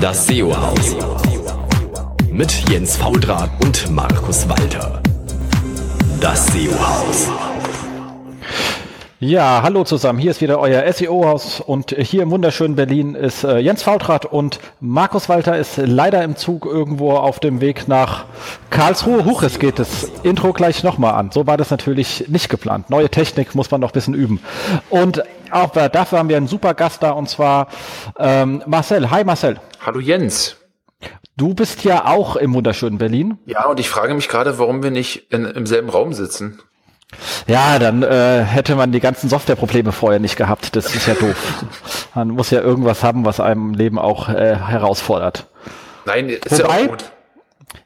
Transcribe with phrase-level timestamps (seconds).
[0.00, 0.96] Das SEO-Haus.
[2.30, 5.00] Mit Jens Faudrat und Markus Walter.
[6.20, 7.30] Das SEO-Haus.
[9.18, 10.18] Ja, hallo zusammen.
[10.18, 14.60] Hier ist wieder euer SEO-Haus und hier im wunderschönen Berlin ist äh, Jens Fautrat und
[14.80, 18.26] Markus Walter ist leider im Zug irgendwo auf dem Weg nach
[18.68, 19.24] Karlsruhe.
[19.24, 21.30] Huch, es geht das Intro gleich nochmal an.
[21.32, 22.90] So war das natürlich nicht geplant.
[22.90, 24.40] Neue Technik muss man noch ein bisschen üben.
[24.90, 25.22] Und
[25.52, 27.68] auch dafür haben wir einen super Gast da und zwar
[28.18, 29.10] ähm, Marcel.
[29.10, 29.60] Hi Marcel.
[29.84, 30.56] Hallo Jens.
[31.36, 33.38] Du bist ja auch im wunderschönen Berlin.
[33.44, 36.60] Ja, und ich frage mich gerade, warum wir nicht in, im selben Raum sitzen.
[37.46, 40.74] Ja, dann äh, hätte man die ganzen Softwareprobleme vorher nicht gehabt.
[40.74, 41.64] Das ist ja doof.
[42.14, 45.46] Man muss ja irgendwas haben, was einem im Leben auch äh, herausfordert.
[46.06, 47.04] Nein, ist Wobei, ja auch gut.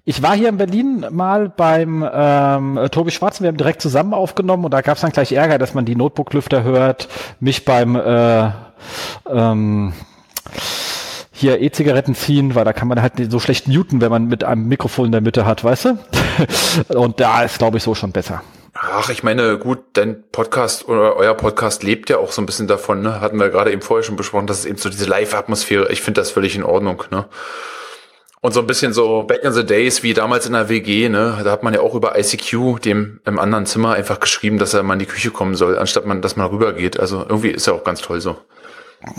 [0.04, 4.64] Ich war hier in Berlin mal beim ähm, Tobi Schwarz, wir haben direkt zusammen aufgenommen
[4.64, 7.08] und da gab es dann gleich Ärger, dass man die Notebook-Lüfter hört,
[7.38, 8.50] mich beim äh,
[9.28, 9.92] ähm,
[11.32, 14.68] hier E-Zigaretten ziehen, weil da kann man halt so schlecht muten, wenn man mit einem
[14.68, 15.98] Mikrofon in der Mitte hat, weißt du?
[16.88, 18.42] und da ist, glaube ich, so schon besser.
[18.74, 22.68] Ach, ich meine, gut, dein Podcast oder euer Podcast lebt ja auch so ein bisschen
[22.68, 23.20] davon, ne?
[23.20, 26.20] Hatten wir gerade eben vorher schon besprochen, dass es eben so diese Live-Atmosphäre, ich finde
[26.20, 27.24] das völlig in Ordnung, ne?
[28.42, 31.40] Und so ein bisschen so back in the days wie damals in der WG, ne?
[31.44, 34.82] Da hat man ja auch über ICQ dem im anderen Zimmer einfach geschrieben, dass er
[34.82, 36.98] mal in die Küche kommen soll, anstatt man, dass man rübergeht.
[36.98, 38.38] Also irgendwie ist ja auch ganz toll so.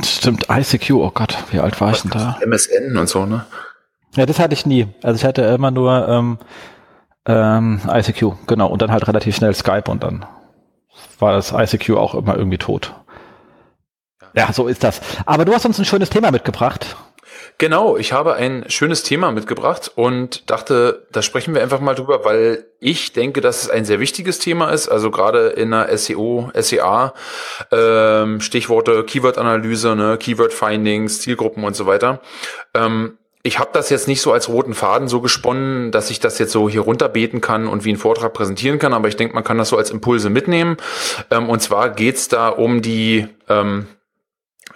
[0.03, 2.39] Stimmt, ICQ, oh Gott, wie alt war ich denn da?
[2.43, 3.45] MSN und so, ne?
[4.15, 4.87] Ja, das hatte ich nie.
[5.03, 6.37] Also ich hatte immer nur ähm,
[7.25, 8.67] ähm, ICQ, genau.
[8.67, 10.25] Und dann halt relativ schnell Skype und dann
[11.19, 12.93] war das ICQ auch immer irgendwie tot.
[14.33, 15.01] Ja, so ist das.
[15.25, 16.95] Aber du hast uns ein schönes Thema mitgebracht.
[17.61, 22.25] Genau, ich habe ein schönes Thema mitgebracht und dachte, da sprechen wir einfach mal drüber,
[22.25, 24.89] weil ich denke, dass es ein sehr wichtiges Thema ist.
[24.89, 27.13] Also gerade in der SEO, SEA,
[27.71, 32.21] ähm, Stichworte Keyword-Analyse, ne, Keyword-Findings, Zielgruppen und so weiter.
[32.73, 36.39] Ähm, ich habe das jetzt nicht so als roten Faden so gesponnen, dass ich das
[36.39, 39.43] jetzt so hier runterbeten kann und wie einen Vortrag präsentieren kann, aber ich denke, man
[39.43, 40.77] kann das so als Impulse mitnehmen.
[41.29, 43.85] Ähm, und zwar geht's da um die, ähm,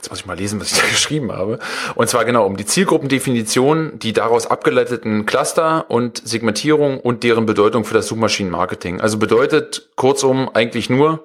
[0.05, 1.59] jetzt muss ich mal lesen, was ich da geschrieben habe,
[1.95, 7.85] und zwar genau um die Zielgruppendefinition, die daraus abgeleiteten Cluster und Segmentierung und deren Bedeutung
[7.85, 9.01] für das Suchmaschinenmarketing.
[9.01, 11.23] Also bedeutet kurzum eigentlich nur,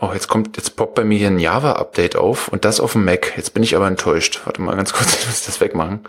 [0.00, 3.04] Oh, jetzt kommt, jetzt poppt bei mir hier ein Java-Update auf und das auf dem
[3.04, 3.32] Mac.
[3.36, 4.42] Jetzt bin ich aber enttäuscht.
[4.44, 6.04] Warte mal ganz kurz, ich muss das wegmachen.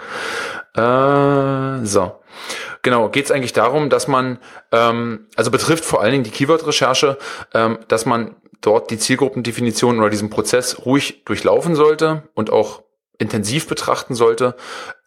[0.76, 2.12] Äh, so.
[2.84, 4.38] Genau, geht es eigentlich darum, dass man,
[4.72, 7.18] ähm, also betrifft vor allen Dingen die Keyword-Recherche,
[7.56, 12.84] ähm, dass man dort die Zielgruppendefinition oder diesen Prozess ruhig durchlaufen sollte und auch
[13.18, 14.56] intensiv betrachten sollte,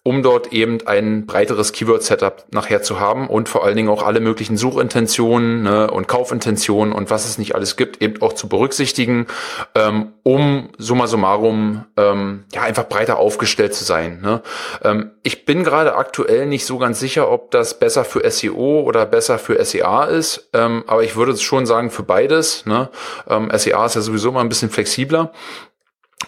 [0.05, 4.19] um dort eben ein breiteres Keyword-Setup nachher zu haben und vor allen Dingen auch alle
[4.19, 9.29] möglichen Suchintentionen ne, und Kaufintentionen und was es nicht alles gibt, eben auch zu berücksichtigen,
[9.77, 14.21] ähm, um summa summarum ähm, ja einfach breiter aufgestellt zu sein.
[14.23, 14.43] Ne?
[14.83, 19.07] Ähm, ich bin gerade aktuell nicht so ganz sicher, ob das besser für SEO oder
[19.07, 22.67] besser für SEA ist, ähm, aber ich würde schon sagen für beides.
[22.67, 22.89] Ne?
[23.29, 25.31] Ähm, SEA ist ja sowieso mal ein bisschen flexibler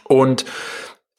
[0.04, 0.44] und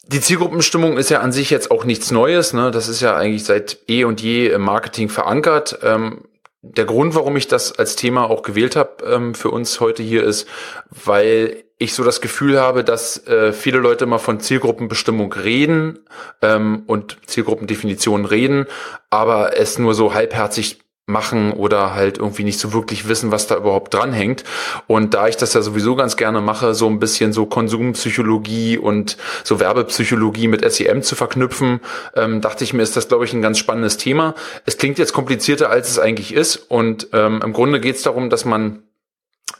[0.06, 2.52] die Zielgruppenbestimmung ist ja an sich jetzt auch nichts Neues.
[2.52, 2.70] Ne?
[2.70, 5.80] Das ist ja eigentlich seit eh und je im Marketing verankert.
[5.82, 6.22] Ähm,
[6.62, 10.24] der Grund, warum ich das als Thema auch gewählt habe ähm, für uns heute hier
[10.24, 10.48] ist,
[10.90, 15.98] weil ich so das Gefühl habe, dass äh, viele Leute mal von Zielgruppenbestimmung reden
[16.40, 18.66] ähm, und Zielgruppendefinitionen reden,
[19.10, 23.56] aber es nur so halbherzig machen oder halt irgendwie nicht so wirklich wissen, was da
[23.56, 24.42] überhaupt dranhängt.
[24.88, 29.16] Und da ich das ja sowieso ganz gerne mache, so ein bisschen so Konsumpsychologie und
[29.44, 31.80] so Werbepsychologie mit SEM zu verknüpfen,
[32.16, 34.34] ähm, dachte ich mir, ist das, glaube ich, ein ganz spannendes Thema.
[34.64, 36.56] Es klingt jetzt komplizierter, als es eigentlich ist.
[36.56, 38.82] Und ähm, im Grunde geht es darum, dass man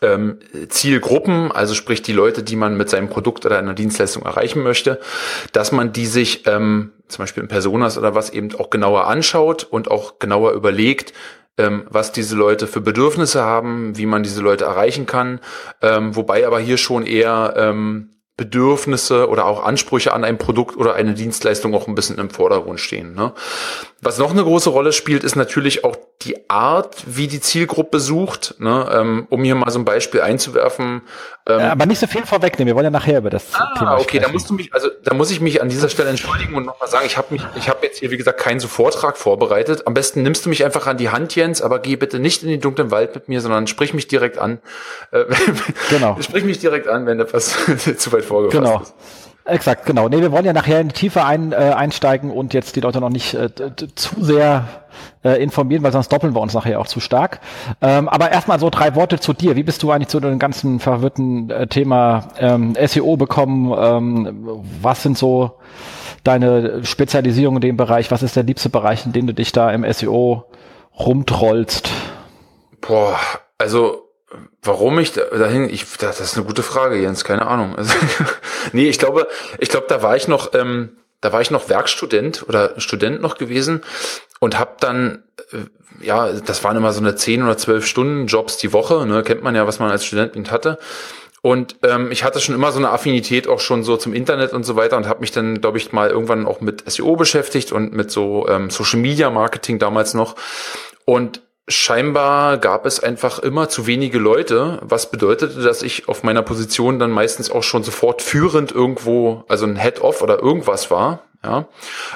[0.02, 0.38] ähm,
[0.68, 5.00] Zielgruppen, also sprich die Leute, die man mit seinem Produkt oder einer Dienstleistung erreichen möchte,
[5.52, 9.64] dass man die sich ähm, zum Beispiel in Personas oder was eben auch genauer anschaut
[9.64, 11.12] und auch genauer überlegt,
[11.58, 15.40] ähm, was diese Leute für Bedürfnisse haben, wie man diese Leute erreichen kann,
[15.82, 20.94] ähm, wobei aber hier schon eher ähm, Bedürfnisse oder auch Ansprüche an ein Produkt oder
[20.94, 23.14] eine Dienstleistung auch ein bisschen im Vordergrund stehen.
[23.14, 23.32] Ne?
[24.02, 28.54] Was noch eine große Rolle spielt, ist natürlich auch die Art, wie die Zielgruppe sucht.
[28.58, 28.88] Ne?
[28.92, 31.02] Ähm, um hier mal so ein Beispiel einzuwerfen.
[31.46, 32.68] Ähm, ja, aber nicht so viel vorwegnehmen.
[32.68, 35.14] Wir wollen ja nachher über das ah, Thema okay, da musst du mich, also da
[35.14, 37.80] muss ich mich an dieser Stelle entschuldigen und nochmal sagen, ich habe mich, ich habe
[37.82, 39.86] jetzt hier wie gesagt keinen so Vortrag vorbereitet.
[39.86, 42.48] Am besten nimmst du mich einfach an die Hand, Jens, aber geh bitte nicht in
[42.48, 44.58] den dunklen Wald mit mir, sondern sprich mich direkt an.
[45.12, 45.24] Äh,
[45.90, 46.16] genau.
[46.20, 47.54] sprich mich direkt an, wenn etwas
[47.98, 48.80] zu weit vorgefasst genau.
[48.80, 48.94] ist.
[49.46, 50.08] Exakt, genau.
[50.08, 53.00] Nee, wir wollen ja nachher in die Tiefe ein, äh, einsteigen und jetzt die Leute
[53.00, 53.48] noch nicht äh,
[53.94, 54.86] zu sehr
[55.24, 57.40] äh, informieren, weil sonst doppeln wir uns nachher auch zu stark.
[57.80, 59.54] Ähm, aber erstmal so drei Worte zu dir.
[59.54, 63.72] Wie bist du eigentlich zu dem ganzen verwirrten äh, Thema ähm, SEO bekommen?
[63.78, 65.58] Ähm, was sind so
[66.24, 68.10] deine Spezialisierung in dem Bereich?
[68.10, 70.44] Was ist der liebste Bereich, in dem du dich da im SEO
[70.98, 71.88] rumtrollst?
[72.80, 73.16] Boah,
[73.58, 74.05] also
[74.62, 77.76] Warum ich dahin, ich, das ist eine gute Frage, Jens, keine Ahnung.
[77.76, 77.94] Also,
[78.72, 79.28] nee, ich glaube,
[79.58, 83.38] ich glaube, da war ich noch, ähm, da war ich noch Werkstudent oder Student noch
[83.38, 83.82] gewesen
[84.40, 88.56] und habe dann, äh, ja, das waren immer so eine 10 oder 12 Stunden Jobs
[88.56, 90.78] die Woche, ne, kennt man ja, was man als Student hatte.
[91.42, 94.64] Und ähm, ich hatte schon immer so eine Affinität auch schon so zum Internet und
[94.64, 97.92] so weiter und habe mich dann, glaube ich, mal irgendwann auch mit SEO beschäftigt und
[97.92, 100.34] mit so ähm, Social Media Marketing damals noch.
[101.04, 106.42] Und scheinbar gab es einfach immer zu wenige Leute, was bedeutete, dass ich auf meiner
[106.42, 111.22] Position dann meistens auch schon sofort führend irgendwo, also ein Head-Off oder irgendwas war.
[111.44, 111.68] Ja,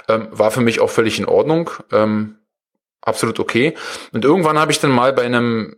[0.09, 2.37] ähm, war für mich auch völlig in Ordnung, ähm,
[3.01, 3.75] absolut okay.
[4.13, 5.77] Und irgendwann habe ich dann mal bei einem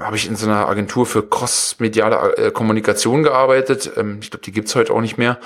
[0.00, 3.90] habe ich in so einer Agentur für crossmediale äh, Kommunikation gearbeitet.
[3.96, 5.38] Ähm, ich glaube, die gibt's heute auch nicht mehr.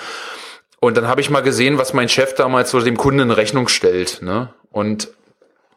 [0.80, 3.68] Und dann habe ich mal gesehen, was mein Chef damals so dem Kunden in Rechnung
[3.68, 4.20] stellt.
[4.20, 4.52] Ne?
[4.70, 5.08] Und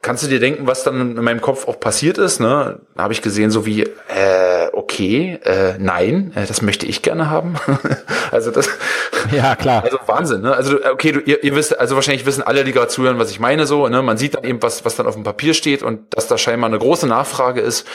[0.05, 2.39] kannst du dir denken, was dann in meinem Kopf auch passiert ist?
[2.39, 2.79] Ne?
[2.95, 7.31] Da habe ich gesehen, so wie, äh, okay, äh, nein, äh, das möchte ich gerne
[7.31, 7.55] haben.
[8.31, 8.69] also das.
[9.31, 9.83] Ja, klar.
[9.83, 10.55] Also Wahnsinn, ne?
[10.55, 13.39] Also, okay, du, ihr, ihr wisst, also wahrscheinlich wissen alle, die gerade zuhören, was ich
[13.39, 14.03] meine, so, ne?
[14.03, 16.69] Man sieht dann eben, was, was dann auf dem Papier steht und dass da scheinbar
[16.69, 17.87] eine große Nachfrage ist.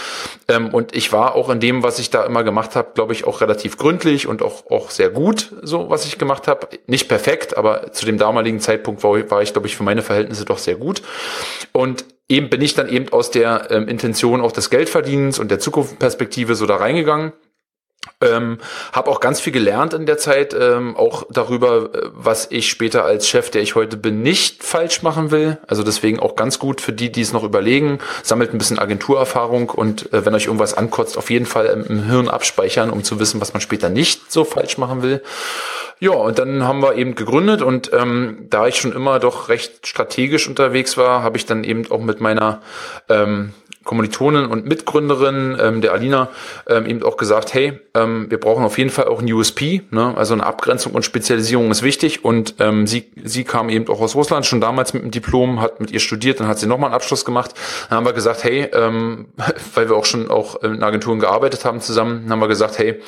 [0.48, 3.24] Ähm, und ich war auch in dem, was ich da immer gemacht habe, glaube ich,
[3.24, 6.66] auch relativ gründlich und auch, auch sehr gut, so was ich gemacht habe.
[6.88, 10.44] Nicht perfekt, aber zu dem damaligen Zeitpunkt war, war ich, glaube ich, für meine Verhältnisse
[10.44, 11.02] doch sehr gut.
[11.70, 11.99] Und
[12.30, 16.54] eben bin ich dann eben aus der ähm, Intention auch des Geldverdienens und der Zukunftsperspektive
[16.54, 17.32] so da reingegangen.
[18.22, 18.58] Ähm,
[18.92, 23.04] habe auch ganz viel gelernt in der Zeit, ähm, auch darüber, äh, was ich später
[23.04, 25.58] als Chef, der ich heute bin, nicht falsch machen will.
[25.66, 27.98] Also deswegen auch ganz gut für die, die es noch überlegen.
[28.22, 32.04] Sammelt ein bisschen Agenturerfahrung und äh, wenn euch irgendwas ankotzt, auf jeden Fall im, im
[32.04, 35.22] Hirn abspeichern, um zu wissen, was man später nicht so falsch machen will.
[36.02, 39.86] Ja, und dann haben wir eben gegründet und ähm, da ich schon immer doch recht
[39.86, 42.62] strategisch unterwegs war, habe ich dann eben auch mit meiner
[43.10, 43.52] ähm,
[43.84, 46.28] Kommilitonin und Mitgründerin, ähm, der Alina,
[46.68, 50.14] ähm, eben auch gesagt, hey, ähm, wir brauchen auf jeden Fall auch ein USP, ne?
[50.16, 54.14] also eine Abgrenzung und Spezialisierung ist wichtig und ähm, sie, sie kam eben auch aus
[54.14, 56.94] Russland, schon damals mit dem Diplom, hat mit ihr studiert, dann hat sie nochmal einen
[56.94, 57.54] Abschluss gemacht,
[57.88, 59.28] dann haben wir gesagt, hey, ähm,
[59.74, 63.00] weil wir auch schon auch in Agenturen gearbeitet haben zusammen, haben wir gesagt, hey,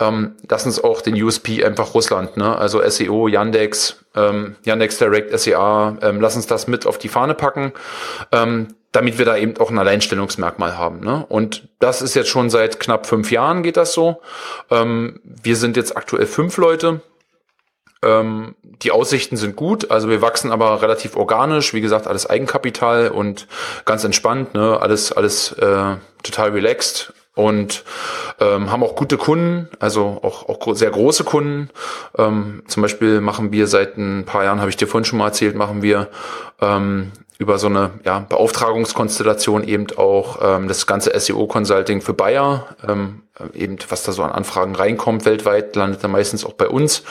[0.00, 2.56] ähm, lass uns auch den USP einfach Russland, ne?
[2.56, 7.34] also SEO, Yandex, ähm, Yandex Direct, SEA, ähm, lass uns das mit auf die Fahne
[7.34, 7.72] packen.
[8.32, 11.00] Ähm, damit wir da eben auch ein Alleinstellungsmerkmal haben.
[11.00, 11.26] Ne?
[11.28, 14.22] Und das ist jetzt schon seit knapp fünf Jahren geht das so.
[14.70, 17.02] Ähm, wir sind jetzt aktuell fünf Leute.
[18.02, 23.08] Ähm, die Aussichten sind gut, also wir wachsen aber relativ organisch, wie gesagt, alles Eigenkapital
[23.08, 23.48] und
[23.84, 24.78] ganz entspannt, ne?
[24.80, 27.84] alles, alles äh, total relaxed und
[28.40, 31.68] ähm, haben auch gute Kunden, also auch, auch sehr große Kunden.
[32.16, 35.26] Ähm, zum Beispiel machen wir seit ein paar Jahren, habe ich dir vorhin schon mal
[35.26, 36.08] erzählt, machen wir
[36.62, 43.22] ähm, über so eine ja, Beauftragungskonstellation eben auch ähm, das ganze SEO-Consulting für Bayer, ähm,
[43.54, 47.02] eben was da so an Anfragen reinkommt weltweit, landet da meistens auch bei uns.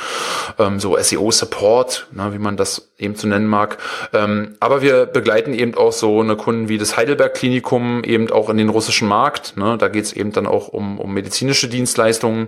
[0.57, 3.77] Ähm, so SEO-Support, ne, wie man das eben zu nennen mag.
[4.13, 8.57] Ähm, aber wir begleiten eben auch so eine Kunden wie das Heidelberg-Klinikum eben auch in
[8.57, 9.57] den russischen Markt.
[9.57, 12.47] Ne, da geht es eben dann auch um, um medizinische Dienstleistungen,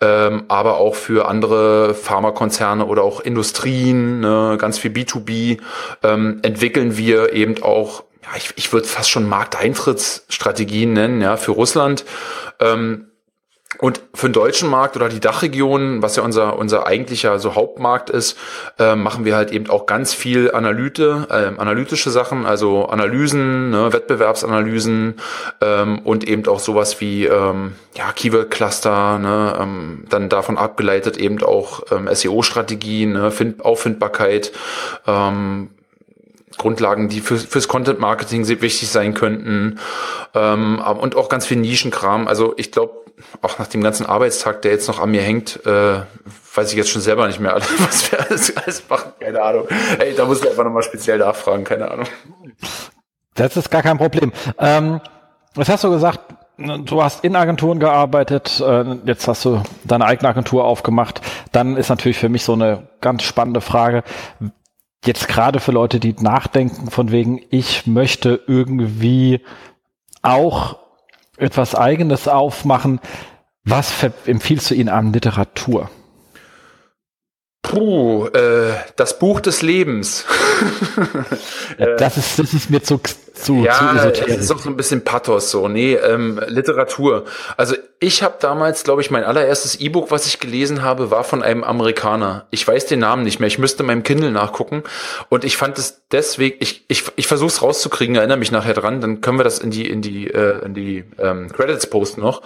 [0.00, 5.58] ähm, aber auch für andere Pharmakonzerne oder auch Industrien, ne, ganz viel B2B
[6.02, 8.04] ähm, entwickeln wir eben auch,
[8.36, 12.04] ich, ich würde fast schon Markteintrittsstrategien nennen, ja, für Russland.
[12.60, 13.06] Ähm,
[13.78, 18.08] und für den deutschen Markt oder die Dachregion, was ja unser, unser eigentlicher so Hauptmarkt
[18.08, 18.38] ist,
[18.78, 23.92] äh, machen wir halt eben auch ganz viel Analyte, äh, analytische Sachen, also Analysen, ne,
[23.92, 25.16] Wettbewerbsanalysen
[25.60, 31.42] ähm, und eben auch sowas wie ähm, ja, Keyword-Cluster, ne, ähm, dann davon abgeleitet eben
[31.42, 34.52] auch ähm, SEO-Strategien, ne, Find Auffindbarkeit,
[35.06, 35.70] ähm,
[36.56, 39.78] Grundlagen, die für, fürs Content Marketing wichtig sein könnten
[40.34, 42.28] ähm, und auch ganz viel Nischenkram.
[42.28, 43.05] Also ich glaube,
[43.42, 46.00] auch nach dem ganzen Arbeitstag, der jetzt noch an mir hängt, äh,
[46.54, 49.12] weiß ich jetzt schon selber nicht mehr, alles, was wir alles, alles machen.
[49.20, 49.66] Keine Ahnung.
[49.98, 52.06] Ey, da muss ich einfach nochmal speziell nachfragen, keine Ahnung.
[53.34, 54.32] Das ist gar kein Problem.
[54.58, 55.00] Ähm,
[55.54, 56.20] was hast du gesagt?
[56.58, 61.20] Du hast in Agenturen gearbeitet, äh, jetzt hast du deine eigene Agentur aufgemacht.
[61.52, 64.04] Dann ist natürlich für mich so eine ganz spannende Frage,
[65.04, 69.44] jetzt gerade für Leute, die nachdenken von wegen, ich möchte irgendwie
[70.22, 70.78] auch
[71.36, 73.00] etwas Eigenes aufmachen,
[73.64, 73.92] was
[74.26, 75.90] empfiehlst du ihnen an Literatur?
[77.68, 80.24] Puh, äh, das Buch des Lebens.
[81.98, 83.00] das, ist, das ist mir zu,
[83.34, 84.34] zu, ja, zu esoterisch.
[84.34, 85.66] Das ist auch so ein bisschen Pathos so.
[85.66, 87.24] Nee, ähm, Literatur.
[87.56, 91.42] Also ich habe damals, glaube ich, mein allererstes E-Book, was ich gelesen habe, war von
[91.42, 92.46] einem Amerikaner.
[92.50, 93.48] Ich weiß den Namen nicht mehr.
[93.48, 94.84] Ich müsste meinem Kindle nachgucken.
[95.28, 99.00] Und ich fand es deswegen, ich, ich, ich versuche es rauszukriegen, erinnere mich nachher dran,
[99.00, 102.42] dann können wir das in die, in die, äh, in die ähm, Credits posten noch.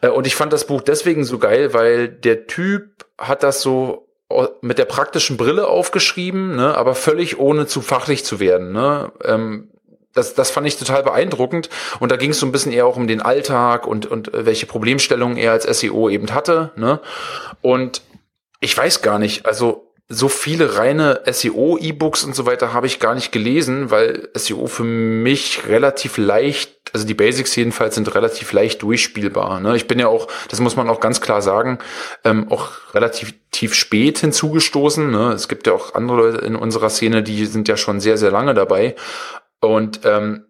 [0.00, 4.06] Äh, und ich fand das Buch deswegen so geil, weil der Typ hat das so
[4.60, 8.72] mit der praktischen Brille aufgeschrieben, ne, aber völlig ohne zu fachlich zu werden.
[8.72, 9.12] Ne.
[9.24, 9.68] Ähm,
[10.14, 11.68] das, das fand ich total beeindruckend.
[12.00, 14.46] Und da ging es so ein bisschen eher auch um den Alltag und, und äh,
[14.46, 16.72] welche Problemstellungen er als SEO eben hatte.
[16.76, 17.00] Ne?
[17.60, 18.02] Und
[18.60, 23.14] ich weiß gar nicht, also so viele reine SEO-E-Books und so weiter habe ich gar
[23.14, 28.82] nicht gelesen, weil SEO für mich relativ leicht, also die Basics jedenfalls sind relativ leicht
[28.82, 29.60] durchspielbar.
[29.60, 29.76] Ne?
[29.76, 31.78] Ich bin ja auch, das muss man auch ganz klar sagen,
[32.24, 35.08] ähm, auch relativ tief spät hinzugestoßen.
[35.08, 35.32] Ne?
[35.32, 38.32] Es gibt ja auch andere Leute in unserer Szene, die sind ja schon sehr, sehr
[38.32, 38.96] lange dabei.
[39.60, 40.44] Und ähm,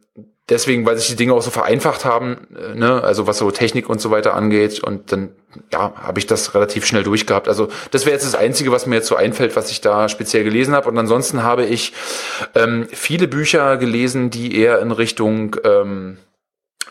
[0.50, 3.88] deswegen, weil sich die Dinge auch so vereinfacht haben, äh, ne, also was so Technik
[3.88, 5.30] und so weiter angeht, und dann
[5.72, 7.48] ja, habe ich das relativ schnell durchgehabt.
[7.48, 10.44] Also das wäre jetzt das Einzige, was mir jetzt so einfällt, was ich da speziell
[10.44, 10.88] gelesen habe.
[10.88, 11.92] Und ansonsten habe ich
[12.54, 16.18] ähm, viele Bücher gelesen, die eher in Richtung ähm,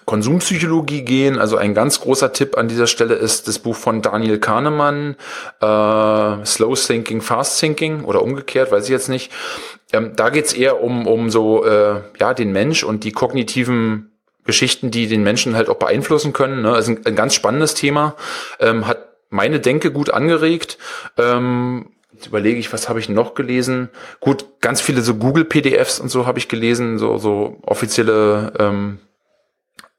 [0.09, 1.37] Konsumpsychologie gehen.
[1.37, 5.15] Also ein ganz großer Tipp an dieser Stelle ist das Buch von Daniel Kahnemann,
[5.61, 9.31] äh, Slow Thinking, Fast Thinking oder umgekehrt, weiß ich jetzt nicht.
[9.93, 14.11] Ähm, da geht's eher um, um so äh, ja den Mensch und die kognitiven
[14.45, 16.63] Geschichten, die den Menschen halt auch beeinflussen können.
[16.63, 16.73] Ne?
[16.73, 18.15] Also ein, ein ganz spannendes Thema,
[18.59, 20.79] ähm, hat meine Denke gut angeregt.
[21.19, 23.89] Ähm, Jetzt überlege ich, was habe ich noch gelesen?
[24.19, 28.97] Gut, ganz viele so Google-PDFs und so habe ich gelesen, so, so offizielle ähm,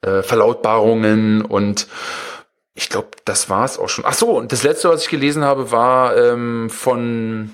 [0.02, 1.86] äh, Verlautbarungen und
[2.74, 4.04] ich glaube, das war es auch schon.
[4.06, 7.52] Ach so, und das letzte, was ich gelesen habe, war ähm, von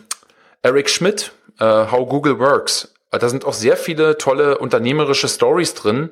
[0.62, 2.92] Eric Schmidt, äh, How Google Works.
[3.10, 6.10] Da sind auch sehr viele tolle unternehmerische Stories drin.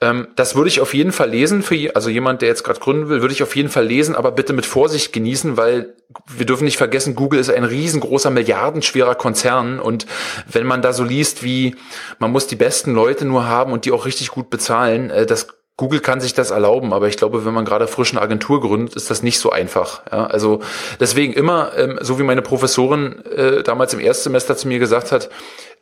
[0.00, 3.08] Ähm, das würde ich auf jeden Fall lesen für also jemand, der jetzt gerade gründen
[3.08, 5.94] will, würde ich auf jeden Fall lesen, aber bitte mit Vorsicht genießen, weil
[6.28, 10.06] wir dürfen nicht vergessen, Google ist ein riesengroßer, milliardenschwerer Konzern und
[10.46, 11.74] wenn man da so liest, wie
[12.18, 15.48] man muss die besten Leute nur haben und die auch richtig gut bezahlen, äh, das
[15.78, 18.96] Google kann sich das erlauben, aber ich glaube, wenn man gerade frisch eine Agentur gründet,
[18.96, 20.02] ist das nicht so einfach.
[20.10, 20.60] Ja, also
[20.98, 25.30] deswegen immer, ähm, so wie meine Professorin äh, damals im Erstsemester zu mir gesagt hat,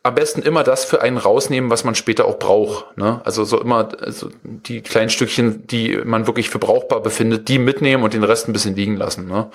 [0.03, 2.97] am besten immer das für einen rausnehmen, was man später auch braucht.
[2.99, 3.23] Ne?
[3.25, 8.05] Also so immer also die kleinen Stückchen, die man wirklich für brauchbar befindet, die mitnehmen
[8.05, 9.27] und den Rest ein bisschen liegen lassen.
[9.27, 9.51] Ne?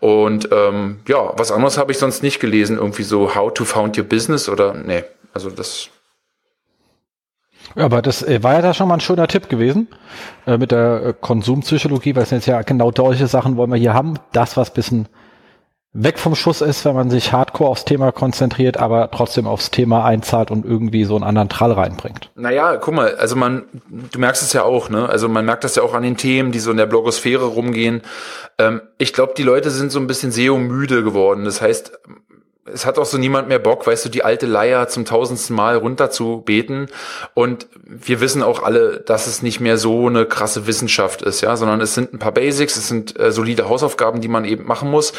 [0.00, 2.78] Und ähm, ja, was anderes habe ich sonst nicht gelesen.
[2.78, 5.90] Irgendwie so How to Found Your Business oder nee, also das
[7.76, 9.88] ja, aber das äh, war ja da schon mal ein schöner Tipp gewesen
[10.46, 13.94] äh, mit der äh, Konsumpsychologie, weil es jetzt ja genau solche Sachen wollen wir hier
[13.94, 14.14] haben.
[14.32, 15.08] Das, was bisschen
[15.94, 20.04] weg vom Schuss ist, wenn man sich hardcore aufs Thema konzentriert, aber trotzdem aufs Thema
[20.04, 22.30] einzahlt und irgendwie so einen anderen Trall reinbringt.
[22.34, 25.08] Naja, guck mal, also man, du merkst es ja auch, ne?
[25.08, 28.02] Also man merkt das ja auch an den Themen, die so in der Blogosphäre rumgehen.
[28.58, 31.44] Ähm, ich glaube, die Leute sind so ein bisschen SEO-müde geworden.
[31.44, 31.92] Das heißt,
[32.72, 35.76] es hat auch so niemand mehr Bock, weißt du, die alte Leier zum tausendsten Mal
[35.76, 36.86] runter zu beten.
[37.34, 41.56] Und wir wissen auch alle, dass es nicht mehr so eine krasse Wissenschaft ist, ja,
[41.56, 44.90] sondern es sind ein paar Basics, es sind äh, solide Hausaufgaben, die man eben machen
[44.90, 45.12] muss.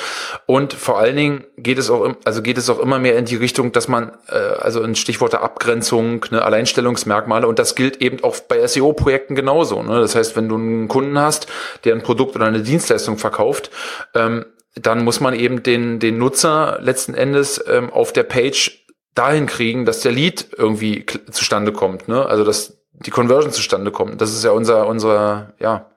[0.47, 3.35] Und vor allen Dingen geht es auch, also geht es auch immer mehr in die
[3.35, 8.23] Richtung, dass man, äh, also ein Stichwort der Abgrenzung, ne, Alleinstellungsmerkmale, und das gilt eben
[8.23, 9.83] auch bei SEO-Projekten genauso.
[9.83, 9.99] Ne?
[9.99, 11.45] Das heißt, wenn du einen Kunden hast,
[11.83, 13.69] der ein Produkt oder eine Dienstleistung verkauft,
[14.15, 19.45] ähm, dann muss man eben den, den Nutzer letzten Endes ähm, auf der Page dahin
[19.45, 22.25] kriegen, dass der Lead irgendwie zustande kommt, ne?
[22.25, 24.21] Also dass die Conversion zustande kommt.
[24.21, 25.89] Das ist ja unser, unser, ja,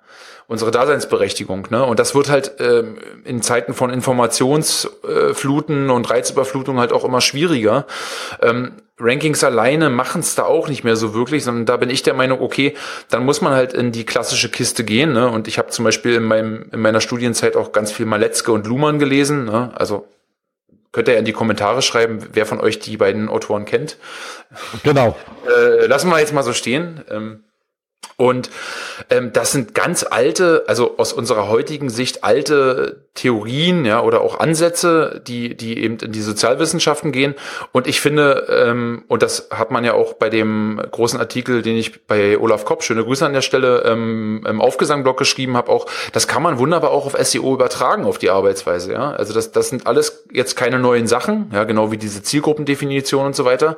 [0.48, 1.68] unsere Daseinsberechtigung.
[1.70, 1.84] Ne?
[1.84, 7.86] Und das wird halt ähm, in Zeiten von Informationsfluten und Reizüberflutung halt auch immer schwieriger.
[8.40, 12.02] Ähm, Rankings alleine machen es da auch nicht mehr so wirklich, sondern da bin ich
[12.02, 12.74] der Meinung, okay,
[13.10, 15.12] dann muss man halt in die klassische Kiste gehen.
[15.12, 15.28] Ne?
[15.28, 18.66] Und ich habe zum Beispiel in, meinem, in meiner Studienzeit auch ganz viel Maletzke und
[18.66, 19.44] Luhmann gelesen.
[19.44, 19.70] Ne?
[19.74, 20.08] Also
[20.92, 23.98] könnt ihr in die Kommentare schreiben, wer von euch die beiden Autoren kennt.
[24.82, 25.14] Genau.
[25.46, 27.04] Äh, lassen wir jetzt mal so stehen.
[27.10, 27.44] Ähm,
[28.20, 28.50] und
[29.10, 34.40] ähm, das sind ganz alte, also aus unserer heutigen Sicht alte Theorien, ja, oder auch
[34.40, 37.34] Ansätze, die, die eben in die Sozialwissenschaften gehen.
[37.70, 41.76] Und ich finde, ähm, und das hat man ja auch bei dem großen Artikel, den
[41.76, 45.86] ich bei Olaf Kopp, schöne Grüße an der Stelle, ähm, im Aufgesangblog geschrieben habe, auch,
[46.12, 49.12] das kann man wunderbar auch auf SEO übertragen, auf die Arbeitsweise, ja.
[49.12, 53.36] Also das, das sind alles jetzt keine neuen Sachen, ja, genau wie diese Zielgruppendefinition und
[53.36, 53.76] so weiter.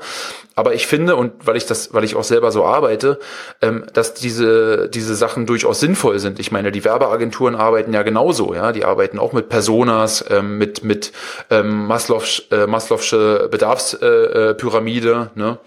[0.54, 3.18] Aber ich finde, und weil ich das, weil ich auch selber so arbeite,
[3.62, 6.38] ähm, dass diese, diese Sachen durchaus sinnvoll sind.
[6.38, 8.72] Ich meine, die Werbeagenturen arbeiten ja genauso, ja.
[8.72, 11.12] Die arbeiten auch mit Personas, ähm, mit, mit
[11.50, 15.58] ähm, Maslow'sch, äh, Maslow'sche Bedarfspyramide, äh, äh, ne?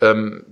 [0.00, 0.44] Ähm,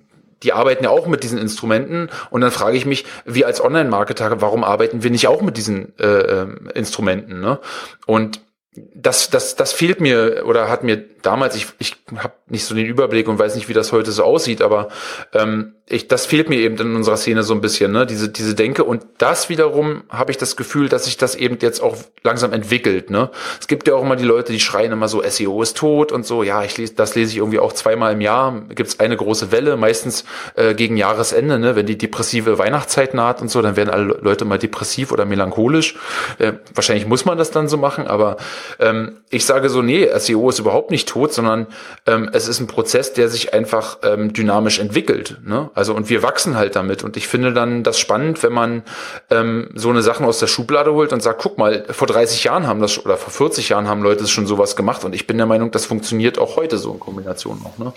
[0.42, 4.40] die arbeiten ja auch mit diesen Instrumenten und dann frage ich mich, wir als Online-Marketer,
[4.40, 7.40] warum arbeiten wir nicht auch mit diesen äh, ähm, Instrumenten?
[7.40, 7.58] Ne?
[8.06, 8.40] Und
[8.76, 12.86] das, das, das fehlt mir oder hat mir damals, ich, ich habe nicht so den
[12.86, 14.88] Überblick und weiß nicht, wie das heute so aussieht, aber
[15.32, 18.06] ähm, ich, das fehlt mir eben in unserer Szene so ein bisschen, ne?
[18.06, 18.84] diese, diese Denke.
[18.84, 23.10] Und das wiederum habe ich das Gefühl, dass sich das eben jetzt auch langsam entwickelt.
[23.10, 23.30] Ne?
[23.60, 26.24] Es gibt ja auch immer die Leute, die schreien immer so, SEO ist tot und
[26.24, 26.44] so.
[26.44, 28.62] Ja, ich lese, das lese ich irgendwie auch zweimal im Jahr.
[28.68, 30.24] Gibt es eine große Welle, meistens
[30.54, 31.74] äh, gegen Jahresende, ne?
[31.74, 35.96] wenn die depressive Weihnachtszeit naht und so, dann werden alle Leute mal depressiv oder melancholisch.
[36.38, 38.36] Äh, wahrscheinlich muss man das dann so machen, aber
[38.78, 41.66] ähm, ich sage so, nee, SEO ist überhaupt nicht tot, sondern
[42.06, 45.38] ähm, es ist ein Prozess, der sich einfach ähm, dynamisch entwickelt.
[45.44, 45.70] Ne?
[45.74, 47.04] Also und wir wachsen halt damit.
[47.04, 48.82] Und ich finde dann das spannend, wenn man
[49.30, 52.66] ähm, so eine Sachen aus der Schublade holt und sagt, guck mal, vor 30 Jahren
[52.66, 55.04] haben das oder vor 40 Jahren haben Leute schon sowas gemacht.
[55.04, 57.78] Und ich bin der Meinung, das funktioniert auch heute so in Kombination noch.
[57.78, 57.92] Ne?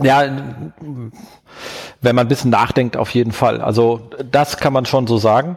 [0.00, 0.24] Ja,
[2.00, 3.60] wenn man ein bisschen nachdenkt, auf jeden Fall.
[3.60, 5.56] Also das kann man schon so sagen.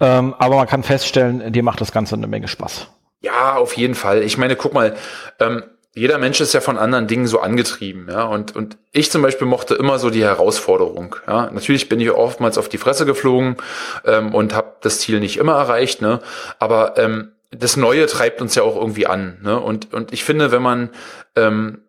[0.00, 2.88] Ähm, aber man kann feststellen, dir macht das Ganze eine Menge Spaß.
[3.26, 4.22] Ja, auf jeden Fall.
[4.22, 4.94] Ich meine, guck mal,
[5.40, 5.64] ähm,
[5.94, 8.24] jeder Mensch ist ja von anderen Dingen so angetrieben, ja.
[8.24, 11.16] Und, und ich zum Beispiel mochte immer so die Herausforderung.
[11.26, 11.50] Ja.
[11.50, 13.56] Natürlich bin ich oftmals auf die Fresse geflogen
[14.04, 16.20] ähm, und habe das Ziel nicht immer erreicht, ne?
[16.58, 19.38] Aber ähm, das Neue treibt uns ja auch irgendwie an.
[19.42, 19.58] Ne?
[19.58, 20.90] Und, und ich finde, wenn man
[21.34, 21.82] ähm,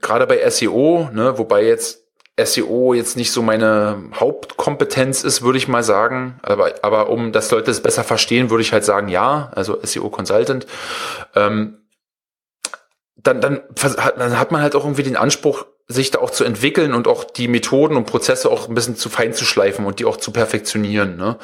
[0.00, 2.05] gerade bei SEO, ne, wobei jetzt
[2.38, 6.38] SEO jetzt nicht so meine Hauptkompetenz ist, würde ich mal sagen.
[6.42, 10.10] Aber, aber um dass Leute es besser verstehen, würde ich halt sagen, ja, also SEO
[10.10, 10.66] Consultant.
[11.34, 11.78] Ähm,
[13.16, 13.62] dann, dann,
[14.18, 17.22] dann hat man halt auch irgendwie den Anspruch, sich da auch zu entwickeln und auch
[17.22, 20.32] die Methoden und Prozesse auch ein bisschen zu fein zu schleifen und die auch zu
[20.32, 21.36] perfektionieren, ne?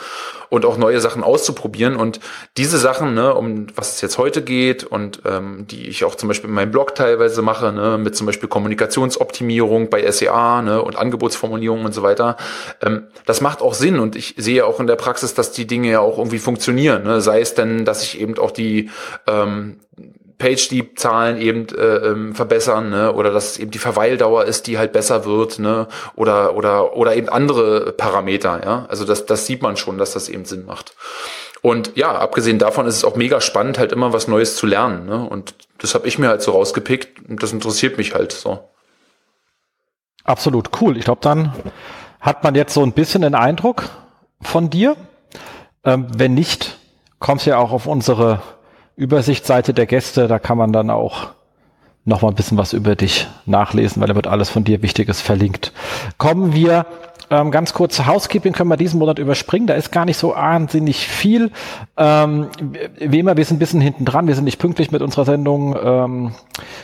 [0.48, 1.96] Und auch neue Sachen auszuprobieren.
[1.96, 2.20] Und
[2.58, 6.28] diese Sachen, ne, um was es jetzt heute geht und ähm, die ich auch zum
[6.28, 10.96] Beispiel in meinem Blog teilweise mache, ne, mit zum Beispiel Kommunikationsoptimierung bei SEA, ne, und
[10.96, 12.36] Angebotsformulierung und so weiter,
[12.82, 13.98] ähm, das macht auch Sinn.
[13.98, 17.04] Und ich sehe auch in der Praxis, dass die Dinge ja auch irgendwie funktionieren.
[17.04, 17.20] Ne?
[17.22, 18.90] Sei es denn, dass ich eben auch die
[19.26, 19.78] ähm,
[20.42, 23.12] Page-Deep-Zahlen eben äh, ähm, verbessern, ne?
[23.12, 25.86] oder dass eben die Verweildauer ist, die halt besser wird, ne?
[26.16, 28.86] oder oder oder eben andere Parameter, ja.
[28.88, 30.96] Also das das sieht man schon, dass das eben Sinn macht.
[31.60, 35.06] Und ja, abgesehen davon ist es auch mega spannend, halt immer was Neues zu lernen.
[35.06, 35.24] Ne?
[35.24, 38.68] Und das habe ich mir halt so rausgepickt und das interessiert mich halt so.
[40.24, 40.96] Absolut cool.
[40.96, 41.52] Ich glaube, dann
[42.18, 43.84] hat man jetzt so ein bisschen den Eindruck
[44.40, 44.96] von dir.
[45.84, 46.78] Ähm, wenn nicht,
[47.20, 48.42] kommst du ja auch auf unsere
[48.96, 51.28] Übersichtsseite der Gäste, da kann man dann auch
[52.04, 55.20] noch mal ein bisschen was über dich nachlesen, weil da wird alles von dir Wichtiges
[55.20, 55.72] verlinkt.
[56.18, 56.86] Kommen wir
[57.32, 59.66] ähm, ganz kurz Housekeeping können wir diesen Monat überspringen.
[59.66, 61.50] Da ist gar nicht so wahnsinnig viel.
[61.96, 62.48] Ähm,
[62.98, 64.26] wie immer, wir sind ein bisschen hinten dran.
[64.26, 65.74] Wir sind nicht pünktlich mit unserer Sendung.
[65.82, 66.32] Ähm,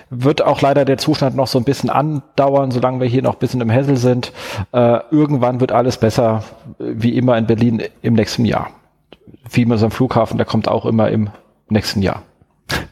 [0.09, 3.38] wird auch leider der Zustand noch so ein bisschen andauern, solange wir hier noch ein
[3.40, 4.33] bisschen im Hessel sind.
[4.73, 6.44] Äh, irgendwann wird alles besser,
[6.79, 8.71] wie immer in Berlin im nächsten Jahr.
[9.51, 11.29] Wie immer so ein Flughafen, der kommt auch immer im
[11.70, 12.22] nächsten Jahr.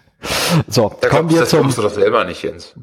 [0.68, 1.68] So, da kommen wir das zum.
[1.68, 2.74] du doch selber nicht, Jens.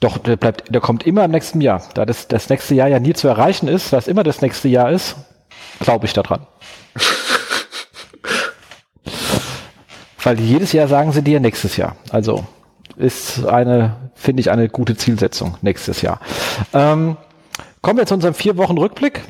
[0.00, 1.82] Doch, der bleibt, der kommt immer im nächsten Jahr.
[1.94, 4.90] Da das, das nächste Jahr ja nie zu erreichen ist, was immer das nächste Jahr
[4.90, 5.16] ist,
[5.80, 6.46] glaube ich daran.
[10.22, 11.96] Weil jedes Jahr sagen sie dir nächstes Jahr.
[12.10, 12.46] Also
[12.96, 16.20] ist eine, finde ich, eine gute Zielsetzung nächstes Jahr.
[16.72, 17.16] Ähm,
[17.82, 19.22] kommen wir zu unserem vier Wochen Rückblick.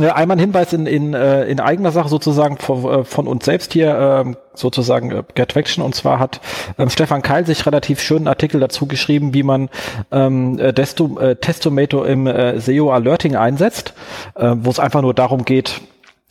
[0.00, 3.44] Äh, einmal ein Hinweis in, in, äh, in eigener Sache sozusagen von, äh, von uns
[3.44, 5.84] selbst hier, ähm, sozusagen Get Traction.
[5.84, 6.40] Und zwar hat
[6.78, 9.68] ähm, Stefan Keil sich relativ schönen Artikel dazu geschrieben, wie man
[10.10, 13.94] ähm, äh, Testomato im äh, SEO Alerting einsetzt,
[14.34, 15.80] äh, wo es einfach nur darum geht,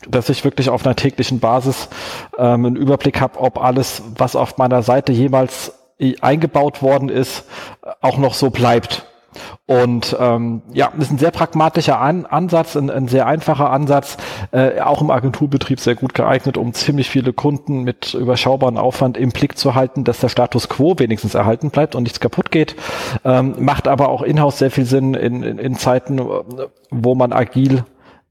[0.10, 1.88] dass ich wirklich auf einer täglichen Basis
[2.38, 5.73] ähm, einen Überblick habe, ob alles, was auf meiner Seite jemals
[6.19, 7.45] eingebaut worden ist,
[8.02, 9.06] auch noch so bleibt.
[9.65, 14.17] Und ähm, ja, das ist ein sehr pragmatischer An Ansatz, ein, ein, sehr einfacher Ansatz,
[14.52, 19.30] äh, auch im Agenturbetrieb sehr gut geeignet, um ziemlich viele Kunden mit überschaubarem Aufwand im
[19.30, 22.76] Blick zu halten, dass der Status quo wenigstens erhalten bleibt und nichts kaputt geht.
[23.24, 26.19] Ähm, macht aber auch in-house sehr viel Sinn in, in, in Zeiten,
[26.89, 27.84] wo man agil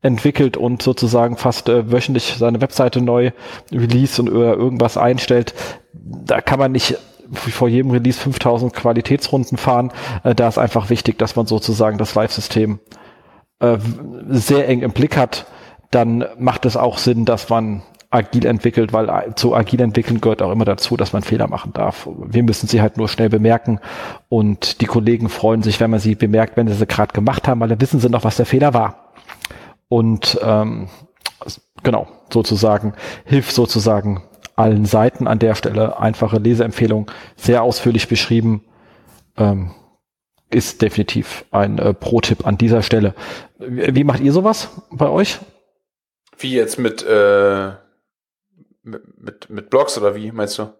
[0.02, 3.30] entwickelt und sozusagen fast äh, wöchentlich seine Webseite neu
[3.70, 5.54] release und oder irgendwas einstellt.
[5.92, 6.98] Da kann man nicht
[7.32, 9.92] vor jedem Release 5000 Qualitätsrunden fahren.
[10.24, 12.80] Äh, da ist einfach wichtig, dass man sozusagen das Live-System
[13.60, 13.78] äh,
[14.28, 15.46] sehr eng im Blick hat.
[15.90, 20.52] Dann macht es auch Sinn, dass man agil entwickelt, weil zu agil entwickeln gehört auch
[20.52, 22.06] immer dazu, dass man Fehler machen darf.
[22.26, 23.80] Wir müssen sie halt nur schnell bemerken
[24.28, 27.60] und die Kollegen freuen sich, wenn man sie bemerkt, wenn sie sie gerade gemacht haben,
[27.60, 29.12] weil dann wissen sie noch, was der Fehler war.
[29.88, 30.88] und ähm,
[31.82, 34.22] genau, sozusagen, hilft sozusagen
[34.62, 35.98] allen Seiten an der Stelle.
[35.98, 38.64] Einfache Leseempfehlung, sehr ausführlich beschrieben.
[39.36, 39.72] Ähm,
[40.50, 43.14] ist definitiv ein äh, Pro-Tipp an dieser Stelle.
[43.58, 45.38] Wie, wie, macht ihr sowas bei euch?
[46.38, 47.70] Wie jetzt mit, äh,
[48.82, 50.72] mit, mit, Blogs oder wie meinst du?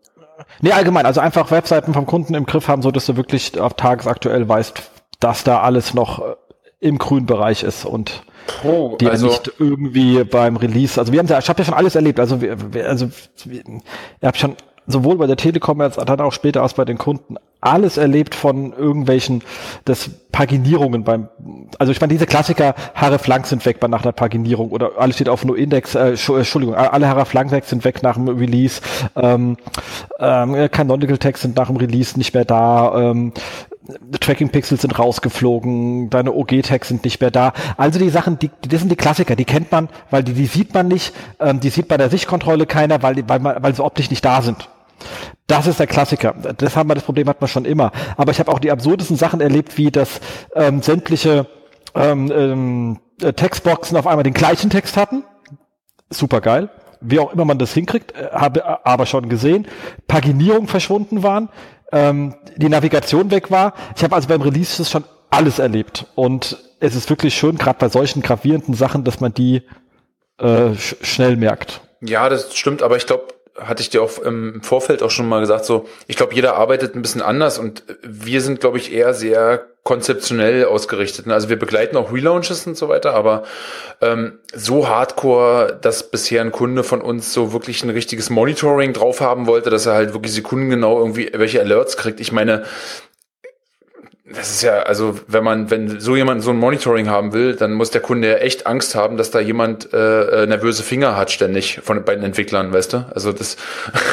[0.61, 3.75] Nee, allgemein, also einfach Webseiten vom Kunden im Griff haben, so dass du wirklich auf
[3.75, 4.83] tagesaktuell weißt,
[5.21, 6.35] dass da alles noch äh,
[6.83, 8.25] im grünen Bereich ist und
[8.65, 11.75] oh, die also nicht irgendwie beim Release, also wir haben ja, ich habe ja schon
[11.75, 13.09] alles erlebt, also wir, also
[13.45, 14.57] wir, ihr habt schon
[14.89, 18.73] sowohl bei der Telekom als dann auch später aus bei den Kunden alles erlebt von
[18.73, 19.45] irgendwelchen
[19.85, 21.29] das Paginierungen beim
[21.79, 25.15] also ich meine diese Klassiker Haare Flank sind weg bei nach einer Paginierung oder alles
[25.15, 28.81] steht auf nur Index äh, Entschuldigung alle Haare Flank weg sind weg nach dem Release
[29.15, 29.57] ähm,
[30.19, 33.33] ähm, Canonical Text sind nach dem Release nicht mehr da ähm,
[34.21, 37.53] Tracking Pixels sind rausgeflogen, deine OG-Tags sind nicht mehr da.
[37.77, 40.73] Also die Sachen, die, das sind die Klassiker, die kennt man, weil die, die sieht
[40.73, 44.25] man nicht, ähm, die sieht bei der Sichtkontrolle keiner, weil, weil, weil sie optisch nicht
[44.25, 44.69] da sind.
[45.49, 46.35] Das ist der Klassiker.
[46.57, 47.91] Das haben wir, das Problem hat man schon immer.
[48.17, 50.21] Aber ich habe auch die absurdesten Sachen erlebt, wie dass
[50.55, 51.47] ähm, sämtliche
[51.95, 52.99] ähm, ähm,
[53.35, 55.25] Textboxen auf einmal den gleichen Text hatten.
[56.11, 56.71] Super geil
[57.03, 59.67] wie auch immer man das hinkriegt, äh, habe aber schon gesehen,
[60.07, 61.49] Paginierung verschwunden waren,
[61.93, 63.75] ähm, die Navigation weg war.
[63.97, 67.89] Ich habe also beim Release schon alles erlebt und es ist wirklich schön, gerade bei
[67.89, 69.63] solchen gravierenden Sachen, dass man die
[70.39, 71.81] äh, sch schnell merkt.
[72.01, 73.29] Ja, das stimmt, aber ich glaube,
[73.59, 76.95] hatte ich dir auch im Vorfeld auch schon mal gesagt, so, ich glaube, jeder arbeitet
[76.97, 81.27] ein bisschen anders und wir sind, glaube ich, eher sehr konzeptionell ausgerichtet.
[81.29, 83.43] Also wir begleiten auch Relaunches und so weiter, aber
[84.01, 89.21] ähm, so hardcore, dass bisher ein Kunde von uns so wirklich ein richtiges Monitoring drauf
[89.21, 92.21] haben wollte, dass er halt wirklich sekundengenau irgendwie welche Alerts kriegt.
[92.21, 92.65] Ich meine,
[94.25, 97.73] das ist ja, also wenn man, wenn so jemand so ein Monitoring haben will, dann
[97.73, 101.33] muss der Kunde ja echt Angst haben, dass da jemand äh, äh nervöse Finger hat
[101.33, 103.07] ständig von bei den Entwicklern, weißt du?
[103.13, 103.57] Also das,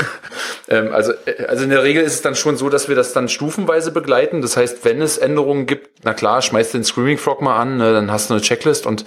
[0.68, 3.14] ähm, also äh, also in der Regel ist es dann schon so, dass wir das
[3.14, 4.42] dann stufenweise begleiten.
[4.42, 7.94] Das heißt, wenn es Änderungen gibt, na klar, schmeißt den Screaming Frog mal an, ne,
[7.94, 9.06] dann hast du eine Checklist und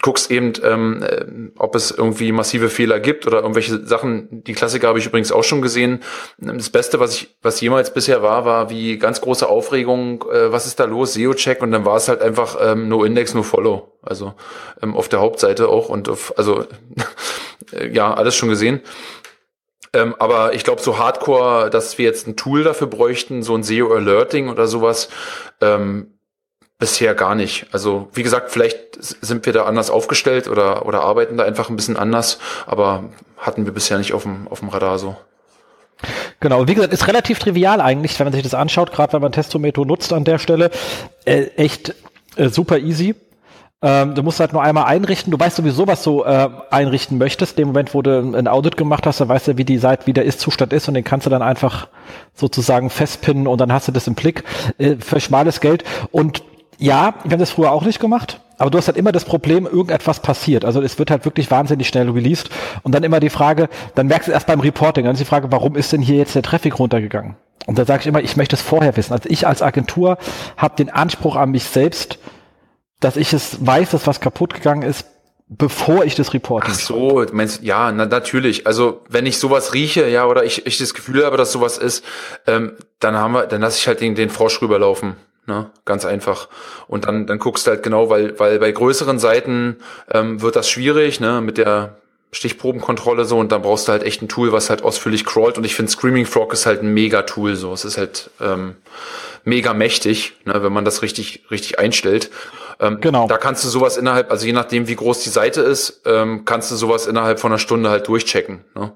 [0.00, 1.26] guckst eben, ähm, äh,
[1.58, 4.28] ob es irgendwie massive Fehler gibt oder irgendwelche Sachen.
[4.30, 6.00] Die Klassiker habe ich übrigens auch schon gesehen.
[6.38, 10.24] Das Beste, was ich, was jemals bisher war, war wie ganz große Aufregung.
[10.52, 13.42] Was ist da los, SEO-Check und dann war es halt einfach ähm, no Index, no
[13.42, 13.98] Follow.
[14.02, 14.34] Also
[14.82, 16.64] ähm, auf der Hauptseite auch und auf, also
[17.92, 18.80] ja, alles schon gesehen.
[19.92, 23.62] Ähm, aber ich glaube, so hardcore, dass wir jetzt ein Tool dafür bräuchten, so ein
[23.62, 25.08] SEO-Alerting oder sowas,
[25.60, 26.18] ähm,
[26.78, 27.66] bisher gar nicht.
[27.72, 31.76] Also wie gesagt, vielleicht sind wir da anders aufgestellt oder, oder arbeiten da einfach ein
[31.76, 33.04] bisschen anders, aber
[33.36, 35.16] hatten wir bisher nicht auf dem, auf dem Radar so.
[36.40, 39.32] Genau, wie gesagt, ist relativ trivial eigentlich, wenn man sich das anschaut, gerade wenn man
[39.32, 40.70] Testometo nutzt an der Stelle.
[41.24, 41.94] Äh, echt
[42.36, 43.16] äh, super easy.
[43.80, 45.30] Ähm, du musst halt nur einmal einrichten.
[45.30, 47.58] Du weißt sowieso, was du äh, einrichten möchtest.
[47.58, 50.12] Dem Moment, wo du ein Audit gemacht hast, dann weißt du, wie die Seite, wie
[50.12, 51.88] der Ist-Zustand ist und den kannst du dann einfach
[52.34, 54.44] sozusagen festpinnen und dann hast du das im Blick
[54.78, 55.84] äh, für schmales Geld.
[56.10, 56.42] Und
[56.78, 58.40] ja, wir haben das früher auch nicht gemacht.
[58.58, 60.64] Aber du hast halt immer das Problem, irgendetwas passiert.
[60.64, 62.50] Also es wird halt wirklich wahnsinnig schnell released.
[62.82, 65.50] Und dann immer die Frage, dann merkst du erst beim Reporting, dann ist die Frage,
[65.50, 67.36] warum ist denn hier jetzt der Traffic runtergegangen?
[67.66, 69.12] Und da sage ich immer, ich möchte es vorher wissen.
[69.12, 70.18] Also ich als Agentur
[70.56, 72.18] habe den Anspruch an mich selbst,
[73.00, 75.06] dass ich es weiß, dass was kaputt gegangen ist,
[75.48, 76.72] bevor ich das Reporting.
[76.74, 78.66] Ach so, meinst, ja, na, natürlich.
[78.66, 82.04] Also wenn ich sowas rieche, ja, oder ich, ich das Gefühl habe, dass sowas ist,
[82.46, 85.16] ähm, dann haben wir, dann lasse ich halt den, den Frosch rüberlaufen.
[85.48, 85.70] Ne?
[85.86, 86.48] Ganz einfach.
[86.88, 89.78] Und dann, dann guckst du halt genau, weil, weil bei größeren Seiten
[90.12, 91.96] ähm, wird das schwierig, ne, mit der
[92.32, 95.64] Stichprobenkontrolle so und dann brauchst du halt echt ein Tool, was halt ausführlich crawlt und
[95.64, 97.72] ich finde Screaming Frog ist halt ein mega Tool so.
[97.72, 98.76] Es ist halt ähm,
[99.44, 102.30] mega mächtig, ne, wenn man das richtig, richtig einstellt.
[102.78, 103.26] Ähm, genau.
[103.26, 106.70] Da kannst du sowas innerhalb, also je nachdem, wie groß die Seite ist, ähm, kannst
[106.70, 108.66] du sowas innerhalb von einer Stunde halt durchchecken.
[108.74, 108.92] Ne?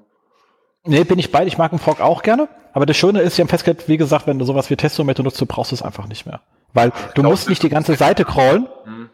[0.85, 1.45] Nee, bin ich bei.
[1.45, 2.49] Ich mag einen Frog auch gerne.
[2.73, 5.39] Aber das Schöne ist, ja im Festgeld, wie gesagt, wenn du sowas wie Testometer nutzt,
[5.39, 6.41] du brauchst es einfach nicht mehr.
[6.73, 9.09] Weil du Glaub musst nicht die ganze Seite crawlen, hm.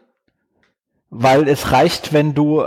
[1.10, 2.64] weil es reicht, wenn du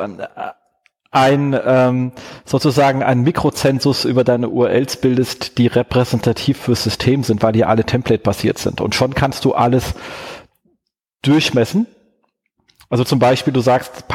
[1.12, 2.12] ein ähm,
[2.46, 7.86] sozusagen ein Mikrozensus über deine URLs bildest, die repräsentativ fürs System sind, weil die alle
[7.86, 8.82] Template-basiert sind.
[8.82, 9.94] Und schon kannst du alles
[11.24, 11.88] durchmessen.
[12.89, 14.06] Also zum Beispiel, du sagst,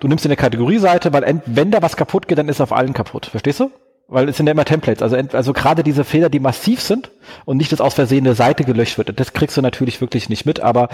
[0.00, 3.26] du nimmst eine Kategorieseite, weil wenn da was kaputt geht, dann ist auf allen kaputt.
[3.26, 3.70] Verstehst du?
[4.08, 5.02] Weil es sind ja immer Templates.
[5.02, 7.10] Also, also gerade diese Fehler, die massiv sind
[7.44, 10.44] und nicht, dass aus Versehen eine Seite gelöscht wird, das kriegst du natürlich wirklich nicht
[10.44, 10.88] mit, aber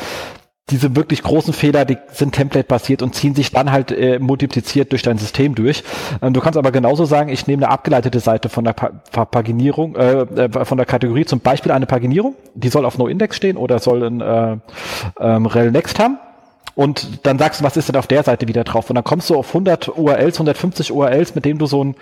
[0.70, 5.02] diese wirklich großen Fehler, die sind Template-basiert und ziehen sich dann halt äh, multipliziert durch
[5.02, 5.82] dein System durch.
[6.22, 9.96] Ähm, du kannst aber genauso sagen, ich nehme eine abgeleitete Seite von der pa Paginierung,
[9.96, 13.78] äh, äh, von der Kategorie, zum Beispiel eine Paginierung, die soll auf No-Index stehen oder
[13.80, 14.56] soll ein äh,
[15.18, 16.18] ähm, rel Next haben
[16.74, 18.88] und dann sagst du, was ist denn auf der Seite wieder drauf?
[18.90, 21.96] Und dann kommst du auf 100 URLs, 150 URLs, mit denen du so ein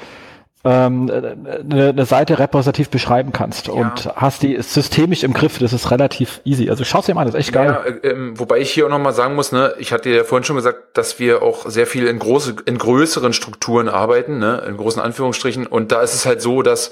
[0.64, 3.74] ähm, eine, eine Seite repräsentativ beschreiben kannst ja.
[3.74, 5.58] und hast die systemisch im Griff.
[5.58, 6.68] Das ist relativ easy.
[6.68, 7.78] Also schau dir mal an, das ist echt geil.
[7.84, 10.44] Ja, äh, ähm, wobei ich hier auch nochmal sagen muss, ne, ich hatte ja vorhin
[10.44, 14.76] schon gesagt, dass wir auch sehr viel in große, in größeren Strukturen arbeiten, ne, in
[14.76, 15.66] großen Anführungsstrichen.
[15.66, 16.90] Und da ist es halt so, dass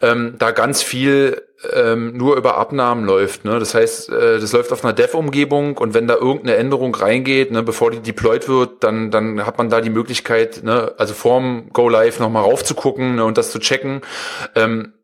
[0.00, 1.42] ähm, da ganz viel
[1.72, 3.44] ähm, nur über Abnahmen läuft.
[3.44, 3.58] Ne?
[3.58, 7.62] Das heißt, äh, das läuft auf einer Dev-Umgebung und wenn da irgendeine Änderung reingeht, ne,
[7.62, 11.88] bevor die deployed wird, dann, dann hat man da die Möglichkeit, ne, also vorm Go
[11.88, 14.00] Live nochmal raufzugucken ne, und das zu checken.
[14.54, 14.94] Ähm,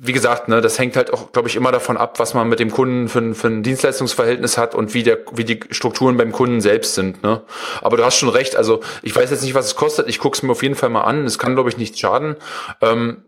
[0.00, 2.60] wie gesagt, ne, das hängt halt auch, glaube ich, immer davon ab, was man mit
[2.60, 6.30] dem Kunden für, ein, für ein Dienstleistungsverhältnis hat und wie der, wie die Strukturen beim
[6.30, 7.22] Kunden selbst sind.
[7.22, 7.42] Ne?
[7.82, 8.54] Aber du hast schon recht.
[8.54, 10.08] Also ich weiß jetzt nicht, was es kostet.
[10.08, 11.24] Ich gucke es mir auf jeden Fall mal an.
[11.24, 12.36] Es kann, glaube ich, nicht schaden.
[12.80, 13.24] Ähm,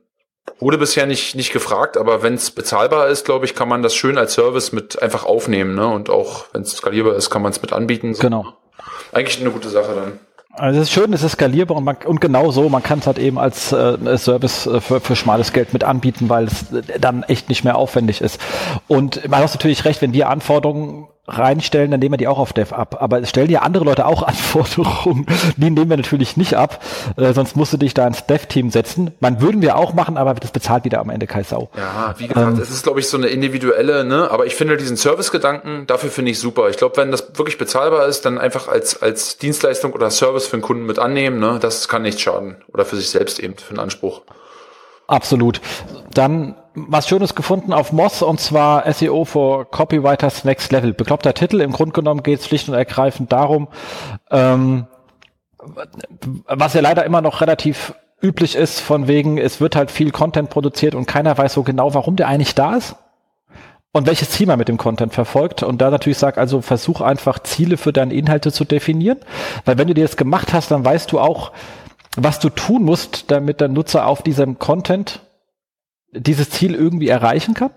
[0.58, 3.94] Wurde bisher nicht, nicht gefragt, aber wenn es bezahlbar ist, glaube ich, kann man das
[3.94, 5.74] schön als Service mit einfach aufnehmen.
[5.74, 5.86] Ne?
[5.86, 8.14] Und auch wenn es skalierbar ist, kann man es mit anbieten.
[8.14, 8.22] So.
[8.22, 8.46] Genau.
[9.12, 10.20] Eigentlich eine gute Sache dann.
[10.52, 13.06] Also es ist schön, es ist skalierbar und, man, und genau so, man kann es
[13.06, 16.66] halt eben als äh, Service äh, für, für schmales Geld mit anbieten, weil es
[16.98, 18.40] dann echt nicht mehr aufwendig ist.
[18.88, 22.52] Und man hat natürlich recht, wenn wir Anforderungen reinstellen, dann nehmen wir die auch auf
[22.52, 22.96] Dev ab.
[23.00, 25.26] Aber es stellen ja andere Leute auch Anforderungen.
[25.56, 26.82] Die nehmen wir natürlich nicht ab,
[27.16, 29.12] äh, sonst musst du dich da ins Dev-Team setzen.
[29.20, 31.70] Man würden wir auch machen, aber das bezahlt wieder am Ende kein Sau.
[31.76, 34.30] Ja, wie gesagt, ähm, es ist, glaube ich, so eine individuelle, ne?
[34.30, 36.68] Aber ich finde diesen Service-Gedanken, dafür finde ich super.
[36.68, 40.56] Ich glaube, wenn das wirklich bezahlbar ist, dann einfach als, als Dienstleistung oder Service für
[40.56, 41.58] den Kunden mit annehmen, ne?
[41.60, 42.56] Das kann nicht schaden.
[42.72, 44.22] Oder für sich selbst eben, für einen Anspruch.
[45.06, 45.60] Absolut.
[46.14, 50.92] Dann was Schönes gefunden auf Moss und zwar SEO for Copywriters Next Level.
[50.92, 51.60] Bekloppter Titel.
[51.60, 53.68] Im Grunde genommen geht es schlicht und ergreifend darum,
[54.30, 54.86] ähm,
[56.46, 60.50] was ja leider immer noch relativ üblich ist, von wegen, es wird halt viel Content
[60.50, 62.96] produziert und keiner weiß so genau, warum der eigentlich da ist
[63.92, 65.62] und welches Ziel man mit dem Content verfolgt.
[65.62, 69.18] Und da natürlich sag, also versuch einfach Ziele für deine Inhalte zu definieren,
[69.64, 71.52] weil wenn du dir das gemacht hast, dann weißt du auch,
[72.16, 75.20] was du tun musst, damit der Nutzer auf diesem Content
[76.12, 77.70] dieses Ziel irgendwie erreichen kann.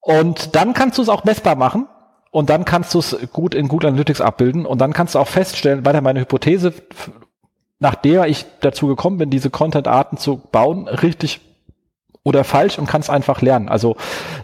[0.00, 1.88] Und dann kannst du es auch messbar machen.
[2.30, 4.66] Und dann kannst du es gut in Google Analytics abbilden.
[4.66, 6.74] Und dann kannst du auch feststellen, weiter meine Hypothese,
[7.78, 11.40] nach der ich dazu gekommen bin, diese Content-Arten zu bauen, richtig
[12.24, 13.68] oder falsch und kannst einfach lernen.
[13.68, 13.96] Also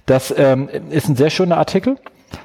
[0.07, 1.99] das ähm, ist ein sehr schöner Artikel.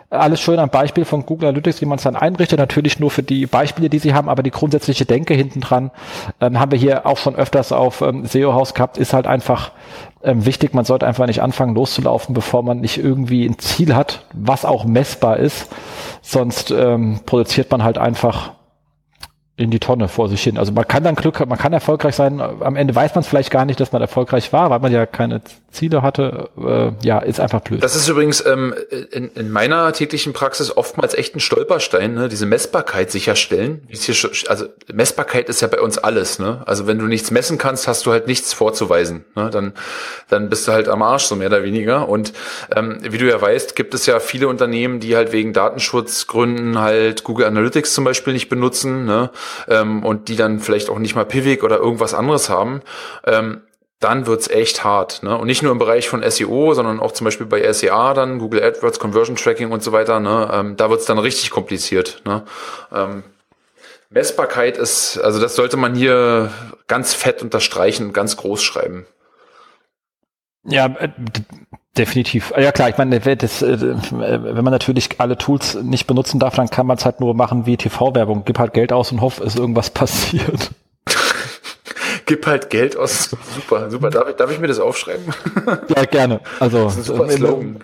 [0.09, 2.59] Alles schön am Beispiel von Google Analytics, wie man es dann einrichtet.
[2.59, 5.91] Natürlich nur für die Beispiele, die sie haben, aber die grundsätzliche Denke hinten dran
[6.39, 9.71] ähm, haben wir hier auch schon öfters auf ähm, SEO House gehabt, ist halt einfach
[10.23, 10.73] ähm, wichtig.
[10.73, 14.85] Man sollte einfach nicht anfangen loszulaufen, bevor man nicht irgendwie ein Ziel hat, was auch
[14.85, 15.69] messbar ist.
[16.21, 18.51] Sonst ähm, produziert man halt einfach
[19.57, 20.57] in die Tonne vor sich hin.
[20.57, 22.39] Also man kann dann Glück, man kann erfolgreich sein.
[22.39, 25.07] Am Ende weiß man es vielleicht gar nicht, dass man erfolgreich war, weil man ja
[25.07, 25.41] keine
[25.77, 26.49] Ziele hatte.
[26.57, 27.83] Äh, ja, ist einfach blöd.
[27.83, 28.73] Das ist übrigens ähm,
[29.11, 32.29] in, in meiner täglichen Praxis oftmals echt ein Stolperstein, ne?
[32.29, 33.87] diese Messbarkeit sicherstellen.
[34.47, 36.39] also Messbarkeit ist ja bei uns alles.
[36.39, 36.63] Ne?
[36.65, 39.25] Also wenn du nichts messen kannst, hast du halt nichts vorzuweisen.
[39.35, 39.49] Ne?
[39.49, 39.73] Dann,
[40.29, 42.09] dann bist du halt am Arsch, so mehr oder weniger.
[42.09, 42.33] Und
[42.75, 47.23] ähm, wie du ja weißt, gibt es ja viele Unternehmen, die halt wegen Datenschutzgründen halt
[47.23, 49.05] Google Analytics zum Beispiel nicht benutzen.
[49.05, 49.29] Ne?
[49.67, 52.81] ähm, und die dann vielleicht auch nicht mal Pivik oder irgendwas anderes haben,
[53.25, 53.61] ähm,
[53.99, 55.23] dann wird's echt hart.
[55.23, 55.37] Ne?
[55.37, 58.63] Und nicht nur im Bereich von SEO, sondern auch zum Beispiel bei SEA dann, Google
[58.63, 60.19] AdWords, Conversion Tracking und so weiter.
[60.19, 60.49] Ne?
[60.51, 62.21] Ähm, da wird's dann richtig kompliziert.
[62.25, 62.43] Ne?
[62.93, 63.23] Ähm,
[64.09, 66.51] Messbarkeit ist, also das sollte man hier
[66.87, 69.05] ganz fett unterstreichen, ganz groß schreiben.
[70.63, 71.09] Ja, äh,
[71.97, 72.53] Definitiv.
[72.55, 76.69] Ja klar, ich meine, das, äh, wenn man natürlich alle Tools nicht benutzen darf, dann
[76.69, 78.43] kann man es halt nur machen wie TV-Werbung.
[78.45, 80.71] Gib halt Geld aus und hoff, ist irgendwas passiert.
[82.27, 83.29] Gib halt Geld aus.
[83.55, 84.09] Super, super.
[84.09, 85.25] Darf ich, darf ich mir das aufschreiben?
[85.95, 86.41] Ja, gerne.
[86.59, 87.83] Also das ist ein super Slogan.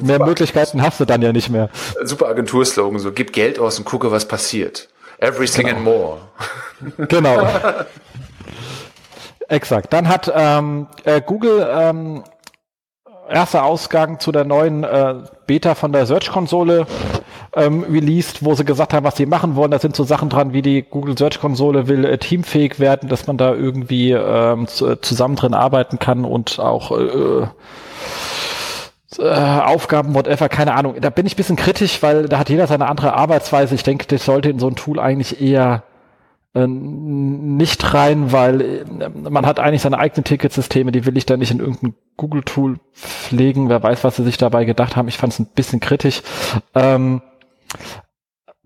[0.00, 1.68] Mehr super Möglichkeiten hast du dann ja nicht mehr.
[2.02, 4.88] Super Agenturslogan, so gib Geld aus und gucke, was passiert.
[5.18, 5.76] Everything genau.
[5.76, 7.08] and more.
[7.08, 7.46] Genau.
[9.48, 9.92] Exakt.
[9.92, 12.24] Dann hat ähm, äh, Google ähm,
[13.32, 15.14] erster Ausgang zu der neuen äh,
[15.46, 16.86] Beta von der Search-Konsole
[17.54, 19.70] ähm, released, wo sie gesagt haben, was sie machen wollen.
[19.70, 23.36] Da sind so Sachen dran, wie die Google Search-Konsole will äh, teamfähig werden, dass man
[23.36, 27.46] da irgendwie ähm, zu, zusammen drin arbeiten kann und auch äh,
[29.18, 30.96] äh, Aufgaben, whatever, keine Ahnung.
[31.00, 33.74] Da bin ich bisschen kritisch, weil da hat jeder seine andere Arbeitsweise.
[33.74, 35.91] Ich denke, das sollte in so ein Tool eigentlich eher äh,
[36.54, 41.50] nicht rein, weil äh, man hat eigentlich seine eigenen Ticketsysteme, die will ich da nicht
[41.50, 43.70] in irgendein Google-Tool pflegen.
[43.70, 45.08] Wer weiß, was sie sich dabei gedacht haben.
[45.08, 46.22] Ich fand es ein bisschen kritisch.
[46.74, 47.22] Ähm,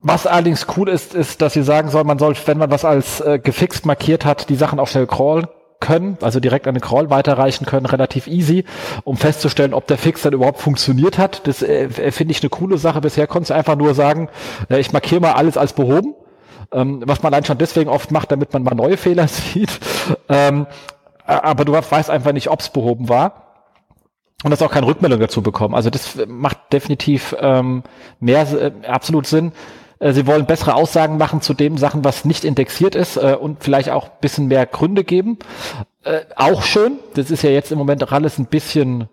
[0.00, 3.20] was allerdings cool ist, ist, dass sie sagen soll, man soll, wenn man was als
[3.20, 5.46] äh, gefixt markiert hat, die Sachen auch schnell crawlen
[5.78, 8.64] können, also direkt an den Crawl weiterreichen können, relativ easy,
[9.04, 11.46] um festzustellen, ob der Fix dann überhaupt funktioniert hat.
[11.46, 13.00] Das äh, finde ich eine coole Sache.
[13.00, 14.28] Bisher konntest du einfach nur sagen,
[14.70, 16.14] äh, ich markiere mal alles als behoben,
[16.72, 19.70] ähm, was man allein schon deswegen oft macht, damit man mal neue Fehler sieht.
[20.28, 20.66] Ähm,
[21.26, 23.42] aber du weißt einfach nicht, ob es behoben war.
[24.44, 25.74] Und das auch keine Rückmeldung dazu bekommen.
[25.74, 27.82] Also das macht definitiv ähm,
[28.20, 29.52] mehr äh, absolut Sinn.
[29.98, 33.64] Äh, sie wollen bessere Aussagen machen zu dem Sachen, was nicht indexiert ist äh, und
[33.64, 35.38] vielleicht auch ein bisschen mehr Gründe geben.
[36.04, 36.98] Äh, auch schön.
[37.14, 39.08] Das ist ja jetzt im Moment alles ein bisschen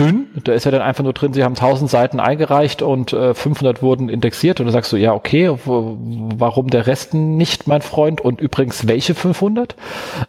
[0.00, 0.26] dünn.
[0.44, 3.82] Da ist ja dann einfach nur drin, sie haben 1000 Seiten eingereicht und äh, 500
[3.82, 4.58] wurden indexiert.
[4.60, 8.20] Und dann sagst du, ja, okay, warum der Rest nicht, mein Freund?
[8.20, 9.76] Und übrigens, welche 500?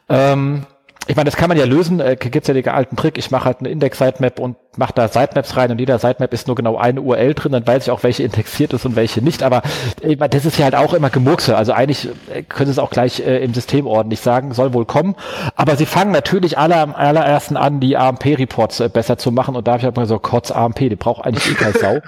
[0.10, 0.66] Ähm,
[1.08, 2.00] ich meine, das kann man ja lösen.
[2.00, 3.18] Äh, gibt's ja den alten Trick.
[3.18, 6.56] Ich mache halt eine Index-Sitemap und mache da Sitemaps rein und jeder Sitemap ist nur
[6.56, 7.52] genau eine URL drin.
[7.52, 9.42] Dann weiß ich auch, welche indexiert ist und welche nicht.
[9.42, 9.64] Aber
[10.02, 11.58] ich meine, das ist ja halt auch immer Gemurkse.
[11.58, 14.54] Also eigentlich äh, können es auch gleich äh, im System ordentlich sagen.
[14.54, 15.16] Soll wohl kommen.
[15.56, 19.56] Aber sie fangen natürlich alle am allerersten an, die AMP-Reports äh, besser zu machen.
[19.56, 22.00] Und da habe ich halt mal so, Kotz AMP, die braucht eigentlich eh keine Sau.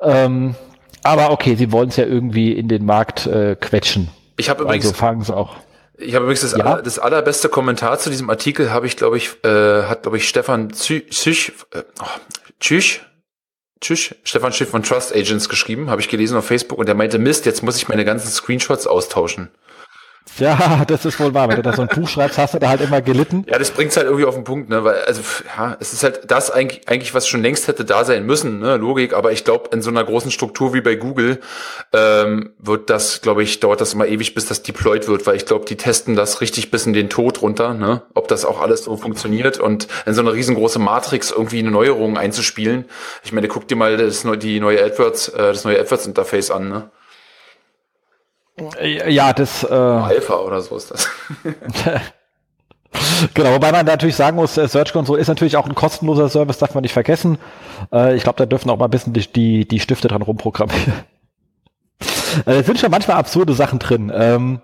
[0.02, 0.54] ähm,
[1.02, 4.10] aber okay, sie wollen es ja irgendwie in den Markt äh, quetschen.
[4.36, 5.56] Ich habe übrigens also fangen sie auch.
[6.00, 6.64] Ich habe übrigens das, ja?
[6.64, 10.28] aller, das allerbeste Kommentar zu diesem Artikel habe ich, glaube ich, äh, hat, glaube ich,
[10.28, 12.04] Stefan Züch, äh, oh,
[12.58, 13.02] Tschüch,
[13.80, 17.18] Tschüch, Stefan Schiff von Trust Agents geschrieben, habe ich gelesen auf Facebook und der meinte,
[17.18, 19.50] Mist, jetzt muss ich meine ganzen Screenshots austauschen.
[20.40, 21.48] Ja, das ist wohl wahr.
[21.48, 23.44] Wenn du da so ein Buch schreibst, hast du da halt immer gelitten.
[23.48, 24.82] Ja, das bringt's halt irgendwie auf den Punkt, ne?
[24.84, 25.20] Weil, also,
[25.56, 28.76] ja, es ist halt das eigentlich, eigentlich was schon längst hätte da sein müssen, ne?
[28.76, 31.40] Logik, aber ich glaube, in so einer großen Struktur wie bei Google
[31.92, 35.46] ähm, wird das, glaube ich, dauert das immer ewig, bis das deployed wird, weil ich
[35.46, 38.02] glaube, die testen das richtig bis in den Tod runter, ne?
[38.14, 42.16] Ob das auch alles so funktioniert und in so eine riesengroße Matrix irgendwie eine Neuerung
[42.16, 42.86] einzuspielen.
[43.22, 46.90] Ich meine, guck dir mal das, die neue AdWords, äh, das neue AdWords-Interface an, ne?
[49.08, 49.64] Ja, das.
[49.64, 51.08] Äh, Alpha oder so ist das.
[53.34, 56.58] genau, wobei man natürlich sagen muss, äh, Search Console ist natürlich auch ein kostenloser Service,
[56.58, 57.38] darf man nicht vergessen.
[57.92, 60.92] Äh, ich glaube, da dürfen auch mal ein bisschen die, die, die Stifte dran rumprogrammieren.
[62.46, 64.12] äh, es sind schon manchmal absurde Sachen drin.
[64.14, 64.60] Ähm,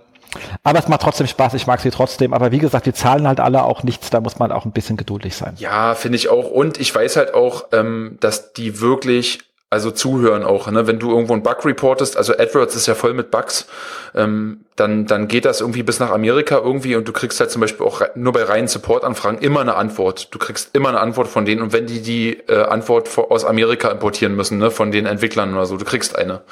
[0.62, 2.35] aber es macht trotzdem Spaß, ich mag sie trotzdem.
[2.35, 4.96] Aber wie gesagt, die zahlen halt alle auch nichts, da muss man auch ein bisschen
[4.96, 5.55] geduldig sein.
[5.57, 6.51] Ja, finde ich auch.
[6.51, 10.87] Und ich weiß halt auch, ähm, dass die wirklich also zuhören auch, ne?
[10.87, 13.66] Wenn du irgendwo einen Bug reportest, also AdWords ist ja voll mit Bugs,
[14.14, 17.62] ähm, dann, dann geht das irgendwie bis nach Amerika irgendwie und du kriegst halt zum
[17.62, 20.29] Beispiel auch nur bei reinen Support-Anfragen immer eine Antwort.
[20.35, 23.89] Du kriegst immer eine Antwort von denen und wenn die die äh, Antwort aus Amerika
[23.89, 26.43] importieren müssen, ne, von den Entwicklern oder so, du kriegst eine.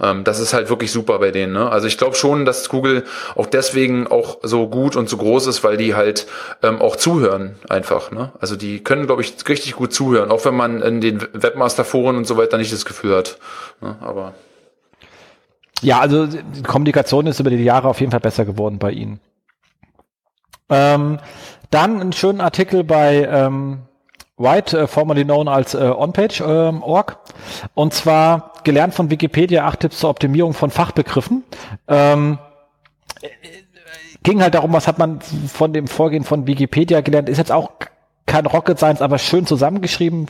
[0.00, 1.52] Ähm, das ist halt wirklich super bei denen.
[1.52, 1.70] Ne?
[1.70, 5.62] Also ich glaube schon, dass Google auch deswegen auch so gut und so groß ist,
[5.62, 6.26] weil die halt
[6.62, 8.10] ähm, auch zuhören einfach.
[8.10, 8.32] Ne?
[8.40, 12.26] Also die können, glaube ich, richtig gut zuhören, auch wenn man in den Webmaster-Foren und
[12.26, 13.36] so weiter nicht das Gefühl hat.
[13.82, 13.96] Ne?
[14.00, 14.32] Aber
[15.82, 19.20] ja, also die Kommunikation ist über die Jahre auf jeden Fall besser geworden bei Ihnen.
[20.68, 21.18] Ähm,
[21.70, 23.82] dann einen schönen Artikel bei ähm,
[24.36, 27.10] White, äh, formerly known als äh, OnPage.org.
[27.10, 31.44] Ähm, und zwar gelernt von Wikipedia acht Tipps zur Optimierung von Fachbegriffen.
[31.88, 32.38] Ähm,
[34.22, 37.28] ging halt darum, was hat man von dem Vorgehen von Wikipedia gelernt.
[37.28, 37.70] Ist jetzt auch
[38.26, 40.26] kein Rocket Science, aber schön zusammengeschrieben.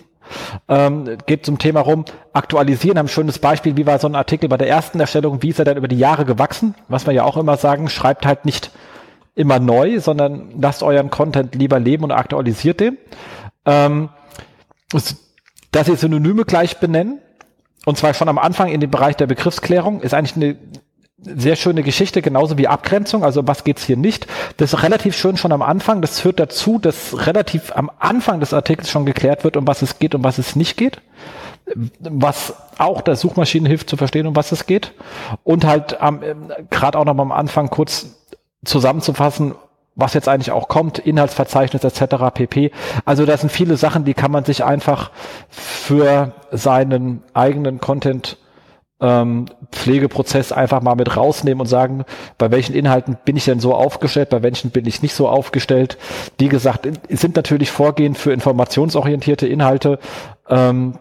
[0.69, 4.49] Ähm, geht zum Thema rum, aktualisieren, haben ein schönes Beispiel, wie war so ein Artikel
[4.49, 7.25] bei der ersten Erstellung, wie ist er dann über die Jahre gewachsen, was wir ja
[7.25, 8.71] auch immer sagen, schreibt halt nicht
[9.35, 12.99] immer neu, sondern lasst euren Content lieber leben und aktualisiert den.
[13.67, 14.09] Ähm,
[15.73, 17.21] dass ihr Synonyme gleich benennen,
[17.85, 20.57] und zwar schon am Anfang in dem Bereich der Begriffsklärung, ist eigentlich eine
[21.35, 23.25] sehr schöne Geschichte, genauso wie Abgrenzung.
[23.25, 24.27] Also was geht's hier nicht?
[24.57, 26.01] Das ist relativ schön schon am Anfang.
[26.01, 29.99] Das führt dazu, dass relativ am Anfang des Artikels schon geklärt wird, um was es
[29.99, 31.01] geht, um was es nicht geht.
[31.99, 34.93] Was auch der Suchmaschinen hilft zu verstehen, um was es geht.
[35.43, 36.21] Und halt ähm,
[36.71, 38.07] gerade auch noch mal am Anfang kurz
[38.65, 39.55] zusammenzufassen,
[39.97, 42.17] was jetzt eigentlich auch kommt, Inhaltsverzeichnis etc.
[42.33, 42.71] pp.
[43.05, 45.11] Also das sind viele Sachen, die kann man sich einfach
[45.49, 48.37] für seinen eigenen Content
[49.01, 52.05] ähm, Pflegeprozess einfach mal mit rausnehmen und sagen,
[52.39, 55.99] bei welchen Inhalten bin ich denn so aufgestellt, bei welchen bin ich nicht so aufgestellt.
[56.39, 59.99] Wie gesagt, sind natürlich Vorgehen für informationsorientierte Inhalte
[60.49, 60.99] ähm,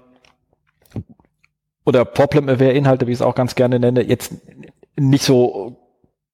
[1.85, 4.33] oder Problem-Aware-Inhalte, wie ich es auch ganz gerne nenne, jetzt
[4.97, 5.77] nicht so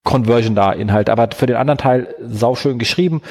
[0.04, 3.22] Conversion-da-Inhalt, aber für den anderen Teil sauschön geschrieben,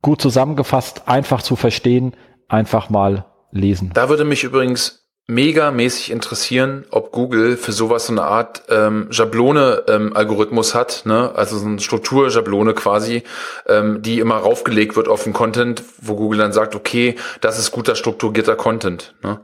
[0.00, 2.14] gut zusammengefasst, einfach zu verstehen,
[2.48, 3.90] einfach mal lesen.
[3.94, 10.74] Da würde mich übrigens megamäßig interessieren, ob Google für sowas so eine Art ähm, Schablone-Algorithmus
[10.74, 11.32] ähm, hat, ne?
[11.34, 13.22] also so eine Struktur-Schablone quasi,
[13.66, 17.70] ähm, die immer raufgelegt wird auf den Content, wo Google dann sagt, okay, das ist
[17.70, 19.14] guter strukturierter Content.
[19.22, 19.40] Ne?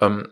[0.00, 0.28] Ähm,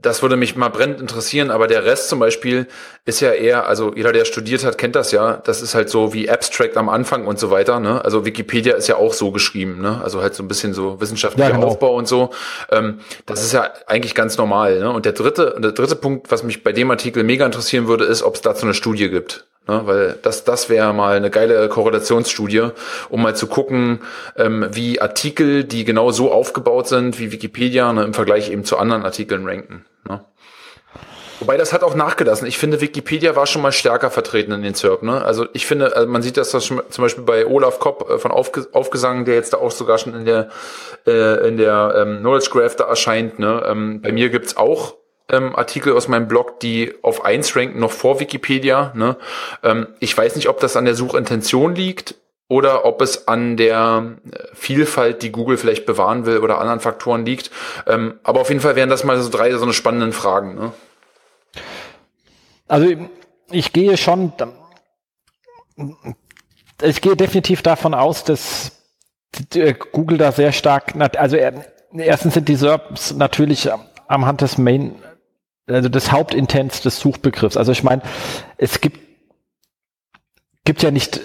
[0.00, 2.66] das würde mich mal brennend interessieren, aber der Rest zum Beispiel
[3.04, 5.38] ist ja eher, also jeder, der studiert hat, kennt das ja.
[5.44, 7.80] Das ist halt so wie Abstract am Anfang und so weiter.
[7.80, 8.04] Ne?
[8.04, 10.00] Also Wikipedia ist ja auch so geschrieben, ne?
[10.02, 11.68] Also halt so ein bisschen so wissenschaftlicher ja, genau.
[11.68, 12.30] Aufbau und so.
[12.70, 14.78] Ähm, das ist ja eigentlich ganz normal.
[14.78, 14.90] Ne?
[14.90, 18.22] Und der dritte, der dritte Punkt, was mich bei dem Artikel mega interessieren würde, ist,
[18.22, 19.46] ob es dazu eine Studie gibt.
[19.68, 22.70] Ne, weil das, das wäre mal eine geile Korrelationsstudie,
[23.10, 24.00] um mal zu gucken,
[24.36, 28.76] ähm, wie Artikel, die genau so aufgebaut sind wie Wikipedia, ne, im Vergleich eben zu
[28.76, 29.84] anderen Artikeln ranken.
[30.08, 30.24] Ne?
[31.38, 32.46] Wobei das hat auch nachgelassen.
[32.46, 35.02] Ich finde, Wikipedia war schon mal stärker vertreten in den SERP.
[35.04, 35.24] Ne?
[35.24, 38.66] Also ich finde, also man sieht das, zum Beispiel bei Olaf Kopp äh, von Aufge
[38.72, 40.50] Aufgesang, der jetzt da auch sogar schon in der
[41.06, 43.38] äh, in der ähm, Knowledge Graph da erscheint.
[43.38, 43.62] Ne?
[43.66, 44.94] Ähm, bei mir gibt's auch
[45.32, 48.92] ähm, Artikel aus meinem Blog, die auf eins ranken, noch vor Wikipedia.
[48.94, 49.16] Ne?
[49.62, 52.14] Ähm, ich weiß nicht, ob das an der Suchintention liegt
[52.48, 57.24] oder ob es an der äh, Vielfalt, die Google vielleicht bewahren will oder anderen Faktoren
[57.24, 57.50] liegt.
[57.86, 60.54] Ähm, aber auf jeden Fall wären das mal so drei so eine spannenden Fragen.
[60.54, 60.72] Ne?
[62.68, 62.94] Also
[63.50, 64.32] ich gehe schon,
[66.82, 68.72] ich gehe definitiv davon aus, dass
[69.92, 73.70] Google da sehr stark, also erstens sind die SERPs natürlich
[74.08, 74.94] am Hand des Main
[75.66, 77.56] also des Hauptintents des Suchbegriffs.
[77.56, 78.02] Also ich meine,
[78.56, 78.98] es gibt,
[80.64, 81.20] gibt ja nicht,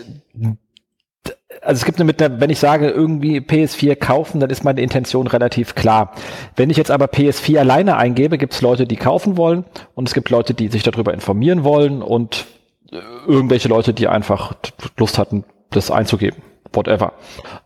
[1.61, 4.81] also es gibt eine mit einer, wenn ich sage irgendwie PS4 kaufen, dann ist meine
[4.81, 6.13] Intention relativ klar.
[6.55, 9.65] Wenn ich jetzt aber PS4 alleine eingebe, gibt es Leute, die kaufen wollen
[9.95, 12.45] und es gibt Leute, die sich darüber informieren wollen und
[12.91, 14.53] äh, irgendwelche Leute, die einfach
[14.97, 16.41] Lust hatten, das einzugeben.
[16.73, 17.13] Whatever.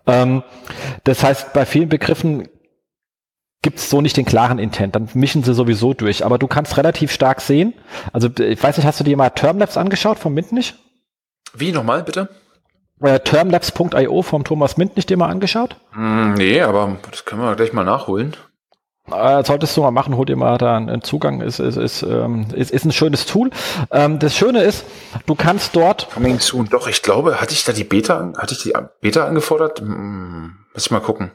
[0.07, 0.43] Ähm,
[1.03, 2.47] das heißt, bei vielen Begriffen
[3.61, 6.25] gibt es so nicht den klaren Intent, dann mischen sie sowieso durch.
[6.25, 7.73] Aber du kannst relativ stark sehen.
[8.11, 10.75] Also ich weiß nicht, hast du dir mal Termlabs angeschaut vom Mint nicht?
[11.53, 12.29] Wie nochmal, bitte?
[13.01, 15.75] Äh, Termlabs.io vom Thomas Mint nicht dir mal angeschaut?
[15.93, 18.35] Mm, nee, aber das können wir gleich mal nachholen.
[19.11, 22.45] Äh, solltest du mal machen, hol dir mal da einen Zugang, ist, ist, ist, ähm,
[22.53, 23.49] ist, ist ein schönes Tool.
[23.91, 24.85] Ähm, das Schöne ist,
[25.25, 26.09] du kannst dort.
[26.13, 26.69] Coming soon.
[26.69, 29.79] Doch, ich glaube, hatte ich da die Beta, hatte ich die Beta angefordert?
[29.79, 31.31] Hm, muss ich mal gucken.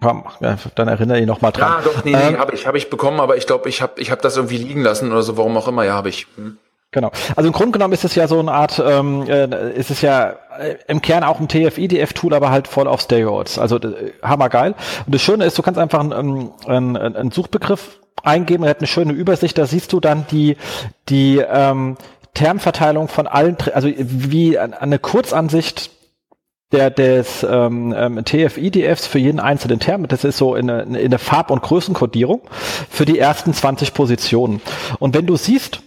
[0.00, 1.72] Dann erinnere ich noch mal dran.
[1.72, 4.00] Ja, doch, nee, nee, ähm, habe ich, hab ich bekommen, aber ich glaube, ich habe
[4.00, 6.26] ich hab das irgendwie liegen lassen oder so, warum auch immer, ja, habe ich.
[6.36, 6.58] Hm.
[6.92, 7.12] Genau.
[7.36, 10.30] Also im Grunde genommen ist es ja so eine Art, ähm, äh, ist es ja
[10.58, 13.58] äh, im Kern auch ein TF-IDF-Tool, aber halt voll auf Steroids.
[13.58, 14.74] Also äh, hammergeil.
[15.06, 18.88] Und das Schöne ist, du kannst einfach einen, einen, einen Suchbegriff eingeben, er hat eine
[18.88, 20.56] schöne Übersicht, da siehst du dann die,
[21.08, 21.96] die ähm,
[22.34, 25.90] Termverteilung von allen, also wie eine Kurzansicht
[26.72, 30.06] der des ähm, ähm, TF-IDFs für jeden einzelnen Term.
[30.06, 32.42] Das ist so in, in der Farb- und Größenkodierung
[32.88, 34.60] für die ersten 20 Positionen.
[34.98, 35.82] Und wenn du siehst,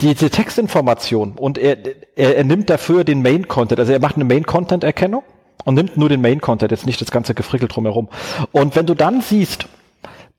[0.00, 1.76] diese Textinformation und er,
[2.14, 5.24] er, er nimmt dafür den Main-Content, also er macht eine Main-Content-Erkennung
[5.64, 8.08] und nimmt nur den Main-Content, jetzt nicht das ganze Gefrickel drumherum.
[8.52, 9.66] Und wenn du dann siehst,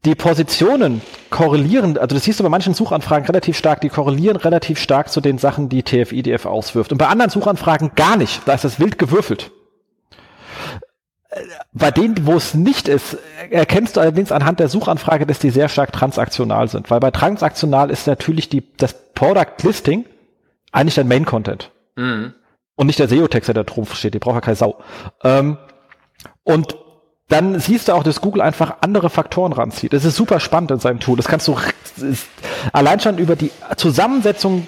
[0.06, 4.80] die Positionen korrelieren, also das siehst du bei manchen Suchanfragen relativ stark, die korrelieren relativ
[4.80, 6.92] stark zu den Sachen, die TF-IDF auswirft.
[6.92, 9.52] Und bei anderen Suchanfragen gar nicht, da ist das wild gewürfelt.
[11.74, 13.18] Bei denen, wo es nicht ist,
[13.50, 16.90] erkennst du allerdings anhand der Suchanfrage, dass die sehr stark transaktional sind.
[16.90, 20.06] Weil bei transaktional ist natürlich die, das Product Listing
[20.72, 21.72] eigentlich dein Main Content.
[21.96, 22.34] Mhm.
[22.76, 24.14] Und nicht der SEO-Text, der da drauf steht.
[24.14, 24.80] Die braucht ja keine Sau.
[25.24, 25.58] Ähm,
[26.44, 26.76] und
[27.30, 29.94] dann siehst du auch, dass Google einfach andere Faktoren ranzieht.
[29.94, 31.16] Das ist super spannend in seinem Tool.
[31.16, 31.56] Das kannst du
[32.74, 34.68] allein schon über die Zusammensetzung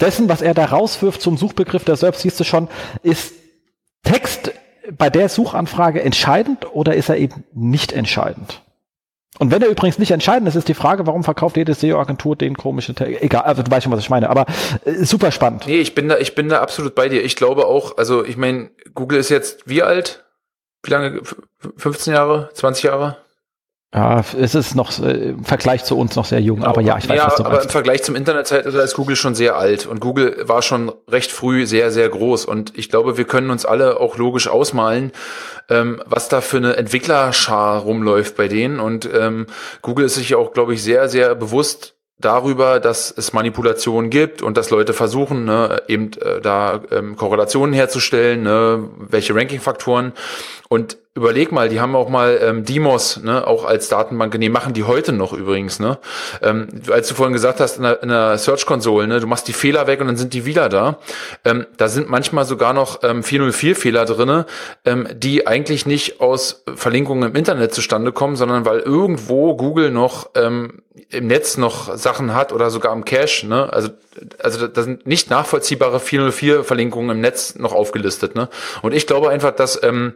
[0.00, 2.68] dessen, was er da rauswirft zum Suchbegriff der SERP, siehst du schon,
[3.02, 3.32] ist
[4.04, 4.52] Text
[4.96, 8.62] bei der Suchanfrage entscheidend oder ist er eben nicht entscheidend?
[9.38, 12.56] Und wenn er übrigens nicht entscheidend ist, ist die Frage, warum verkauft jede SEO-Agentur den
[12.56, 13.22] komischen Text?
[13.22, 14.44] Egal, also du weißt schon, was ich meine, aber
[14.84, 15.66] äh, super spannend.
[15.66, 17.24] Nee, ich bin da, ich bin da absolut bei dir.
[17.24, 20.24] Ich glaube auch, also ich meine, Google ist jetzt wie alt?
[20.82, 21.20] Wie lange?
[21.76, 22.50] 15 Jahre?
[22.54, 23.16] 20 Jahre?
[23.94, 27.06] Ja, es ist noch äh, im Vergleich zu uns noch sehr jung, aber ja, ich
[27.10, 27.66] weiß, ja, was du aber meinst.
[27.66, 31.66] im Vergleich zum Internetzeitalter ist Google schon sehr alt und Google war schon recht früh
[31.66, 35.12] sehr, sehr groß und ich glaube, wir können uns alle auch logisch ausmalen,
[35.68, 39.46] ähm, was da für eine Entwicklerschar rumläuft bei denen und ähm,
[39.82, 41.94] Google ist sich auch, glaube ich, sehr, sehr bewusst
[42.24, 47.74] darüber, dass es Manipulationen gibt und dass Leute versuchen, ne, eben äh, da ähm, Korrelationen
[47.74, 50.12] herzustellen, ne, welche Ranking-Faktoren.
[50.68, 54.72] Und überleg mal, die haben auch mal ähm, Demos ne, auch als Datenbank genehm, machen
[54.72, 55.78] die heute noch übrigens.
[55.78, 55.98] Ne?
[56.40, 59.46] Ähm, als du vorhin gesagt hast, in der, in der Search Console, ne, du machst
[59.46, 60.98] die Fehler weg und dann sind die wieder da.
[61.44, 64.46] Ähm, da sind manchmal sogar noch ähm, 404-Fehler drinne,
[64.86, 70.30] ähm, die eigentlich nicht aus Verlinkungen im Internet zustande kommen, sondern weil irgendwo Google noch
[70.34, 73.46] ähm, im Netz noch Sachen hat oder sogar am Cache.
[73.46, 73.70] Ne?
[73.70, 73.90] Also,
[74.42, 78.34] also da sind nicht nachvollziehbare 404-Verlinkungen im Netz noch aufgelistet.
[78.34, 78.48] Ne?
[78.80, 80.14] Und ich glaube einfach, dass ähm,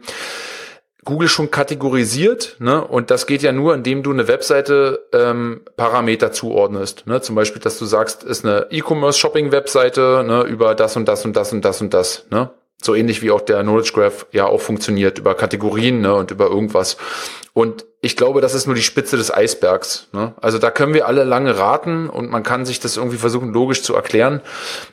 [1.07, 2.85] Google schon kategorisiert, ne?
[2.85, 7.07] Und das geht ja nur, indem du eine Webseite ähm, Parameter zuordnest.
[7.07, 7.21] Ne?
[7.21, 11.53] Zum Beispiel, dass du sagst, ist eine E-Commerce-Shopping-Webseite ne, über das und das und das
[11.53, 12.25] und das und das.
[12.29, 12.49] Ne?
[12.81, 16.47] So ähnlich wie auch der Knowledge Graph ja auch funktioniert über Kategorien ne, und über
[16.47, 16.97] irgendwas.
[17.53, 20.09] Und ich glaube, das ist nur die Spitze des Eisbergs.
[20.13, 20.35] Ne?
[20.39, 23.81] Also da können wir alle lange raten und man kann sich das irgendwie versuchen, logisch
[23.81, 24.41] zu erklären.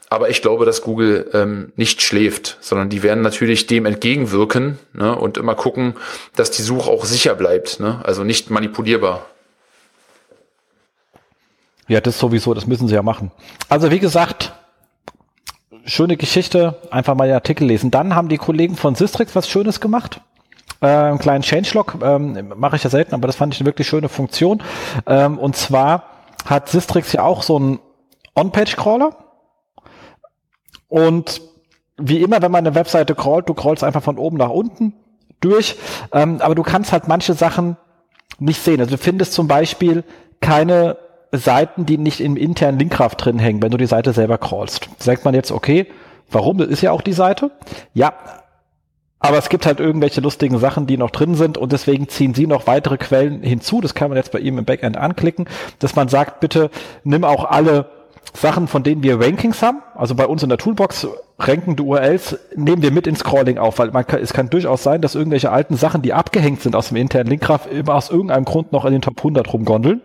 [0.09, 5.15] Aber ich glaube, dass Google ähm, nicht schläft, sondern die werden natürlich dem entgegenwirken ne?
[5.15, 5.95] und immer gucken,
[6.37, 8.01] dass die Suche auch sicher bleibt, ne?
[8.03, 9.27] also nicht manipulierbar.
[11.87, 13.31] Ja, das sowieso, das müssen sie ja machen.
[13.69, 14.55] Also wie gesagt,
[15.85, 17.91] schöne Geschichte, einfach mal den Artikel lesen.
[17.91, 20.21] Dann haben die Kollegen von Systrix was Schönes gemacht.
[20.81, 23.89] Äh, einen kleinen Changelog, ähm, mache ich ja selten, aber das fand ich eine wirklich
[23.89, 24.63] schöne Funktion.
[25.07, 26.05] Ähm, und zwar
[26.47, 27.79] hat Systrix ja auch so einen
[28.35, 29.17] On-Page-Crawler.
[30.89, 31.41] Und
[31.97, 34.95] wie immer, wenn man eine Webseite crawlt, du crawlst einfach von oben nach unten
[35.41, 35.77] durch.
[36.13, 37.77] Ähm, aber du kannst halt manche Sachen
[38.39, 38.81] nicht sehen.
[38.81, 40.05] Also du findest zum Beispiel
[40.41, 40.97] keine
[41.39, 44.89] Seiten, die nicht im internen Linkgraph drin hängen, wenn du die Seite selber crawlst.
[44.99, 45.87] Sagt man jetzt, okay,
[46.31, 46.59] warum?
[46.59, 47.51] Das ist ja auch die Seite.
[47.93, 48.15] Ja,
[49.25, 52.47] aber es gibt halt irgendwelche lustigen Sachen, die noch drin sind und deswegen ziehen sie
[52.47, 53.81] noch weitere Quellen hinzu.
[53.81, 56.71] Das kann man jetzt bei ihm im Backend anklicken, dass man sagt, bitte
[57.05, 57.87] nimm auch alle
[58.33, 59.83] Sachen, von denen wir Rankings haben.
[59.95, 61.07] Also bei uns in der Toolbox
[61.39, 65.01] rankende URLs nehmen wir mit ins Scrolling auf, weil man kann, es kann durchaus sein,
[65.01, 68.85] dass irgendwelche alten Sachen, die abgehängt sind aus dem internen Linkgraph, aus irgendeinem Grund noch
[68.85, 70.01] in den Top 100 rumgondeln,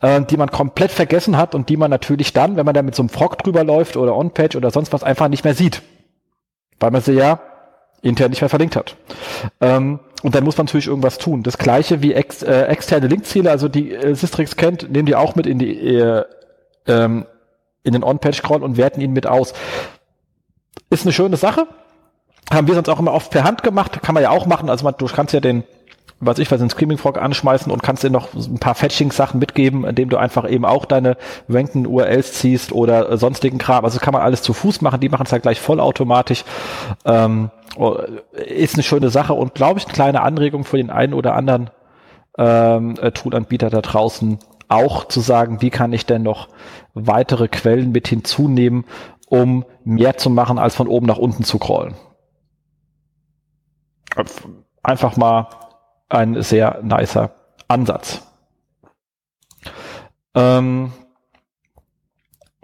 [0.00, 2.94] äh, die man komplett vergessen hat und die man natürlich dann, wenn man da mit
[2.94, 5.82] so einem Frog drüber läuft oder On-Page oder sonst was, einfach nicht mehr sieht.
[6.80, 7.40] Weil man sie ja
[8.02, 8.96] intern nicht mehr verlinkt hat.
[9.60, 11.42] Ähm, und dann muss man natürlich irgendwas tun.
[11.42, 15.36] Das gleiche wie ex, äh, externe Linkziele, also die äh, Systrix kennt, nehmen die auch
[15.36, 16.24] mit in die äh,
[16.86, 17.26] ähm,
[17.84, 19.52] in den On-Page-Crawl und werten ihn mit aus.
[20.90, 21.66] Ist eine schöne Sache.
[22.52, 24.02] Haben wir sonst auch immer oft per Hand gemacht.
[24.02, 24.68] Kann man ja auch machen.
[24.68, 25.64] Also man, du kannst ja den,
[26.20, 29.84] was ich weiß, den Screaming Frog anschmeißen und kannst dir noch ein paar Fetching-Sachen mitgeben,
[29.84, 31.16] indem du einfach eben auch deine
[31.48, 33.84] rankten URLs ziehst oder sonstigen Kram.
[33.84, 35.00] Also kann man alles zu Fuß machen.
[35.00, 36.44] Die machen es halt gleich vollautomatisch.
[37.04, 37.96] Ähm, oh,
[38.32, 41.70] ist eine schöne Sache und glaube ich eine kleine Anregung für den einen oder anderen
[42.38, 46.48] ähm, äh, Toolanbieter da draußen, auch zu sagen, wie kann ich denn noch
[46.94, 48.84] weitere Quellen mit hinzunehmen,
[49.28, 51.94] um mehr zu machen, als von oben nach unten zu crawlen.
[54.82, 55.48] Einfach mal
[56.08, 57.34] ein sehr nicer
[57.68, 58.22] Ansatz.
[60.34, 60.92] Ähm,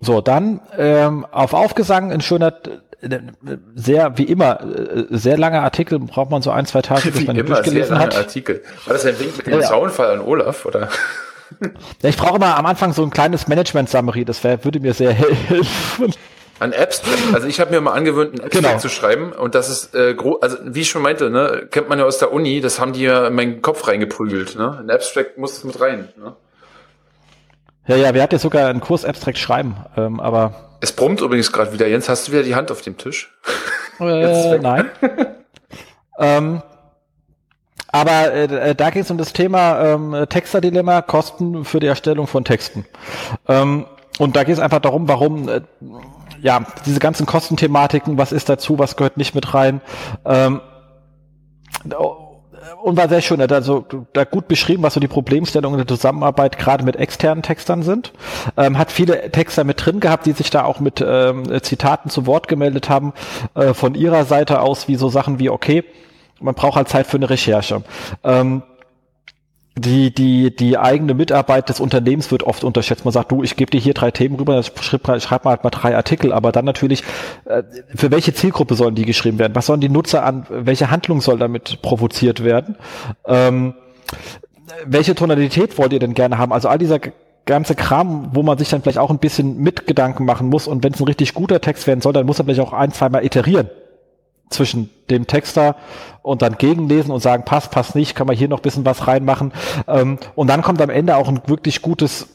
[0.00, 2.54] so, dann ähm, auf Aufgesang ein schöner,
[3.00, 3.18] äh,
[3.74, 7.36] sehr, wie immer, äh, sehr langer Artikel, braucht man so ein, zwei Tage, bis man
[7.36, 8.16] ihn durchgelesen sehr hat.
[8.16, 8.62] Artikel.
[8.86, 10.88] War das ein Wink mit dem ja, Zaunfall an Olaf, oder?
[12.02, 16.14] Ich brauche mal am Anfang so ein kleines Management-Summary, das wär, würde mir sehr helfen.
[16.58, 18.78] An Abstract, also ich habe mir mal angewöhnt, ein Abstract genau.
[18.78, 22.04] zu schreiben und das ist äh, also wie ich schon meinte, ne, kennt man ja
[22.04, 24.78] aus der Uni, das haben die ja in meinen Kopf reingeprügelt, ne?
[24.78, 26.36] Ein Abstract muss es mit rein, ne?
[27.86, 30.76] Ja, ja, wir hatten ja sogar einen Kurs Abstract schreiben, ähm, aber.
[30.80, 31.88] Es brummt übrigens gerade wieder.
[31.88, 33.34] Jens, hast du wieder die Hand auf dem Tisch?
[33.98, 34.90] Äh, nein.
[36.18, 36.62] ähm,
[37.92, 42.44] aber äh, da ging es um das Thema ähm, Texter-Dilemma, Kosten für die Erstellung von
[42.44, 42.86] Texten.
[43.48, 43.86] Ähm,
[44.18, 45.62] und da geht es einfach darum, warum äh,
[46.40, 49.80] ja diese ganzen Kostenthematiken, was ist dazu, was gehört nicht mit rein.
[50.24, 50.60] Ähm,
[52.82, 56.84] und war sehr schön, also da gut beschrieben, was so die Problemstellungen der Zusammenarbeit gerade
[56.84, 58.12] mit externen Textern sind.
[58.56, 62.26] Ähm, hat viele Texter mit drin gehabt, die sich da auch mit ähm, Zitaten zu
[62.26, 63.12] Wort gemeldet haben,
[63.54, 65.84] äh, von ihrer Seite aus, wie so Sachen wie, okay,
[66.40, 67.82] man braucht halt Zeit für eine Recherche.
[68.24, 68.62] Ähm,
[69.78, 73.04] die, die, die eigene Mitarbeit des Unternehmens wird oft unterschätzt.
[73.04, 75.70] Man sagt, du, ich gebe dir hier drei Themen rüber, schreib, schreib mal halt mal
[75.70, 77.04] drei Artikel, aber dann natürlich,
[77.44, 77.62] äh,
[77.94, 79.54] für welche Zielgruppe sollen die geschrieben werden?
[79.54, 82.76] Was sollen die Nutzer an, welche Handlung soll damit provoziert werden?
[83.26, 83.74] Ähm,
[84.84, 86.52] welche Tonalität wollt ihr denn gerne haben?
[86.52, 86.98] Also all dieser
[87.46, 90.84] ganze Kram, wo man sich dann vielleicht auch ein bisschen mit Gedanken machen muss und
[90.84, 93.24] wenn es ein richtig guter Text werden soll, dann muss er vielleicht auch ein, zweimal
[93.24, 93.70] iterieren
[94.50, 95.76] zwischen dem Texter
[96.22, 99.06] und dann gegenlesen und sagen, passt, passt nicht, kann man hier noch ein bisschen was
[99.06, 99.52] reinmachen.
[99.88, 102.28] Ähm, und dann kommt am Ende auch ein wirklich gutes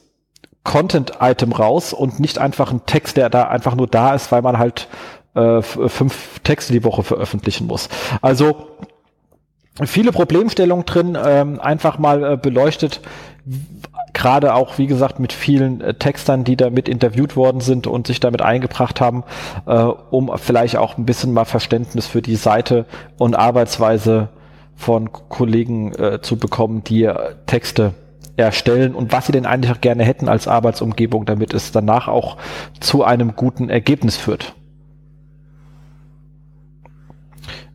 [0.63, 4.57] Content-Item raus und nicht einfach ein Text, der da einfach nur da ist, weil man
[4.57, 4.87] halt
[5.35, 7.89] äh, fünf Texte die Woche veröffentlichen muss.
[8.21, 8.67] Also
[9.83, 13.01] viele Problemstellungen drin, ähm, einfach mal äh, beleuchtet,
[14.25, 18.19] gerade auch, wie gesagt, mit vielen äh, Textern, die damit interviewt worden sind und sich
[18.19, 19.23] damit eingebracht haben,
[19.67, 22.87] äh, um vielleicht auch ein bisschen mal Verständnis für die Seite
[23.19, 24.29] und Arbeitsweise
[24.75, 27.93] von Kollegen äh, zu bekommen, die äh, Texte
[28.35, 32.37] erstellen und was sie denn eigentlich auch gerne hätten als Arbeitsumgebung, damit es danach auch
[32.79, 34.55] zu einem guten Ergebnis führt.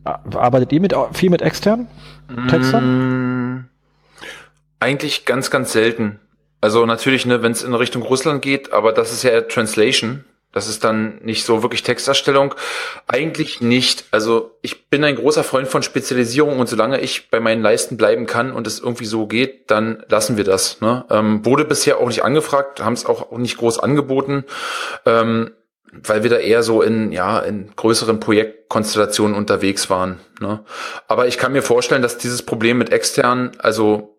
[0.03, 1.87] Arbeitet ihr mit, viel mit externen
[2.49, 3.53] Textern?
[3.53, 3.69] Mm,
[4.81, 6.19] eigentlich ganz, ganz selten.
[6.61, 10.23] Also natürlich, ne, wenn es in Richtung Russland geht, aber das ist ja Translation.
[10.53, 12.53] Das ist dann nicht so wirklich Texterstellung.
[13.07, 14.05] Eigentlich nicht.
[14.11, 18.25] Also ich bin ein großer Freund von Spezialisierung und solange ich bei meinen Leisten bleiben
[18.25, 20.81] kann und es irgendwie so geht, dann lassen wir das.
[20.81, 21.05] Ne?
[21.09, 24.43] Ähm, wurde bisher auch nicht angefragt, haben es auch nicht groß angeboten,
[25.05, 25.51] ähm,
[25.93, 30.19] weil wir da eher so in ja in größeren Projektkonstellationen unterwegs waren.
[30.41, 30.65] Ne?
[31.07, 34.17] Aber ich kann mir vorstellen, dass dieses Problem mit externen, also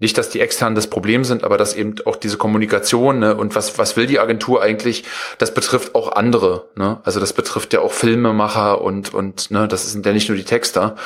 [0.00, 3.54] nicht, dass die externen das Problem sind, aber dass eben auch diese Kommunikation ne, und
[3.54, 5.04] was, was will die Agentur eigentlich,
[5.38, 6.68] das betrifft auch andere.
[6.74, 6.98] Ne?
[7.04, 10.44] Also das betrifft ja auch Filmemacher und, und ne, das sind ja nicht nur die
[10.44, 10.96] Texter.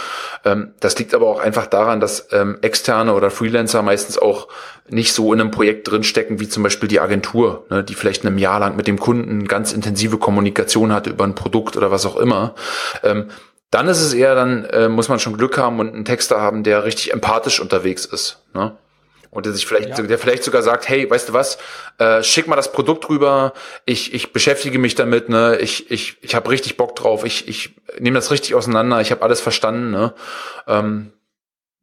[0.44, 4.48] Ähm, das liegt aber auch einfach daran, dass ähm, externe oder Freelancer meistens auch
[4.88, 8.38] nicht so in einem Projekt drinstecken wie zum Beispiel die Agentur, ne, die vielleicht einem
[8.38, 12.16] Jahr lang mit dem Kunden ganz intensive Kommunikation hatte über ein Produkt oder was auch
[12.16, 12.54] immer.
[13.02, 13.26] Ähm,
[13.70, 16.62] dann ist es eher, dann äh, muss man schon Glück haben und einen Texter haben,
[16.62, 18.38] der richtig empathisch unterwegs ist.
[18.54, 18.76] Ne?
[19.34, 20.02] Und der sich vielleicht, ja.
[20.02, 21.58] der vielleicht sogar sagt, hey, weißt du was,
[21.98, 23.52] äh, schick mal das Produkt rüber,
[23.84, 27.74] ich, ich beschäftige mich damit, ne, ich, ich, ich habe richtig Bock drauf, ich, ich
[27.98, 30.14] nehme das richtig auseinander, ich habe alles verstanden, ne.
[30.66, 31.12] Ähm,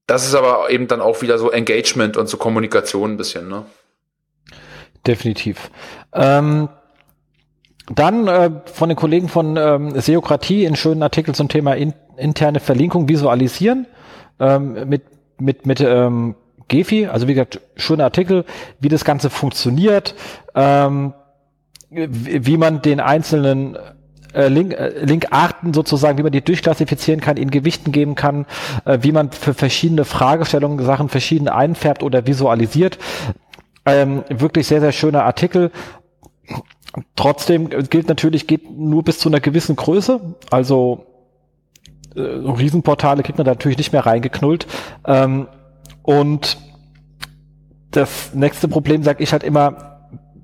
[0.07, 3.65] das ist aber eben dann auch wieder so Engagement und so Kommunikation ein bisschen, ne.
[5.05, 5.69] Definitiv.
[6.13, 6.69] Ähm,
[7.93, 12.59] dann äh, von den Kollegen von ähm, Seokratie in schönen Artikel zum Thema in, interne
[12.59, 13.87] Verlinkung visualisieren
[14.39, 15.03] ähm, mit
[15.39, 16.35] mit mit ähm,
[16.67, 18.45] Gefi, also wie gesagt, schöner Artikel,
[18.79, 20.15] wie das Ganze funktioniert,
[20.55, 21.13] ähm,
[21.89, 23.77] wie man den einzelnen
[24.33, 28.45] äh, Link, äh, Linkarten sozusagen, wie man die durchklassifizieren kann, ihnen Gewichten geben kann,
[28.85, 32.97] äh, wie man für verschiedene Fragestellungen Sachen verschieden einfärbt oder visualisiert.
[33.85, 35.71] Ähm, wirklich sehr, sehr schöner Artikel.
[37.15, 40.19] Trotzdem gilt natürlich, geht nur bis zu einer gewissen Größe.
[40.49, 41.05] Also
[42.15, 44.67] äh, Riesenportale kriegt man da natürlich nicht mehr reingeknullt.
[45.05, 45.47] Ähm,
[46.03, 46.57] und
[47.91, 49.91] das nächste Problem sage ich halt immer,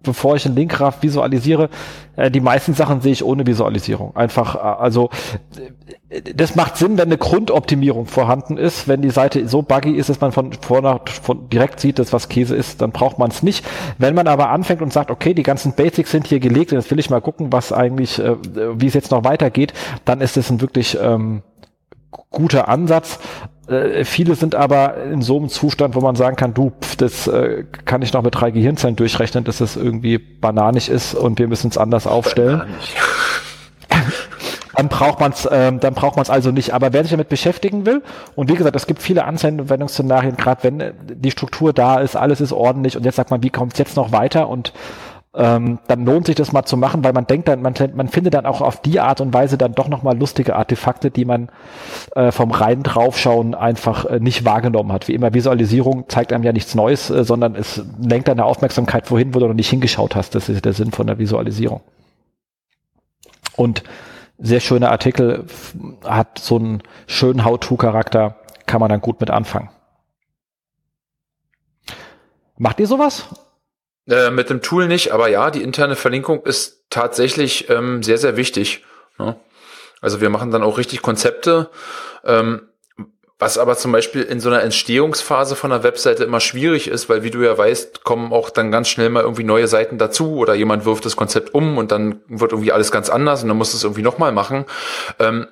[0.08, 1.70] bevor ich einen Linkgraph visualisiere,
[2.16, 4.16] äh, die meisten Sachen sehe ich ohne Visualisierung.
[4.16, 5.10] Einfach, äh, also
[6.10, 8.88] äh, das macht Sinn, wenn eine Grundoptimierung vorhanden ist.
[8.88, 12.30] Wenn die Seite so buggy ist, dass man von vorne von direkt sieht, dass was
[12.30, 13.66] Käse ist, dann braucht man es nicht.
[13.98, 16.90] Wenn man aber anfängt und sagt, okay, die ganzen Basics sind hier gelegt und jetzt
[16.90, 18.36] will ich mal gucken, was eigentlich, äh,
[18.80, 19.74] wie es jetzt noch weitergeht,
[20.06, 21.44] dann ist es ein wirklich ähm,
[22.32, 23.20] guter Ansatz.
[23.68, 27.28] Äh, viele sind aber in so einem Zustand, wo man sagen kann, du, pf, das
[27.28, 31.48] äh, kann ich noch mit drei Gehirnzellen durchrechnen, dass das irgendwie bananig ist und wir
[31.48, 32.64] müssen es anders aufstellen.
[34.78, 36.74] dann braucht man es, ähm, dann braucht man es also nicht.
[36.74, 38.04] Aber wer sich damit beschäftigen will,
[38.36, 42.42] und wie gesagt, es gibt viele Anwendungsszenarien, gerade wenn äh, die Struktur da ist, alles
[42.42, 44.74] ist ordentlich und jetzt sagt man, wie kommt es jetzt noch weiter und
[45.38, 48.34] ähm, dann lohnt sich das mal zu machen, weil man denkt dann, man, man findet
[48.34, 51.50] dann auch auf die Art und Weise dann doch nochmal lustige Artefakte, die man
[52.16, 55.08] äh, vom rein draufschauen einfach äh, nicht wahrgenommen hat.
[55.08, 59.36] Wie immer, Visualisierung zeigt einem ja nichts Neues, äh, sondern es lenkt deine Aufmerksamkeit wohin,
[59.36, 60.34] wo du noch nicht hingeschaut hast.
[60.34, 61.82] Das ist der Sinn von der Visualisierung.
[63.56, 63.84] Und
[64.40, 65.46] sehr schöner Artikel,
[66.04, 69.70] hat so einen schönen How-To-Charakter, kann man dann gut mit anfangen.
[72.58, 73.28] Macht ihr sowas?
[74.10, 78.38] Äh, mit dem Tool nicht, aber ja, die interne Verlinkung ist tatsächlich ähm, sehr, sehr
[78.38, 78.86] wichtig.
[79.20, 79.36] Ne?
[80.02, 81.70] Also wir machen dann auch richtig Konzepte,
[82.24, 82.62] ähm,
[83.40, 87.24] was aber zum Beispiel in so einer Entstehungsphase von einer Webseite immer schwierig ist, weil
[87.24, 90.56] wie du ja weißt, kommen auch dann ganz schnell mal irgendwie neue Seiten dazu oder
[90.56, 93.74] jemand wirft das Konzept um und dann wird irgendwie alles ganz anders und dann musst
[93.74, 94.66] du es irgendwie nochmal machen.
[95.20, 95.48] Ähm,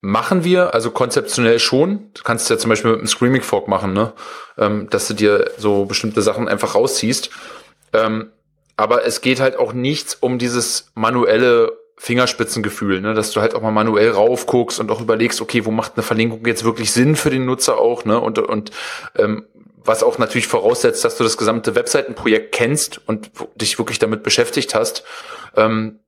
[0.00, 2.10] machen wir, also konzeptionell schon.
[2.14, 4.12] Du kannst ja zum Beispiel mit einem Screaming Fork machen, ne?
[4.58, 7.30] Ähm, dass du dir so bestimmte Sachen einfach rausziehst.
[7.92, 8.32] Ähm,
[8.76, 13.60] aber es geht halt auch nichts um dieses manuelle Fingerspitzengefühl, ne, dass du halt auch
[13.60, 17.28] mal manuell raufguckst und auch überlegst, okay, wo macht eine Verlinkung jetzt wirklich Sinn für
[17.28, 18.18] den Nutzer auch, ne?
[18.18, 18.70] Und, und
[19.16, 19.44] ähm,
[19.84, 24.74] was auch natürlich voraussetzt, dass du das gesamte Webseitenprojekt kennst und dich wirklich damit beschäftigt
[24.74, 25.04] hast.
[25.56, 26.00] Ähm,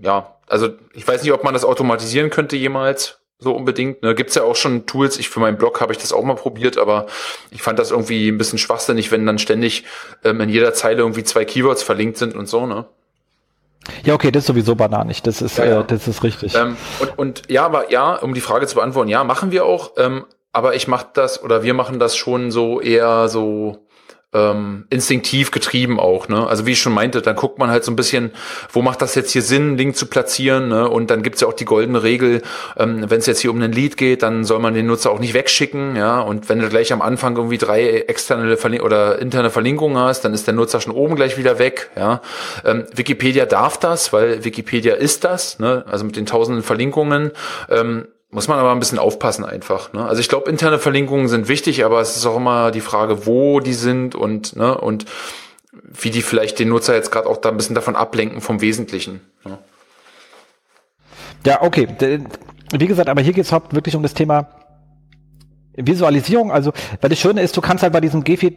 [0.00, 4.02] ja, also ich weiß nicht, ob man das automatisieren könnte jemals so unbedingt.
[4.02, 4.14] Ne?
[4.14, 5.18] Gibt ja auch schon Tools.
[5.18, 7.06] Ich für meinen Blog habe ich das auch mal probiert, aber
[7.50, 9.84] ich fand das irgendwie ein bisschen schwachsinnig, wenn dann ständig
[10.24, 12.86] ähm, in jeder Zeile irgendwie zwei Keywords verlinkt sind und so, ne?
[14.04, 15.22] Ja, okay, das ist sowieso bananig.
[15.22, 15.80] Das ist, ja, ja.
[15.80, 16.54] Äh, das ist richtig.
[16.54, 19.92] Ähm, und, und ja, aber ja, um die Frage zu beantworten, ja, machen wir auch.
[19.96, 23.86] Ähm, aber ich mache das oder wir machen das schon so eher so
[24.32, 26.28] ähm, instinktiv getrieben auch.
[26.28, 26.46] Ne?
[26.46, 28.30] Also wie ich schon meinte, dann guckt man halt so ein bisschen,
[28.72, 30.68] wo macht das jetzt hier Sinn, Link zu platzieren.
[30.68, 30.88] Ne?
[30.88, 32.42] Und dann gibt's ja auch die goldene Regel,
[32.76, 35.18] ähm, wenn es jetzt hier um ein Lied geht, dann soll man den Nutzer auch
[35.18, 35.96] nicht wegschicken.
[35.96, 36.20] Ja?
[36.20, 40.32] Und wenn du gleich am Anfang irgendwie drei externe Verlin oder interne Verlinkungen hast, dann
[40.32, 41.90] ist der Nutzer schon oben gleich wieder weg.
[41.96, 42.20] Ja?
[42.64, 45.84] Ähm, Wikipedia darf das, weil Wikipedia ist das, ne?
[45.88, 47.32] also mit den tausenden Verlinkungen.
[47.68, 49.92] Ähm, muss man aber ein bisschen aufpassen einfach.
[49.92, 50.04] Ne?
[50.04, 53.60] Also ich glaube, interne Verlinkungen sind wichtig, aber es ist auch immer die Frage, wo
[53.60, 55.06] die sind und ne, und
[55.72, 59.20] wie die vielleicht den Nutzer jetzt gerade auch da ein bisschen davon ablenken vom Wesentlichen.
[59.44, 59.58] Ne?
[61.46, 61.88] Ja, okay.
[62.72, 64.48] Wie gesagt, aber hier geht es wirklich um das Thema
[65.76, 66.52] Visualisierung.
[66.52, 68.56] Also, weil das Schöne ist, du kannst halt bei diesem Gefi,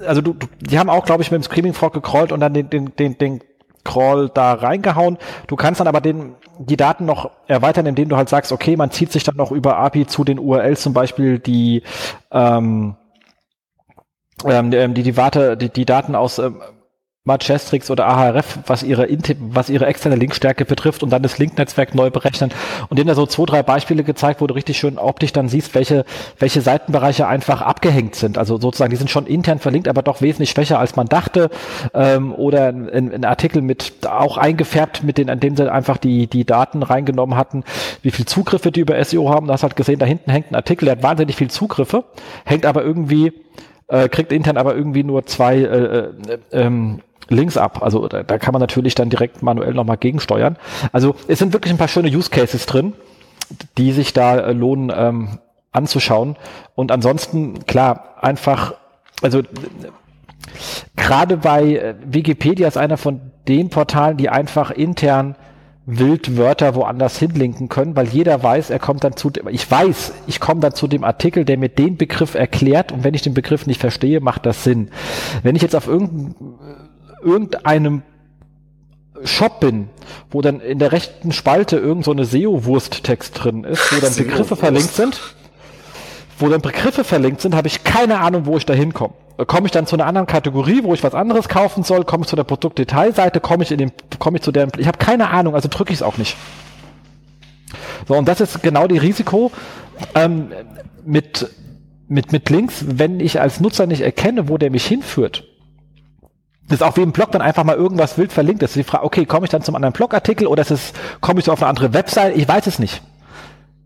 [0.00, 2.54] also du, du die haben auch, glaube ich, mit dem Screaming Frog gecrawlt und dann
[2.54, 3.40] den, den, den, den
[3.86, 5.18] Crawl da reingehauen.
[5.46, 8.90] Du kannst dann aber den, die Daten noch erweitern, indem du halt sagst, okay, man
[8.90, 11.82] zieht sich dann noch über API zu den URLs zum Beispiel die
[12.30, 12.96] ähm,
[14.44, 16.60] ähm, die, die, Warte, die, die Daten aus ähm,
[17.26, 19.08] Majestrix oder AHRF, was ihre,
[19.50, 22.50] was ihre externe Linkstärke betrifft und dann das Linknetzwerk neu berechnen.
[22.88, 25.74] Und denen da so zwei, drei Beispiele gezeigt, wo du richtig schön optisch dann siehst,
[25.74, 26.04] welche,
[26.38, 28.38] welche Seitenbereiche einfach abgehängt sind.
[28.38, 31.50] Also sozusagen, die sind schon intern verlinkt, aber doch wesentlich schwächer, als man dachte.
[31.94, 36.28] Ähm, oder ein, ein, Artikel mit auch eingefärbt, mit denen, an dem sie einfach die,
[36.28, 37.64] die Daten reingenommen hatten,
[38.02, 39.48] wie viel Zugriffe die über SEO haben.
[39.48, 42.04] Du hast halt gesehen, da hinten hängt ein Artikel, der hat wahnsinnig viel Zugriffe,
[42.44, 43.32] hängt aber irgendwie
[43.88, 46.10] äh, kriegt intern aber irgendwie nur zwei äh, äh,
[46.52, 47.82] ähm, Links ab.
[47.82, 50.56] Also da, da kann man natürlich dann direkt manuell nochmal gegensteuern.
[50.92, 52.92] Also es sind wirklich ein paar schöne Use Cases drin,
[53.78, 55.38] die sich da äh, lohnen ähm,
[55.72, 56.36] anzuschauen.
[56.74, 58.74] Und ansonsten, klar, einfach,
[59.22, 59.42] also
[60.96, 65.36] gerade bei äh, Wikipedia ist einer von den Portalen, die einfach intern
[65.86, 70.14] wild Wörter woanders hinlinken können, weil jeder weiß, er kommt dann zu dem, ich weiß,
[70.26, 73.34] ich komme dann zu dem Artikel, der mir den Begriff erklärt und wenn ich den
[73.34, 74.90] Begriff nicht verstehe, macht das Sinn.
[75.44, 76.34] Wenn ich jetzt auf irgendein,
[77.22, 78.02] irgendeinem
[79.24, 79.88] Shop bin,
[80.30, 84.56] wo dann in der rechten Spalte irgend so eine SEO-Wurst-Text drin ist, wo dann Begriffe
[84.56, 85.20] verlinkt sind,
[86.38, 89.14] wo dann Begriffe verlinkt sind, habe ich keine Ahnung, wo ich da hinkomme.
[89.46, 92.04] Komme ich dann zu einer anderen Kategorie, wo ich was anderes kaufen soll?
[92.04, 93.40] Komme ich zu der Produktdetailseite?
[93.40, 95.98] Komme ich in den, komme ich zu der, ich habe keine Ahnung, also drücke ich
[95.98, 96.36] es auch nicht.
[98.08, 99.50] So, und das ist genau die Risiko
[100.14, 100.52] ähm,
[101.04, 101.50] mit,
[102.08, 105.44] mit, mit Links, wenn ich als Nutzer nicht erkenne, wo der mich hinführt.
[106.68, 108.74] Das ist auch wie im Blog dann einfach mal irgendwas wild verlinkt ist.
[108.74, 111.52] Die Frage, okay, komme ich dann zum anderen Blogartikel oder ist es, komme ich so
[111.52, 112.36] auf eine andere Website?
[112.36, 113.02] Ich weiß es nicht.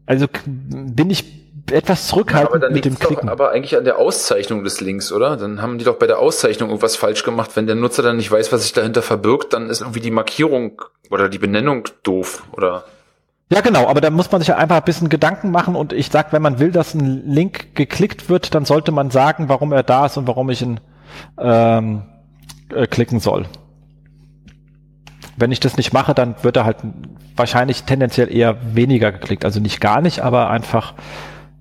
[0.06, 1.24] Also bin ich
[1.70, 3.28] etwas zurückhaltend ja, mit dem Klicken.
[3.28, 5.36] aber eigentlich an der Auszeichnung des Links, oder?
[5.36, 7.50] Dann haben die doch bei der Auszeichnung irgendwas falsch gemacht.
[7.54, 10.82] Wenn der Nutzer dann nicht weiß, was sich dahinter verbirgt, dann ist irgendwie die Markierung
[11.10, 12.84] oder die Benennung doof, oder?
[13.52, 16.10] Ja, genau, aber da muss man sich ja einfach ein bisschen Gedanken machen und ich
[16.10, 19.82] sag, wenn man will, dass ein Link geklickt wird, dann sollte man sagen, warum er
[19.82, 20.78] da ist und warum ich ihn
[21.38, 22.02] ähm,
[22.72, 23.46] äh, klicken soll.
[25.36, 26.78] Wenn ich das nicht mache, dann wird er halt
[27.36, 29.44] wahrscheinlich tendenziell eher weniger geklickt.
[29.44, 30.94] Also nicht gar nicht, aber einfach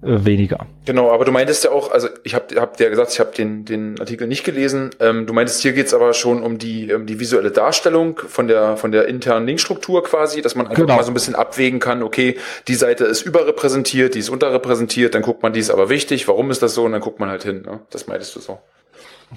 [0.02, 0.66] äh, weniger.
[0.86, 3.66] Genau, aber du meintest ja auch, also ich habe hab dir gesagt, ich habe den,
[3.66, 4.92] den Artikel nicht gelesen.
[5.02, 8.78] Ähm, du meintest, hier geht's aber schon um die, um die visuelle Darstellung von der,
[8.78, 10.96] von der internen Linkstruktur quasi, dass man einfach genau.
[10.96, 12.38] mal so ein bisschen abwägen kann, okay,
[12.70, 16.50] die Seite ist überrepräsentiert, die ist unterrepräsentiert, dann guckt man, die ist aber wichtig, warum
[16.50, 17.64] ist das so und dann guckt man halt hin.
[17.64, 17.82] Ne?
[17.90, 18.60] Das meintest du so.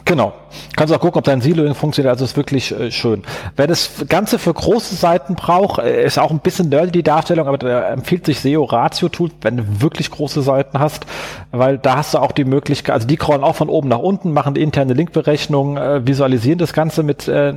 [0.07, 0.33] Genau.
[0.75, 2.13] Kannst auch gucken, ob dein Siloing funktioniert.
[2.13, 3.23] Also ist wirklich äh, schön.
[3.57, 7.47] Wer das Ganze für große Seiten braucht, äh, ist auch ein bisschen nerdy die Darstellung,
[7.47, 11.05] aber da empfiehlt sich SEO Ratio Tool, wenn du wirklich große Seiten hast,
[11.51, 14.33] weil da hast du auch die Möglichkeit, also die crawlen auch von oben nach unten,
[14.33, 17.53] machen die interne Linkberechnung, äh, visualisieren das Ganze mit äh,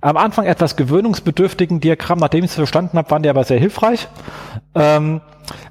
[0.00, 4.08] am Anfang etwas gewöhnungsbedürftigen Diagramm, nachdem ich es verstanden habe, waren die aber sehr hilfreich.
[4.74, 5.20] Ähm,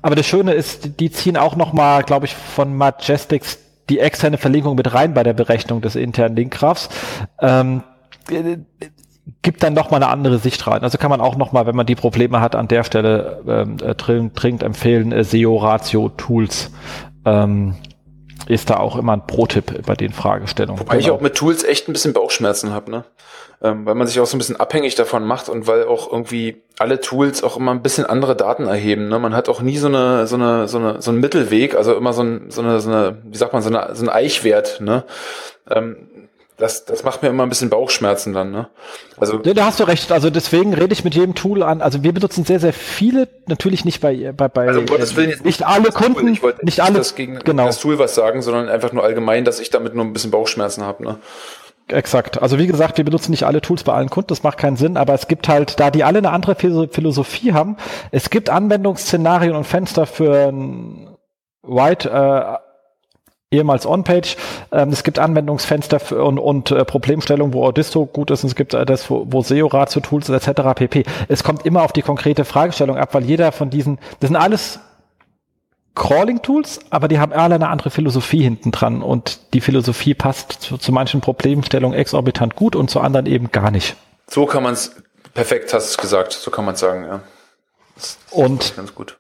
[0.02, 4.76] aber das Schöne ist, die ziehen auch nochmal, glaube ich, von Majestics die externe Verlinkung
[4.76, 6.90] mit rein bei der Berechnung des internen Linkgrafs.
[7.40, 7.84] Ähm,
[9.42, 10.82] gibt dann noch mal eine andere Sicht rein.
[10.84, 13.78] Also kann man auch noch mal, wenn man die Probleme hat, an der Stelle ähm,
[13.84, 16.72] äh, dringend, dringend empfehlen, äh, SEO-Ratio-Tools
[17.26, 17.76] ähm,
[18.48, 20.80] ist da auch immer ein Pro-Tipp bei den Fragestellungen.
[20.80, 21.06] Wobei genau.
[21.06, 23.04] ich auch mit Tools echt ein bisschen Bauchschmerzen habe, ne?
[23.64, 26.64] Ähm, weil man sich auch so ein bisschen abhängig davon macht und weil auch irgendwie
[26.80, 29.08] alle Tools auch immer ein bisschen andere Daten erheben.
[29.08, 29.20] Ne?
[29.20, 32.12] Man hat auch nie so eine, so eine, so eine, so einen Mittelweg, also immer
[32.12, 35.04] so, ein, so, eine, so eine, wie sagt man, so, eine, so ein Eichwert, ne?
[35.70, 36.08] Ähm,
[36.62, 38.70] das, das macht mir immer ein bisschen Bauchschmerzen dann, ne?
[39.18, 40.12] Also ja, da hast du recht.
[40.12, 41.82] Also deswegen rede ich mit jedem Tool an.
[41.82, 45.44] Also wir benutzen sehr, sehr viele, natürlich nicht bei bei bei also, Gottes Willen jetzt
[45.44, 47.66] nicht alle Kunden, ich wollte nicht alle das gegen genau.
[47.66, 50.84] das Tool was sagen, sondern einfach nur allgemein, dass ich damit nur ein bisschen Bauchschmerzen
[50.84, 51.18] habe, ne?
[51.88, 52.42] Exakt.
[52.42, 54.98] Also wie gesagt, wir benutzen nicht alle Tools bei allen Kunden, das macht keinen Sinn,
[54.98, 57.76] aber es gibt halt, da die alle eine andere Philosophie haben,
[58.12, 61.18] es gibt Anwendungsszenarien und Fenster für ein
[61.64, 62.71] White, äh,
[63.52, 64.38] ehemals On-Page.
[64.72, 68.74] Ähm, es gibt Anwendungsfenster und, und äh, Problemstellungen, wo Audisto gut ist, und es gibt
[68.74, 70.62] äh, das, wo, wo SEO-Ratio-Tools etc.
[70.74, 71.04] pp.
[71.28, 74.80] Es kommt immer auf die konkrete Fragestellung ab, weil jeder von diesen, das sind alles
[75.96, 80.78] Crawling-Tools, aber die haben alle eine andere Philosophie hinten dran und die Philosophie passt zu,
[80.78, 83.98] zu manchen Problemstellungen exorbitant gut und zu anderen eben gar nicht.
[84.30, 84.96] So kann man es,
[85.34, 87.20] perfekt hast du es gesagt, so kann man es sagen, ja.
[87.96, 89.18] Das und ganz gut.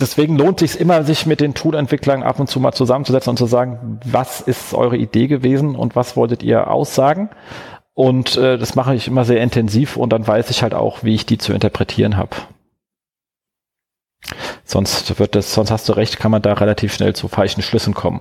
[0.00, 3.46] Deswegen lohnt sich immer, sich mit den Tool-Entwicklern ab und zu mal zusammenzusetzen und zu
[3.46, 7.30] sagen, was ist eure Idee gewesen und was wolltet ihr aussagen?
[7.94, 11.14] Und äh, das mache ich immer sehr intensiv und dann weiß ich halt auch, wie
[11.14, 12.36] ich die zu interpretieren habe.
[14.64, 17.94] Sonst wird das, sonst hast du recht, kann man da relativ schnell zu falschen Schlüssen
[17.94, 18.20] kommen.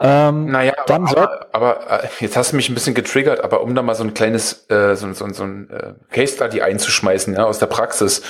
[0.00, 3.62] Ähm, naja, dann aber, aber, aber, äh, jetzt hast du mich ein bisschen getriggert, aber
[3.62, 7.34] um da mal so ein kleines, äh, so, so, so ein äh, Case Study einzuschmeißen,
[7.34, 8.22] ja, aus der Praxis.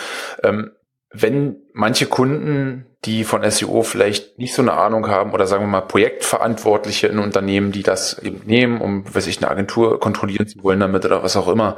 [0.45, 0.73] Ähm,
[1.13, 5.69] wenn manche Kunden, die von SEO vielleicht nicht so eine Ahnung haben oder sagen wir
[5.69, 10.63] mal Projektverantwortliche in Unternehmen, die das eben nehmen, um, weiß ich, eine Agentur kontrollieren zu
[10.63, 11.77] wollen damit oder was auch immer,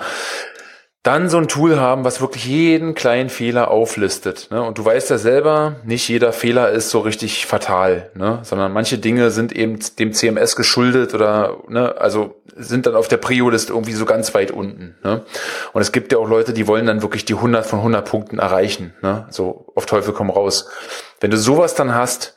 [1.03, 4.49] dann so ein Tool haben, was wirklich jeden kleinen Fehler auflistet.
[4.53, 4.63] Ne?
[4.63, 8.39] Und du weißt ja selber, nicht jeder Fehler ist so richtig fatal, ne?
[8.43, 13.17] sondern manche Dinge sind eben dem CMS geschuldet oder ne, also sind dann auf der
[13.17, 14.95] Prio-Liste irgendwie so ganz weit unten.
[15.03, 15.25] Ne?
[15.73, 18.39] Und es gibt ja auch Leute, die wollen dann wirklich die 100 von 100 Punkten
[18.39, 18.95] erreichen.
[19.03, 19.27] Ne?
[19.31, 20.71] So auf Teufel komm raus.
[21.19, 22.37] Wenn du sowas dann hast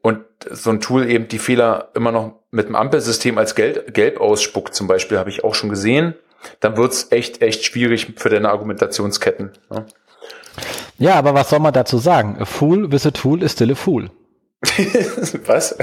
[0.00, 0.20] und
[0.50, 4.74] so ein Tool eben die Fehler immer noch mit dem Ampelsystem als gelb, gelb ausspuckt,
[4.74, 6.14] zum Beispiel, habe ich auch schon gesehen
[6.60, 9.52] dann wird's echt, echt schwierig für deine Argumentationsketten.
[9.70, 9.86] Ne?
[10.98, 12.36] Ja, aber was soll man dazu sagen?
[12.40, 14.10] A fool with a tool is still a fool.
[15.46, 15.76] was?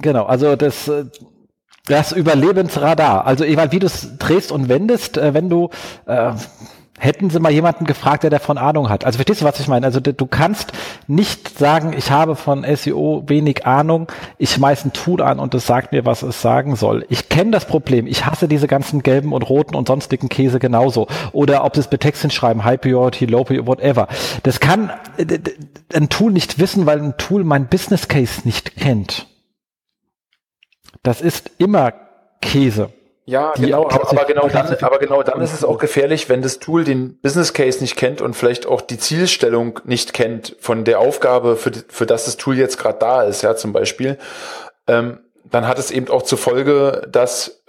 [0.00, 0.90] genau, also das,
[1.86, 3.26] das Überlebensradar.
[3.26, 5.70] Also, wie du es drehst und wendest, äh, wenn du
[6.06, 6.32] äh,
[7.02, 9.04] hätten sie mal jemanden gefragt, der davon Ahnung hat.
[9.04, 9.84] Also verstehst du, was ich meine?
[9.84, 10.72] Also du kannst
[11.08, 14.06] nicht sagen, ich habe von SEO wenig Ahnung,
[14.38, 17.04] ich schmeiß ein Tool an und es sagt mir, was es sagen soll.
[17.08, 18.06] Ich kenne das Problem.
[18.06, 21.08] Ich hasse diese ganzen gelben und roten und sonstigen Käse genauso.
[21.32, 24.06] Oder ob sie es mit Texten schreiben, High Priority, Low Priority, whatever.
[24.44, 24.92] Das kann
[25.92, 29.26] ein Tool nicht wissen, weil ein Tool mein Business Case nicht kennt.
[31.02, 31.94] Das ist immer
[32.40, 32.90] Käse.
[33.24, 36.82] Ja, genau, aber, genau dann, aber genau dann ist es auch gefährlich, wenn das Tool
[36.82, 41.56] den Business Case nicht kennt und vielleicht auch die Zielstellung nicht kennt von der Aufgabe,
[41.56, 44.18] für, die, für das das Tool jetzt gerade da ist, ja, zum Beispiel.
[44.88, 47.61] Ähm, dann hat es eben auch zur Folge, dass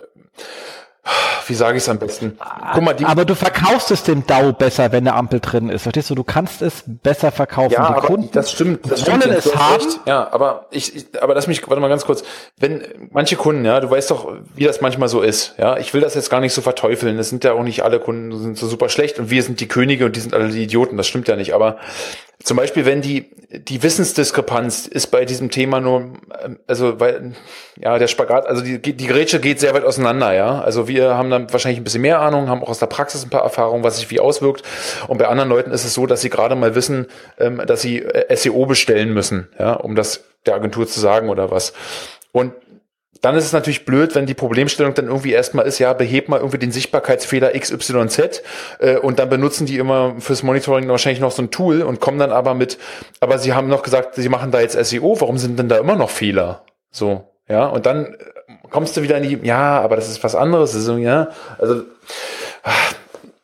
[1.48, 2.38] wie sage ich es am besten?
[2.74, 5.84] Guck mal, die aber du verkaufst es dem DAO besser, wenn eine Ampel drin ist.
[5.84, 6.16] Verstehst du?
[6.16, 7.74] Du kannst es besser verkaufen.
[7.74, 8.90] Ja, aber Kunden das stimmt.
[8.90, 9.84] Das wollen stimmt, es haben.
[9.84, 10.00] Recht.
[10.06, 12.24] Ja, aber ich, ich, aber lass mich, warte mal ganz kurz.
[12.58, 15.56] Wenn manche Kunden, ja, du weißt doch, wie das manchmal so ist.
[15.58, 17.18] Ja, ich will das jetzt gar nicht so verteufeln.
[17.18, 19.68] Das sind ja auch nicht alle Kunden sind so super schlecht und wir sind die
[19.68, 20.96] Könige und die sind alle die Idioten.
[20.96, 21.54] Das stimmt ja nicht.
[21.54, 21.78] Aber
[22.44, 26.10] zum Beispiel, wenn die, die Wissensdiskrepanz ist bei diesem Thema nur,
[26.68, 27.34] also weil,
[27.78, 30.62] ja, der Spagat, also die, die Grätsche geht sehr weit auseinander, ja.
[30.62, 33.30] Also wir haben dann wahrscheinlich ein bisschen mehr Ahnung, haben auch aus der Praxis ein
[33.30, 34.64] paar Erfahrungen, was sich wie auswirkt.
[35.08, 37.08] Und bei anderen Leuten ist es so, dass sie gerade mal wissen,
[37.40, 41.50] ähm, dass sie äh, SEO bestellen müssen, ja, um das der Agentur zu sagen oder
[41.50, 41.72] was.
[42.34, 42.54] Und
[43.24, 46.40] dann ist es natürlich blöd, wenn die Problemstellung dann irgendwie erstmal ist, ja, beheb mal
[46.40, 48.44] irgendwie den Sichtbarkeitsfehler XYZ
[48.80, 52.20] äh, und dann benutzen die immer fürs Monitoring wahrscheinlich noch so ein Tool und kommen
[52.20, 52.78] dann aber mit,
[53.22, 55.96] aber sie haben noch gesagt, sie machen da jetzt SEO, warum sind denn da immer
[55.96, 56.66] noch Fehler?
[56.92, 58.18] So, ja, und dann äh,
[58.70, 61.84] kommst du wieder in die, ja, aber das ist was anderes, ist ja, also
[62.64, 62.94] ach,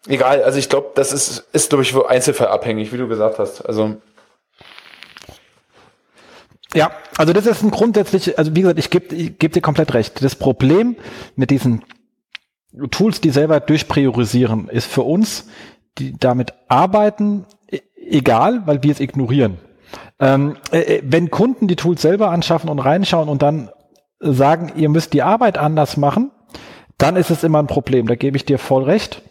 [0.09, 3.95] egal, also ich glaube, das ist, ist glaube ich, einzelfallabhängig, wie du gesagt hast, also
[6.73, 10.23] ja, also das ist ein grundsätzlich, also wie gesagt, ich gebe geb dir komplett recht.
[10.23, 10.95] Das Problem
[11.35, 11.83] mit diesen
[12.91, 15.47] Tools, die selber durchpriorisieren, ist für uns,
[15.97, 19.57] die damit arbeiten, e, egal, weil wir es ignorieren.
[20.19, 23.69] Ähm, äh, äh, wenn Kunden die Tools selber anschaffen und reinschauen und dann
[24.19, 26.31] sagen, ihr müsst die Arbeit anders machen,
[26.97, 28.05] dann ist es immer ein Problem.
[28.07, 29.23] Da gebe ich dir voll recht.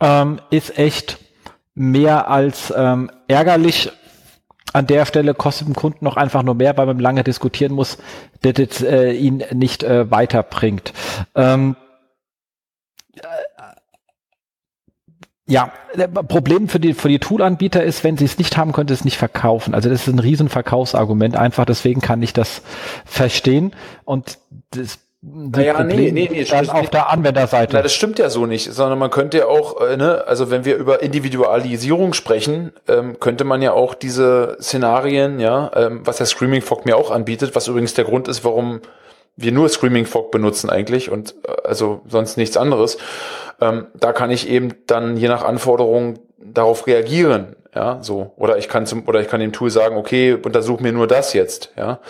[0.00, 1.18] Ähm, ist echt
[1.74, 3.92] mehr als ähm, ärgerlich
[4.72, 7.98] an der Stelle kostet dem Kunden noch einfach nur mehr, weil man lange diskutieren muss,
[8.42, 10.92] dass es äh, ihn nicht äh, weiterbringt.
[11.34, 11.76] Ähm,
[13.16, 13.22] äh,
[15.46, 15.72] ja,
[16.28, 19.18] Problem für die, für die Tool-Anbieter ist, wenn sie es nicht haben, könnte es nicht
[19.18, 19.74] verkaufen.
[19.74, 22.62] Also das ist ein riesen Verkaufsargument einfach, deswegen kann ich das
[23.04, 23.74] verstehen.
[24.04, 24.38] Und
[24.70, 27.76] das naja, nee, nee, nee, dann auf der Anwenderseite.
[27.76, 30.64] Na, das stimmt ja so nicht, sondern man könnte ja auch, äh, ne, also wenn
[30.64, 36.26] wir über Individualisierung sprechen, ähm, könnte man ja auch diese Szenarien, ja, ähm, was der
[36.26, 38.80] Screaming Fog mir auch anbietet, was übrigens der Grund ist, warum
[39.36, 42.98] wir nur Screaming Fog benutzen eigentlich und äh, also sonst nichts anderes.
[43.60, 48.32] Ähm, da kann ich eben dann je nach Anforderung darauf reagieren ja, so.
[48.36, 51.32] Oder ich kann zum, oder ich kann dem Tool sagen, okay, untersuch mir nur das
[51.32, 52.00] jetzt, ja.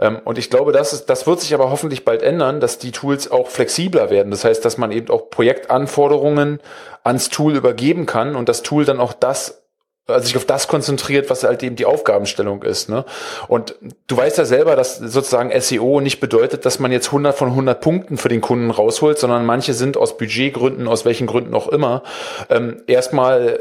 [0.00, 2.90] Ähm, und ich glaube, das ist, das wird sich aber hoffentlich bald ändern, dass die
[2.90, 4.30] Tools auch flexibler werden.
[4.30, 6.60] Das heißt, dass man eben auch Projektanforderungen
[7.04, 9.62] ans Tool übergeben kann und das Tool dann auch das
[10.08, 12.88] also sich auf das konzentriert, was halt eben die Aufgabenstellung ist.
[12.88, 13.04] Ne?
[13.46, 13.76] Und
[14.08, 17.80] du weißt ja selber, dass sozusagen SEO nicht bedeutet, dass man jetzt 100 von 100
[17.80, 22.02] Punkten für den Kunden rausholt, sondern manche sind aus Budgetgründen, aus welchen Gründen auch immer,
[22.50, 23.60] ähm, erstmal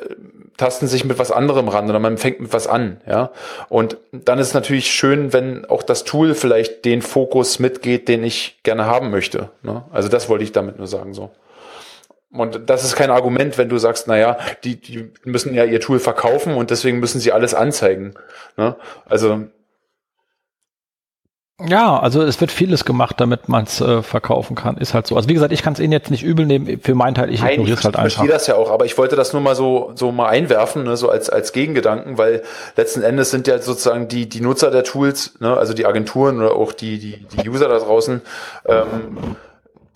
[0.62, 3.32] tasten sich mit was anderem ran oder man fängt mit was an, ja.
[3.68, 8.24] Und dann ist es natürlich schön, wenn auch das Tool vielleicht den Fokus mitgeht, den
[8.24, 9.50] ich gerne haben möchte.
[9.64, 9.84] Ne?
[9.92, 11.32] Also das wollte ich damit nur sagen so.
[12.32, 15.98] Und das ist kein Argument, wenn du sagst, naja, die, die müssen ja ihr Tool
[15.98, 18.14] verkaufen und deswegen müssen sie alles anzeigen.
[18.56, 18.76] Ne?
[19.06, 19.46] Also
[21.68, 24.78] ja, also es wird vieles gemacht, damit man es äh, verkaufen kann.
[24.78, 25.16] Ist halt so.
[25.16, 26.80] Also wie gesagt, ich kann es Ihnen jetzt nicht übel nehmen.
[26.82, 28.08] Für meinen Teil, ich ignoriere es halt einfach.
[28.08, 30.84] Ich verstehe das ja auch, aber ich wollte das nur mal so so mal einwerfen,
[30.84, 32.44] ne, so als als Gegengedanken, weil
[32.76, 36.56] letzten Endes sind ja sozusagen die die Nutzer der Tools, ne, also die Agenturen oder
[36.56, 38.22] auch die die die User da draußen.
[38.66, 39.36] Ähm,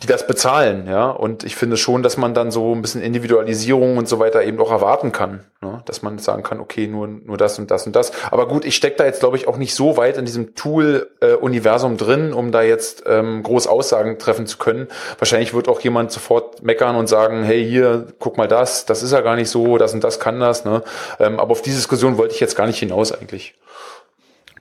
[0.04, 1.10] die das bezahlen, ja.
[1.10, 4.60] Und ich finde schon, dass man dann so ein bisschen Individualisierung und so weiter eben
[4.60, 5.82] auch erwarten kann, ne?
[5.86, 8.12] dass man sagen kann, okay, nur nur das und das und das.
[8.30, 11.96] Aber gut, ich stecke da jetzt glaube ich auch nicht so weit in diesem Tool-Universum
[11.96, 14.89] drin, um da jetzt ähm, groß Aussagen treffen zu können.
[15.18, 19.14] Wahrscheinlich wird auch jemand sofort meckern und sagen, hey, hier, guck mal das, das ist
[19.14, 20.66] ja gar nicht so, das und das kann das.
[20.66, 20.84] Ne?
[21.20, 23.56] Ähm, aber auf die Diskussion wollte ich jetzt gar nicht hinaus eigentlich.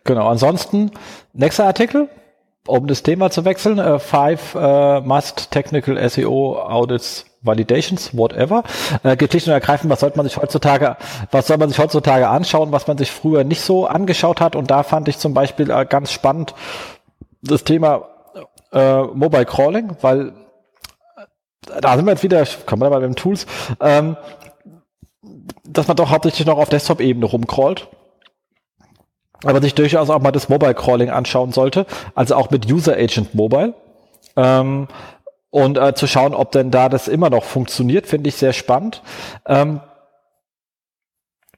[0.05, 0.93] Genau, ansonsten,
[1.33, 2.09] nächster Artikel,
[2.67, 8.65] um das Thema zu wechseln, uh, five uh, must technical SEO audits Validations, whatever.
[9.03, 10.97] Äh, und ergreifend, was sollte man sich heutzutage,
[11.31, 14.57] was soll man sich heutzutage anschauen, was man sich früher nicht so angeschaut hat.
[14.57, 16.55] Und da fand ich zum Beispiel äh, ganz spannend
[17.43, 18.09] das Thema
[18.73, 20.29] äh, Mobile Crawling, weil
[21.69, 23.47] äh, da sind wir jetzt wieder, kommen wir mal mit den Tools,
[23.81, 24.17] ähm,
[25.65, 27.89] dass man doch hauptsächlich noch auf Desktop-Ebene rumcrawlt
[29.45, 33.35] aber sich durchaus auch mal das Mobile Crawling anschauen sollte, also auch mit User Agent
[33.35, 33.75] Mobile.
[34.37, 34.89] Ähm,
[35.51, 39.03] und äh, zu schauen, ob denn da das immer noch funktioniert, finde ich sehr spannend.
[39.47, 39.81] Ähm,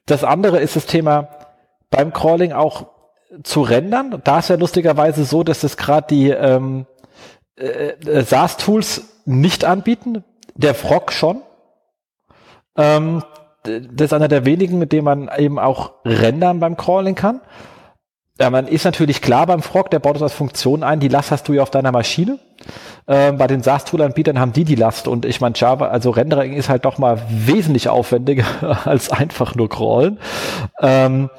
[0.05, 1.29] das andere ist das Thema
[1.89, 2.87] beim Crawling auch
[3.43, 4.21] zu rendern.
[4.23, 6.85] Da ist ja lustigerweise so, dass das gerade die ähm,
[7.57, 10.23] äh, äh SaaS-Tools nicht anbieten.
[10.55, 11.41] Der Frog schon.
[12.77, 13.23] Ähm,
[13.63, 17.41] das ist einer der wenigen, mit dem man eben auch rendern beim Crawling kann.
[18.39, 21.31] Ja, man ist natürlich klar beim Frog, der baut das als Funktion ein, die Last
[21.31, 22.39] hast du ja auf deiner Maschine.
[23.07, 26.69] Ähm, bei den SaaS-Tool-Anbietern haben die die Last und ich meine Java, also Rendering ist
[26.69, 28.45] halt doch mal wesentlich aufwendiger
[28.85, 30.19] als einfach nur crawlen.
[30.81, 31.29] Ähm,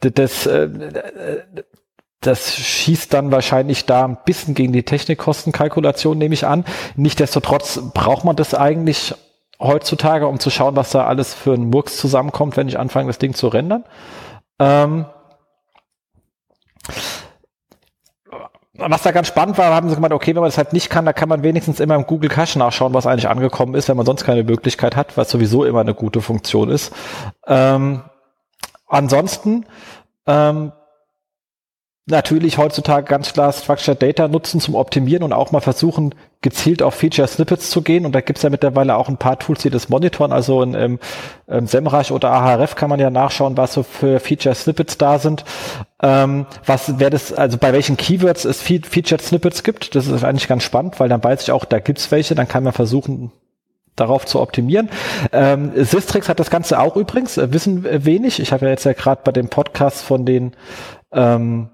[0.00, 0.68] das, äh,
[2.20, 6.64] das schießt dann wahrscheinlich da ein bisschen gegen die Technikkostenkalkulation, nehme ich an.
[6.96, 9.14] Nichtsdestotrotz braucht man das eigentlich
[9.60, 13.18] heutzutage, um zu schauen, was da alles für ein Murks zusammenkommt, wenn ich anfange, das
[13.18, 13.84] Ding zu rendern.
[14.60, 15.06] Ähm,
[18.78, 21.04] was da ganz spannend war, haben sie gemeint, okay, wenn man das halt nicht kann,
[21.04, 24.06] da kann man wenigstens immer im Google Cache nachschauen, was eigentlich angekommen ist, wenn man
[24.06, 26.94] sonst keine Möglichkeit hat, was sowieso immer eine gute Funktion ist.
[27.46, 28.02] Ähm,
[28.86, 29.66] ansonsten
[30.26, 30.72] ähm,
[32.08, 36.94] natürlich heutzutage ganz klar Structured Data nutzen zum Optimieren und auch mal versuchen, gezielt auf
[36.94, 38.06] Feature Snippets zu gehen.
[38.06, 40.32] Und da gibt's ja mittlerweile auch ein paar Tools, die das monitoren.
[40.32, 40.98] Also in ähm,
[41.48, 45.44] ähm, SEMrush oder Ahref kann man ja nachschauen, was so für Feature Snippets da sind.
[46.02, 49.94] Ähm, was wäre das, also bei welchen Keywords es Fe Featured Snippets gibt.
[49.94, 52.64] Das ist eigentlich ganz spannend, weil dann weiß ich auch, da gibt's welche, dann kann
[52.64, 53.32] man versuchen,
[53.96, 54.88] darauf zu optimieren.
[55.32, 58.40] Ähm, Sistrix hat das Ganze auch übrigens, äh, wissen wenig.
[58.40, 60.52] Ich habe ja jetzt ja gerade bei dem Podcast von den
[61.12, 61.70] ähm,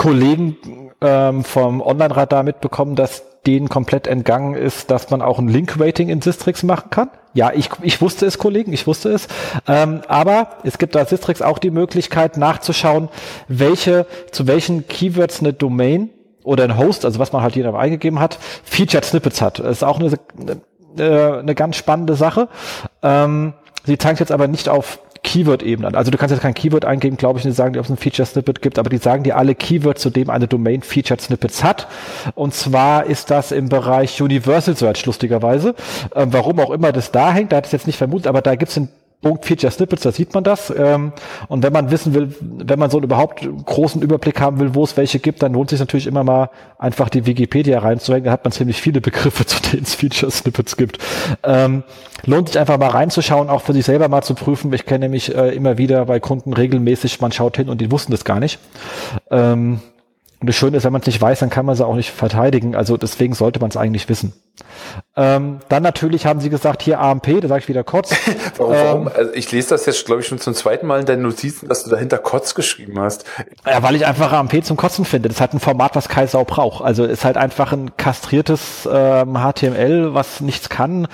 [0.00, 0.56] Kollegen
[1.02, 6.22] ähm, vom Online-Radar mitbekommen, dass denen komplett entgangen ist, dass man auch ein Link-Rating in
[6.22, 7.10] Sistrix machen kann.
[7.34, 9.28] Ja, ich, ich wusste es, Kollegen, ich wusste es.
[9.68, 13.10] Ähm, aber es gibt da Sistrix auch die Möglichkeit nachzuschauen,
[13.46, 16.08] welche, zu welchen Keywords eine Domain
[16.44, 19.58] oder ein Host, also was man halt hier eingegeben hat, Featured Snippets hat.
[19.58, 20.18] Das ist auch eine,
[20.96, 22.48] eine, eine ganz spannende Sache.
[23.02, 23.52] Ähm,
[23.84, 25.96] sie zeigt jetzt aber nicht auf Keyword-Ebene.
[25.96, 28.62] Also du kannst jetzt kein Keyword eingeben, glaube ich, und sagen, ob es ein Feature-Snippet
[28.62, 31.88] gibt, aber die sagen dir alle Keywords, zu dem eine Domain Featured Snippets hat.
[32.34, 35.74] Und zwar ist das im Bereich Universal Search, lustigerweise.
[36.14, 38.54] Ähm, warum auch immer das da hängt, da hat es jetzt nicht vermutet, aber da
[38.54, 38.88] gibt es ein
[39.22, 40.72] Punkt Feature Snippets, da sieht man das.
[40.74, 41.12] Ähm,
[41.48, 44.82] und wenn man wissen will, wenn man so einen überhaupt großen Überblick haben will, wo
[44.82, 46.48] es welche gibt, dann lohnt sich natürlich immer mal
[46.78, 48.24] einfach die Wikipedia reinzuhängen.
[48.24, 50.98] Da hat man ziemlich viele Begriffe, zu denen es Feature Snippets gibt.
[51.42, 51.82] Ähm,
[52.24, 54.72] lohnt sich einfach mal reinzuschauen, auch für sich selber mal zu prüfen.
[54.72, 58.12] Ich kenne nämlich äh, immer wieder bei Kunden regelmäßig, man schaut hin und die wussten
[58.12, 58.58] das gar nicht.
[59.30, 59.80] Ähm,
[60.40, 62.10] und das Schöne ist, wenn man es nicht weiß, dann kann man sie auch nicht
[62.10, 62.74] verteidigen.
[62.74, 64.32] Also deswegen sollte man es eigentlich wissen.
[65.14, 68.14] Ähm, dann natürlich haben sie gesagt, hier AMP, da sage ich wieder Kotz.
[68.56, 69.06] warum, warum?
[69.06, 71.68] Ähm, also ich lese das jetzt, glaube ich, schon zum zweiten Mal in deinen Notizen,
[71.68, 73.24] dass du dahinter Kotz geschrieben hast.
[73.66, 75.28] Ja, weil ich einfach AMP zum Kotzen finde.
[75.28, 76.82] Das hat ein Format, was Kaisau braucht.
[76.82, 81.06] Also ist halt einfach ein kastriertes ähm, HTML, was nichts kann.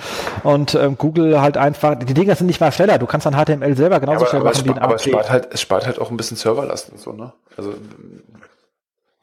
[0.43, 2.97] Und ähm, Google halt einfach, die Dinger sind nicht mal schneller.
[2.97, 4.83] Du kannst dann HTML selber genauso ja, aber, schnell machen wie ein AMP.
[4.83, 7.33] Aber es spart halt, es spart halt auch ein bisschen Serverlast und so, ne?
[7.57, 7.73] Also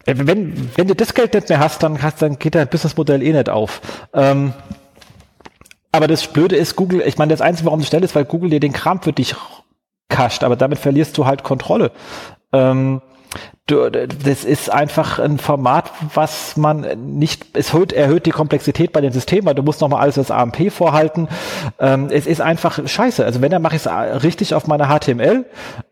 [0.07, 3.33] wenn, wenn du das Geld nicht mehr hast, dann, hast, dann geht dein Businessmodell eh
[3.33, 3.81] nicht auf.
[4.13, 4.53] Ähm,
[5.93, 8.51] Aber das Blöde ist, Google, ich meine, das Einzige, warum du schnell ist, weil Google
[8.51, 9.37] dir den Kram für dich
[10.09, 11.93] kascht, aber damit verlierst du halt Kontrolle.
[12.53, 13.01] Ähm,
[13.67, 19.01] du, das ist einfach ein Format, was man nicht, es erhöht, erhöht die Komplexität bei
[19.01, 21.29] den Systemen, weil du musst nochmal alles als AMP vorhalten.
[21.79, 23.25] Ähm, es ist einfach scheiße.
[23.25, 25.47] Also wenn, dann mache ich es richtig auf meiner HTML.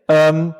[0.09, 0.53] Ähm,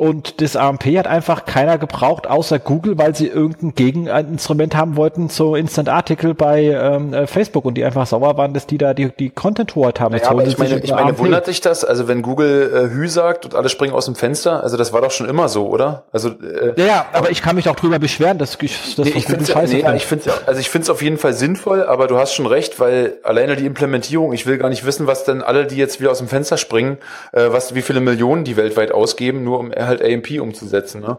[0.00, 5.28] und das AMP hat einfach keiner gebraucht, außer Google, weil sie irgendein Gegeninstrument haben wollten
[5.28, 9.10] zu Instant-Artikel bei ähm, äh, Facebook und die einfach sauer waren, dass die da die,
[9.10, 10.14] die Content-Hoheit haben.
[10.14, 11.84] Naja, aber ich meine, ich meine wundert sich das?
[11.84, 15.02] Also wenn Google äh, Hü sagt und alle springen aus dem Fenster, also das war
[15.02, 16.04] doch schon immer so, oder?
[16.12, 19.26] Also äh, Ja, ja aber ich kann mich auch drüber beschweren, dass, dass nee, ich
[19.26, 20.06] finde ja, nee, ich
[20.46, 23.54] also ich finde es auf jeden Fall sinnvoll, aber du hast schon recht, weil alleine
[23.54, 26.28] die Implementierung, ich will gar nicht wissen, was denn alle, die jetzt wieder aus dem
[26.28, 26.96] Fenster springen,
[27.32, 31.02] äh, was wie viele Millionen die weltweit ausgeben, nur um halt AMP umzusetzen.
[31.02, 31.18] Ne?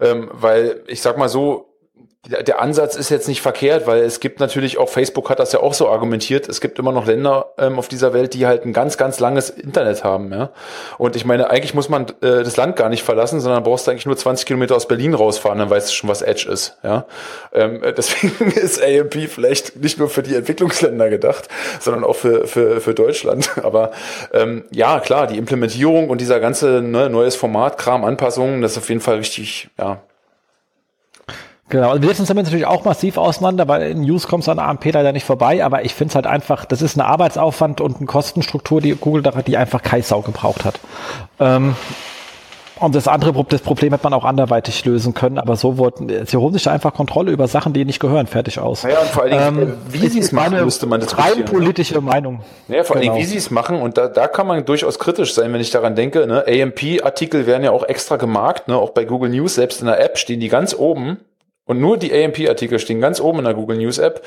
[0.00, 1.69] Ähm, weil ich sag mal so,
[2.28, 5.60] der Ansatz ist jetzt nicht verkehrt, weil es gibt natürlich auch, Facebook hat das ja
[5.60, 8.74] auch so argumentiert, es gibt immer noch Länder ähm, auf dieser Welt, die halt ein
[8.74, 10.30] ganz, ganz langes Internet haben.
[10.30, 10.50] Ja?
[10.98, 13.90] Und ich meine, eigentlich muss man äh, das Land gar nicht verlassen, sondern brauchst du
[13.90, 16.76] eigentlich nur 20 Kilometer aus Berlin rausfahren, dann weißt du schon, was Edge ist.
[16.82, 17.06] Ja?
[17.54, 21.48] Ähm, äh, deswegen ist AMP vielleicht nicht nur für die Entwicklungsländer gedacht,
[21.80, 23.50] sondern auch für, für, für Deutschland.
[23.62, 23.92] Aber
[24.34, 28.78] ähm, ja, klar, die Implementierung und dieser ganze ne, neues Format, Kram, Anpassungen, das ist
[28.78, 30.02] auf jeden Fall richtig, ja,
[31.70, 34.52] Genau, also wir setzen uns damit natürlich auch massiv auseinander, weil in News kommst du
[34.52, 37.80] an AMP leider nicht vorbei, aber ich finde es halt einfach, das ist eine Arbeitsaufwand
[37.80, 40.80] und eine Kostenstruktur, die Google da, die einfach Kaisau gebraucht hat.
[41.38, 41.76] Ähm,
[42.80, 46.36] und das andere das Problem hätte man auch anderweitig lösen können, aber so wurden, sie
[46.38, 48.82] holen sich einfach Kontrolle über Sachen, die nicht gehören, fertig aus.
[48.82, 52.00] Naja, und vor allen Dingen, ähm, wie sie es machen, müsste man das rein politische.
[52.00, 52.40] Meinung.
[52.66, 53.22] Naja, vor allen Dingen, genau.
[53.24, 55.94] wie sie es machen, und da, da kann man durchaus kritisch sein, wenn ich daran
[55.94, 59.86] denke, ne, AMP-Artikel werden ja auch extra gemarkt, ne, auch bei Google News, selbst in
[59.86, 61.18] der App stehen die ganz oben
[61.66, 64.26] und nur die AMP-Artikel stehen ganz oben in der Google News App.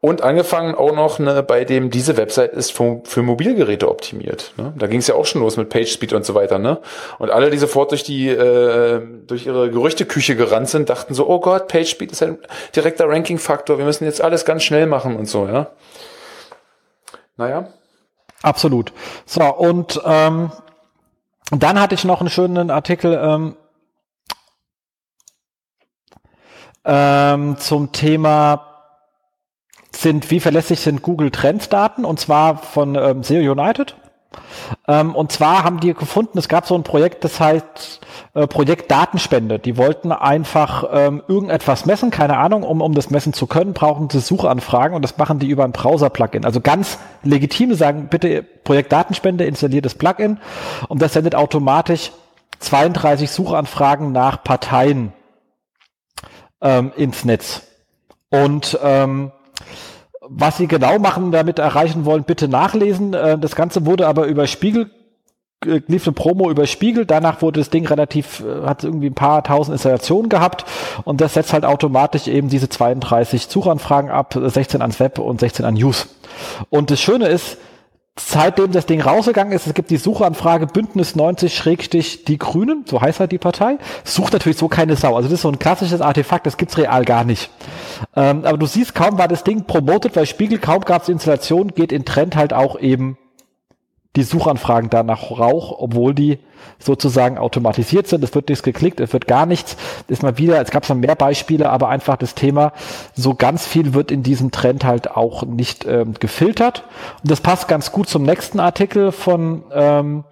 [0.00, 4.52] Und angefangen auch noch ne, bei dem, diese Website ist für, für Mobilgeräte optimiert.
[4.58, 4.74] Ne?
[4.76, 6.58] Da ging es ja auch schon los mit PageSpeed und so weiter.
[6.58, 6.78] Ne?
[7.18, 11.40] Und alle, die sofort durch die äh, durch ihre Gerüchteküche gerannt sind, dachten so, oh
[11.40, 12.36] Gott, PageSpeed ist ein
[12.76, 13.78] direkter Ranking-Faktor.
[13.78, 15.46] Wir müssen jetzt alles ganz schnell machen und so.
[15.46, 15.68] Ja.
[17.38, 17.68] Naja.
[18.42, 18.92] Absolut.
[19.24, 20.52] So, und ähm,
[21.50, 23.56] dann hatte ich noch einen schönen Artikel ähm,
[26.84, 28.74] ähm, zum Thema
[29.92, 33.94] sind, wie verlässlich sind Google Trends Daten und zwar von ähm, SEO United.
[34.88, 38.00] Ähm, und zwar haben die gefunden, es gab so ein Projekt, das heißt
[38.34, 39.58] äh, Projekt Datenspende.
[39.58, 44.10] Die wollten einfach ähm, irgendetwas messen, keine Ahnung, um, um das messen zu können, brauchen
[44.10, 46.44] sie Suchanfragen und das machen die über ein Browser-Plugin.
[46.44, 50.38] Also ganz legitim, sagen bitte Projekt Datenspende, installiert das Plugin
[50.88, 52.12] und das sendet automatisch
[52.58, 55.12] 32 Suchanfragen nach Parteien
[56.64, 57.62] ähm, ins Netz.
[58.30, 59.30] Und ähm,
[60.20, 63.14] was sie genau machen, damit erreichen wollen, bitte nachlesen.
[63.14, 64.90] Äh, das Ganze wurde aber über Spiegel
[65.64, 69.14] äh, lief eine Promo über Spiegel, danach wurde das Ding relativ, äh, hat irgendwie ein
[69.14, 70.64] paar tausend Installationen gehabt
[71.04, 75.64] und das setzt halt automatisch eben diese 32 Suchanfragen ab, 16 ans Web und 16
[75.64, 76.08] an News.
[76.70, 77.58] Und das Schöne ist,
[78.18, 83.00] seitdem das Ding rausgegangen ist, es gibt die Suchanfrage Bündnis 90 Schrägstich die Grünen, so
[83.00, 85.16] heißt halt die Partei, sucht natürlich so keine Sau.
[85.16, 87.50] Also das ist so ein klassisches Artefakt, das gibt's real gar nicht.
[88.14, 91.90] Ähm, aber du siehst, kaum war das Ding promotet, weil Spiegel, kaum gab's Installation, geht
[91.90, 93.18] in Trend halt auch eben
[94.16, 96.38] die Suchanfragen da nach Rauch, obwohl die
[96.78, 98.22] sozusagen automatisiert sind.
[98.22, 99.76] Es wird nichts geklickt, es wird gar nichts.
[100.08, 102.72] Ist mal wieder, es gab schon mehr Beispiele, aber einfach das Thema,
[103.14, 106.84] so ganz viel wird in diesem Trend halt auch nicht ähm, gefiltert.
[107.22, 110.24] Und das passt ganz gut zum nächsten Artikel von ähm,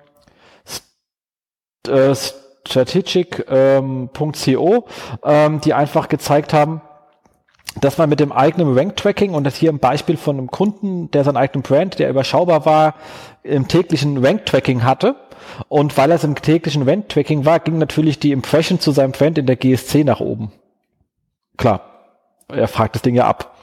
[1.89, 4.11] äh, strategic.co, ähm,
[5.25, 6.81] ähm, die einfach gezeigt haben,
[7.81, 11.25] dass man mit dem eigenen Rank-Tracking und das hier ein Beispiel von einem Kunden, der
[11.25, 12.95] seinen eigenen Brand, der überschaubar war,
[13.43, 15.17] im täglichen Rank-Tracking hatte.
[15.69, 19.39] Und weil er es im täglichen Rank-Tracking war, ging natürlich die Impression zu seinem Brand
[19.39, 20.53] in der GSC nach oben.
[21.57, 21.81] Klar,
[22.49, 23.57] er fragt das Ding ja ab.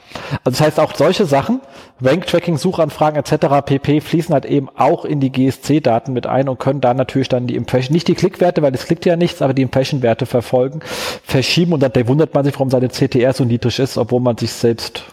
[0.44, 1.60] Also das heißt auch solche Sachen,
[2.02, 3.64] Rank-Tracking, Suchanfragen etc.
[3.64, 4.00] pp.
[4.00, 7.56] fließen halt eben auch in die GSC-Daten mit ein und können dann natürlich dann die
[7.56, 10.80] Impression, nicht die Klickwerte, weil das klickt ja nichts, aber die Impression-Werte verfolgen,
[11.24, 14.52] verschieben und dann wundert man sich, warum seine CTR so niedrig ist, obwohl man sich
[14.52, 15.04] selbst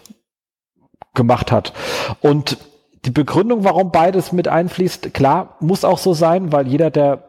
[1.14, 1.72] gemacht hat.
[2.20, 2.58] Und
[3.04, 7.27] die Begründung, warum beides mit einfließt, klar, muss auch so sein, weil jeder, der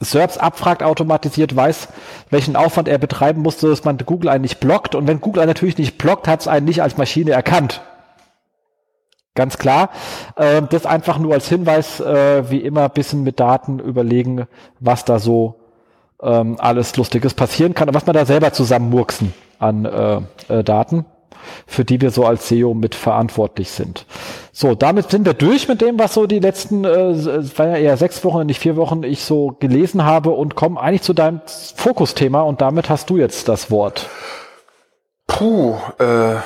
[0.00, 1.88] SERPs abfragt, automatisiert weiß,
[2.30, 4.94] welchen Aufwand er betreiben musste, dass man Google einen nicht blockt.
[4.94, 7.80] Und wenn Google einen natürlich nicht blockt, hat es einen nicht als Maschine erkannt.
[9.34, 9.90] Ganz klar.
[10.36, 14.46] Äh, das einfach nur als Hinweis, äh, wie immer, bisschen mit Daten überlegen,
[14.80, 15.56] was da so
[16.22, 21.04] ähm, alles Lustiges passieren kann und was man da selber zusammenmurksen an äh, äh, Daten,
[21.66, 24.06] für die wir so als SEO mit verantwortlich sind.
[24.52, 27.76] So, damit sind wir durch mit dem, was so die letzten, äh, es waren ja
[27.76, 31.40] eher sechs Wochen, nicht vier Wochen, ich so gelesen habe und kommen eigentlich zu deinem
[31.76, 34.08] Fokusthema und damit hast du jetzt das Wort.
[35.26, 36.36] Puh, äh,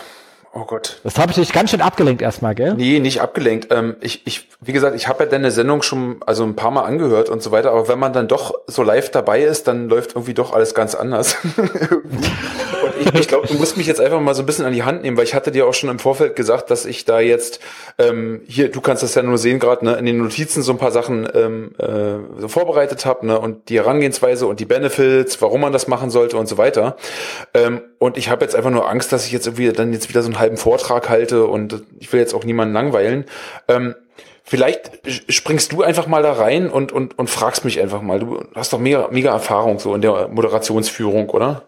[0.58, 0.98] Oh Gott.
[1.04, 2.74] Das habe ich dich ganz schön abgelenkt erstmal, gell?
[2.74, 3.68] Nee, nicht abgelenkt.
[3.70, 6.82] Ähm, ich, ich, wie gesagt, ich habe ja deine Sendung schon also ein paar Mal
[6.82, 10.16] angehört und so weiter, aber wenn man dann doch so live dabei ist, dann läuft
[10.16, 11.36] irgendwie doch alles ganz anders.
[11.56, 14.82] und ich, ich glaube, du musst mich jetzt einfach mal so ein bisschen an die
[14.82, 17.60] Hand nehmen, weil ich hatte dir auch schon im Vorfeld gesagt, dass ich da jetzt
[17.98, 20.78] ähm, hier, du kannst das ja nur sehen gerade, ne, in den Notizen so ein
[20.78, 25.60] paar Sachen ähm, äh, so vorbereitet habe, ne, und die Herangehensweise und die Benefits, warum
[25.60, 26.96] man das machen sollte und so weiter.
[27.54, 30.22] Ähm, und ich habe jetzt einfach nur Angst, dass ich jetzt irgendwie dann jetzt wieder
[30.22, 33.26] so einen halben Vortrag halte und ich will jetzt auch niemanden langweilen.
[33.68, 33.94] Ähm,
[34.44, 34.90] vielleicht
[35.28, 38.20] springst du einfach mal da rein und, und, und fragst mich einfach mal.
[38.20, 41.62] Du hast doch mega, mega Erfahrung so in der Moderationsführung, oder?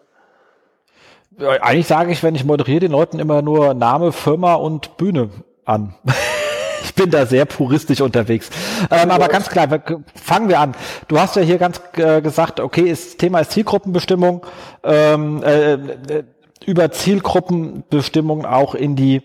[1.39, 5.29] Eigentlich sage ich, wenn ich moderiere, den Leuten immer nur Name, Firma und Bühne
[5.65, 5.95] an.
[6.85, 8.51] ich bin da sehr puristisch unterwegs.
[8.91, 9.69] Ähm, aber ganz klar,
[10.15, 10.75] fangen wir an.
[11.09, 14.45] Du hast ja hier ganz äh, gesagt, okay, das Thema ist Zielgruppenbestimmung.
[14.85, 16.25] Ähm, äh, äh,
[16.65, 19.23] über Zielgruppenbestimmung auch in die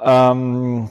[0.00, 0.90] ähm,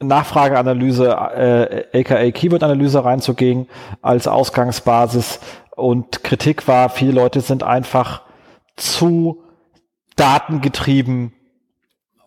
[0.00, 3.68] Nachfrageanalyse, äh, aka Keyword-Analyse reinzugehen
[4.02, 5.40] als Ausgangsbasis.
[5.76, 8.22] Und Kritik war, viele Leute sind einfach
[8.76, 9.42] zu
[10.16, 11.32] datengetrieben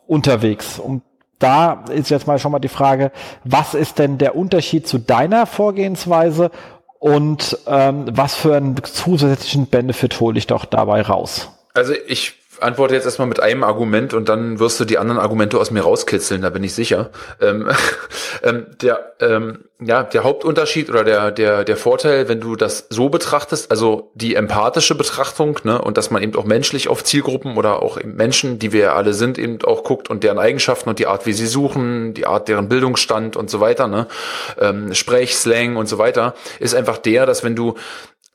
[0.08, 0.80] unterwegs.
[0.80, 1.04] Und
[1.40, 3.12] da ist jetzt mal schon mal die Frage,
[3.44, 6.52] was ist denn der Unterschied zu deiner Vorgehensweise
[7.00, 11.50] und ähm, was für einen zusätzlichen Benefit hole ich doch dabei raus?
[11.74, 15.58] Also ich antworte jetzt erstmal mit einem Argument und dann wirst du die anderen Argumente
[15.58, 17.10] aus mir rauskitzeln, da bin ich sicher.
[17.42, 17.70] Ähm,
[18.44, 23.10] ähm, der, ähm, ja, der Hauptunterschied oder der, der, der Vorteil, wenn du das so
[23.10, 27.82] betrachtest, also die empathische Betrachtung, ne, und dass man eben auch menschlich auf Zielgruppen oder
[27.82, 31.08] auch Menschen, die wir ja alle sind, eben auch guckt und deren Eigenschaften und die
[31.08, 34.08] Art, wie sie suchen, die Art, deren Bildungsstand und so weiter, ne,
[34.60, 37.76] ähm, Sprechslang und so weiter, ist einfach der, dass wenn du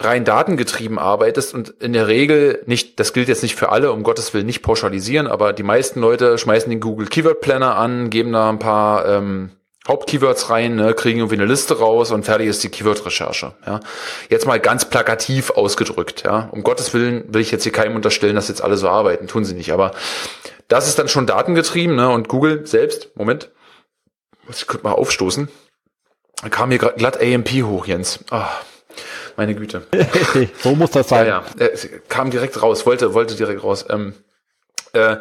[0.00, 4.04] rein datengetrieben arbeitest und in der Regel nicht, das gilt jetzt nicht für alle, um
[4.04, 8.32] Gottes Willen nicht pauschalisieren, aber die meisten Leute schmeißen den Google Keyword Planner an, geben
[8.32, 9.50] da ein paar ähm,
[9.88, 13.54] Hauptkeywords rein, ne, kriegen irgendwie eine Liste raus und fertig ist die Keyword-Recherche.
[13.66, 13.80] Ja.
[14.28, 16.22] Jetzt mal ganz plakativ ausgedrückt.
[16.24, 16.48] Ja.
[16.52, 19.44] Um Gottes Willen will ich jetzt hier keinem unterstellen, dass jetzt alle so arbeiten, tun
[19.44, 19.72] sie nicht.
[19.72, 19.92] Aber
[20.68, 23.50] das ist dann schon datengetrieben ne, und Google selbst, Moment,
[24.50, 25.48] ich kurz mal aufstoßen,
[26.50, 28.24] kam hier glatt AMP hoch, Jens.
[28.30, 28.42] Oh.
[29.38, 29.82] Meine Güte.
[30.64, 31.28] so muss das sein.
[31.28, 31.66] Ja, ja.
[31.66, 33.86] Es kam direkt raus, wollte, wollte direkt raus.
[33.88, 34.14] Ähm,
[34.92, 35.18] äh,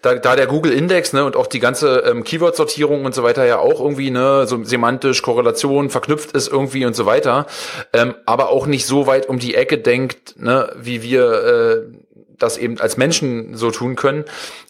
[0.00, 3.44] da, da der Google Index ne, und auch die ganze ähm, Keyword-Sortierung und so weiter
[3.44, 7.46] ja auch irgendwie ne, so semantisch Korrelation verknüpft ist irgendwie und so weiter,
[7.92, 11.98] ähm, aber auch nicht so weit um die Ecke denkt, ne, wie wir äh,
[12.38, 14.24] das eben als Menschen so tun können,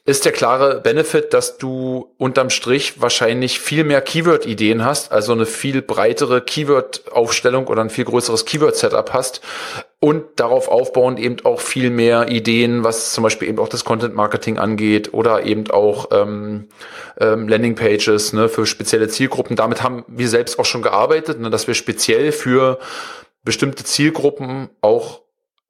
[0.04, 5.46] ist der klare Benefit, dass du unterm Strich wahrscheinlich viel mehr Keyword-Ideen hast, also eine
[5.46, 9.42] viel breitere Keyword-Aufstellung oder ein viel größeres Keyword-Setup hast
[10.00, 14.58] und darauf aufbauend eben auch viel mehr Ideen, was zum Beispiel eben auch das Content-Marketing
[14.58, 16.68] angeht oder eben auch ähm,
[17.20, 19.56] ähm, Landing-Pages ne, für spezielle Zielgruppen.
[19.56, 22.78] Damit haben wir selbst auch schon gearbeitet, ne, dass wir speziell für
[23.44, 25.22] bestimmte Zielgruppen auch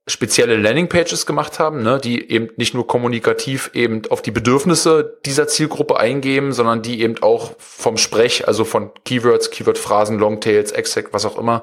[0.08, 5.46] spezielle Landingpages gemacht haben, ne, die eben nicht nur kommunikativ eben auf die Bedürfnisse dieser
[5.46, 11.24] Zielgruppe eingeben, sondern die eben auch vom Sprech, also von Keywords, Keywordphrasen, Longtails, Exec, was
[11.24, 11.62] auch immer,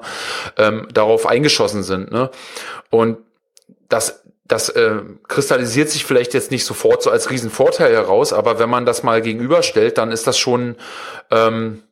[0.56, 2.10] ähm, darauf eingeschossen sind.
[2.10, 2.30] Ne?
[2.90, 3.18] Und
[3.88, 8.70] das das äh, kristallisiert sich vielleicht jetzt nicht sofort so als Riesenvorteil heraus, aber wenn
[8.70, 10.76] man das mal gegenüberstellt, dann ist das schon
[11.32, 11.82] ähm,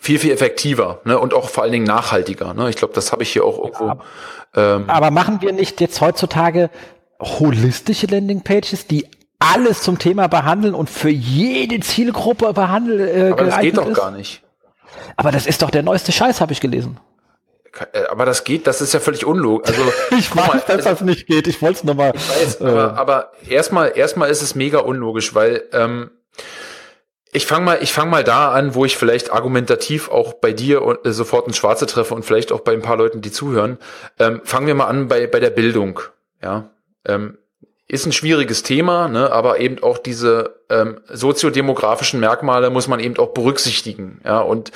[0.00, 1.18] viel, viel effektiver ne?
[1.18, 2.54] und auch vor allen Dingen nachhaltiger.
[2.54, 2.70] Ne?
[2.70, 3.88] Ich glaube, das habe ich hier auch irgendwo.
[3.88, 4.04] Aber,
[4.54, 6.70] ähm, aber machen wir nicht jetzt heutzutage
[7.20, 9.06] holistische Landingpages, die
[9.38, 13.00] alles zum Thema behandeln und für jede Zielgruppe behandeln?
[13.00, 13.96] Äh, aber das geht doch ist?
[13.96, 14.42] gar nicht.
[15.16, 16.98] Aber das ist doch der neueste Scheiß, habe ich gelesen.
[17.92, 19.76] Äh, aber das geht, das ist ja völlig unlogisch.
[19.76, 21.46] Also ich weiß, mal, dass also, das nicht geht.
[21.46, 22.12] Ich wollte es nochmal.
[22.60, 26.10] Äh, aber, aber erstmal, erstmal ist es mega unlogisch, weil ähm,
[27.32, 30.82] ich fange mal, ich fange mal da an, wo ich vielleicht argumentativ auch bei dir
[30.82, 33.78] und, äh, sofort ins Schwarze treffe und vielleicht auch bei ein paar Leuten, die zuhören.
[34.18, 36.00] Ähm, fangen wir mal an bei bei der Bildung.
[36.42, 36.70] Ja,
[37.04, 37.38] ähm,
[37.86, 43.16] ist ein schwieriges Thema, ne, aber eben auch diese ähm, soziodemografischen Merkmale muss man eben
[43.18, 44.20] auch berücksichtigen.
[44.24, 44.70] Ja, und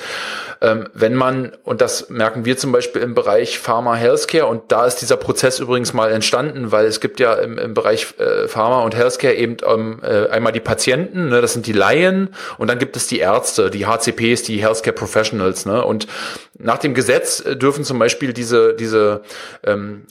[0.61, 4.85] ähm, wenn man, und das merken wir zum Beispiel im Bereich Pharma Healthcare, und da
[4.85, 8.81] ist dieser Prozess übrigens mal entstanden, weil es gibt ja im, im Bereich äh, Pharma
[8.81, 12.79] und Healthcare eben ähm, äh, einmal die Patienten, ne, das sind die Laien, und dann
[12.79, 15.65] gibt es die Ärzte, die HCPs, die Healthcare Professionals.
[15.65, 16.07] Ne, und
[16.57, 19.21] nach dem Gesetz äh, dürfen zum Beispiel diese, diese
[19.63, 20.07] ähm,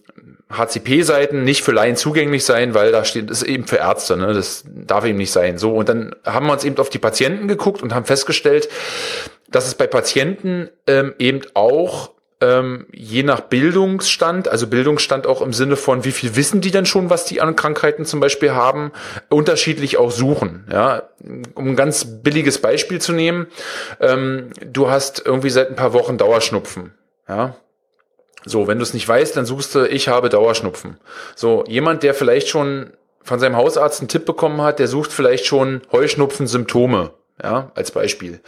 [0.53, 4.35] HCP-Seiten nicht für Laien zugänglich sein, weil da steht, ist eben für Ärzte, ne?
[4.35, 5.59] das darf eben nicht sein.
[5.59, 8.69] So, So, und dann haben wir uns eben auf die Patienten geguckt und haben festgestellt,
[9.49, 12.11] dass es bei Patienten ähm, eben auch
[12.43, 16.85] ähm, je nach Bildungsstand, also Bildungsstand auch im Sinne von, wie viel wissen die denn
[16.85, 18.93] schon, was die an Krankheiten zum Beispiel haben,
[19.31, 20.67] unterschiedlich auch suchen.
[20.71, 21.05] Ja,
[21.55, 23.47] um ein ganz billiges Beispiel zu nehmen,
[23.99, 26.93] ähm, du hast irgendwie seit ein paar Wochen Dauerschnupfen.
[27.27, 27.57] Ja,
[28.45, 30.99] so, wenn du es nicht weißt, dann suchst du, ich habe Dauerschnupfen.
[31.35, 32.93] So, jemand, der vielleicht schon
[33.25, 37.11] von seinem Hausarzt einen Tipp bekommen hat, der sucht vielleicht schon Heuschnupfen-Symptome
[37.43, 38.41] ja, als Beispiel.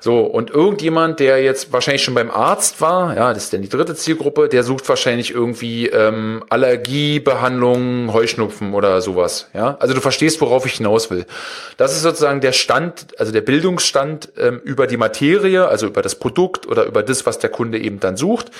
[0.00, 3.68] So, und irgendjemand, der jetzt wahrscheinlich schon beim Arzt war, ja, das ist dann die
[3.68, 9.48] dritte Zielgruppe, der sucht wahrscheinlich irgendwie ähm, Allergiebehandlung, Heuschnupfen oder sowas.
[9.52, 11.26] Ja, also du verstehst, worauf ich hinaus will.
[11.76, 16.14] Das ist sozusagen der Stand, also der Bildungsstand ähm, über die Materie, also über das
[16.14, 18.50] Produkt oder über das, was der Kunde eben dann sucht.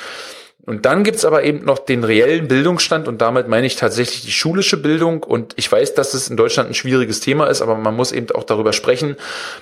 [0.67, 4.33] Und dann gibt's aber eben noch den reellen Bildungsstand und damit meine ich tatsächlich die
[4.33, 5.23] schulische Bildung.
[5.23, 8.31] Und ich weiß, dass es in Deutschland ein schwieriges Thema ist, aber man muss eben
[8.33, 9.17] auch darüber sprechen.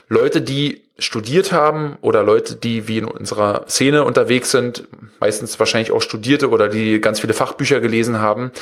[0.08, 4.84] Leute, die studiert haben oder Leute, die wie in unserer Szene unterwegs sind,
[5.18, 8.52] meistens wahrscheinlich auch Studierte oder die ganz viele Fachbücher gelesen haben,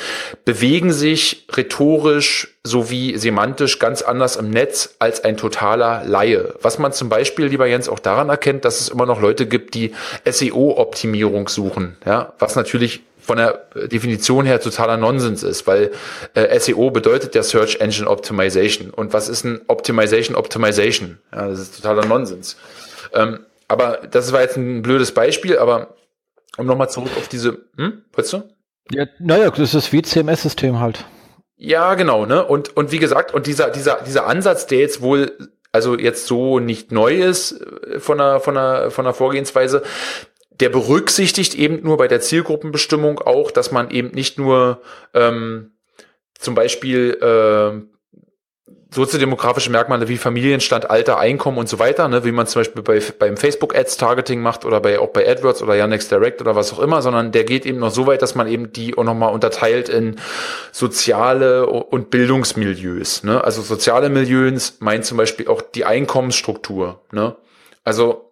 [0.47, 6.55] bewegen sich rhetorisch sowie semantisch ganz anders im Netz als ein totaler Laie.
[6.63, 9.75] Was man zum Beispiel, lieber Jens, auch daran erkennt, dass es immer noch Leute gibt,
[9.75, 9.93] die
[10.25, 15.93] SEO-Optimierung suchen, ja, was natürlich von der Definition her totaler Nonsens ist, weil
[16.35, 18.91] äh, SEO bedeutet ja Search Engine Optimization.
[18.91, 21.19] Und was ist ein Optimization Optimization?
[21.33, 22.57] Ja, das ist totaler Nonsens.
[23.15, 25.95] Ähm, aber das war jetzt ein blödes Beispiel, aber
[26.59, 28.43] um nochmal zurück auf diese, hm, wolltest du?
[28.91, 31.05] Ja, naja, das ist wie CMS-System halt.
[31.57, 32.45] Ja, genau, ne?
[32.45, 35.37] Und, und wie gesagt, und dieser, dieser, dieser Ansatz, der jetzt wohl
[35.73, 39.83] also jetzt so nicht neu ist äh, von der, von der, von der Vorgehensweise,
[40.61, 44.83] der berücksichtigt eben nur bei der Zielgruppenbestimmung auch, dass man eben nicht nur
[45.15, 45.73] ähm,
[46.39, 47.93] zum Beispiel äh,
[48.95, 53.01] soziodemografische Merkmale wie Familienstand, Alter, Einkommen und so weiter, ne, wie man zum Beispiel bei,
[53.19, 57.01] beim Facebook-Ads-Targeting macht oder bei, auch bei AdWords oder Yandex Direct oder was auch immer,
[57.01, 60.17] sondern der geht eben noch so weit, dass man eben die auch nochmal unterteilt in
[60.73, 63.25] soziale und Bildungsmilieus.
[63.25, 63.43] Ne?
[63.43, 67.01] Also soziale Milieus meint zum Beispiel auch die Einkommensstruktur.
[67.13, 67.35] Ne?
[67.85, 68.32] Also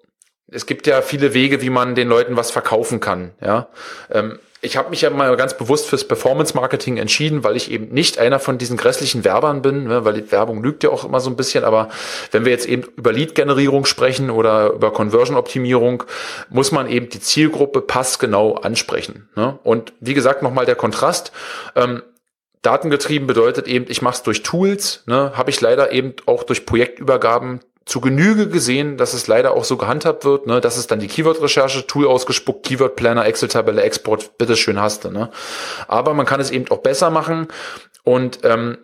[0.51, 3.33] es gibt ja viele Wege, wie man den Leuten was verkaufen kann.
[3.41, 3.69] Ja,
[4.11, 7.89] ähm, ich habe mich ja mal ganz bewusst fürs Performance Marketing entschieden, weil ich eben
[7.89, 11.21] nicht einer von diesen grässlichen Werbern bin, ne, weil die Werbung lügt ja auch immer
[11.21, 11.65] so ein bisschen.
[11.65, 11.89] Aber
[12.31, 16.05] wenn wir jetzt eben über Lead-Generierung sprechen oder über Conversion-Optimierung,
[16.51, 19.31] muss man eben die Zielgruppe passgenau ansprechen.
[19.35, 19.59] Ne?
[19.63, 21.33] Und wie gesagt, nochmal der Kontrast.
[21.75, 22.03] Ähm,
[22.61, 26.67] Datengetrieben bedeutet eben, ich mache es durch Tools, ne, habe ich leider eben auch durch
[26.67, 27.61] Projektübergaben
[27.91, 31.09] zu Genüge gesehen, dass es leider auch so gehandhabt wird, ne, dass es dann die
[31.09, 35.11] Keyword-Recherche, Tool ausgespuckt, Keyword-Planner, Excel-Tabelle, Export, bitteschön hast du.
[35.11, 35.29] Ne?
[35.89, 37.49] Aber man kann es eben auch besser machen
[38.05, 38.79] und ähm,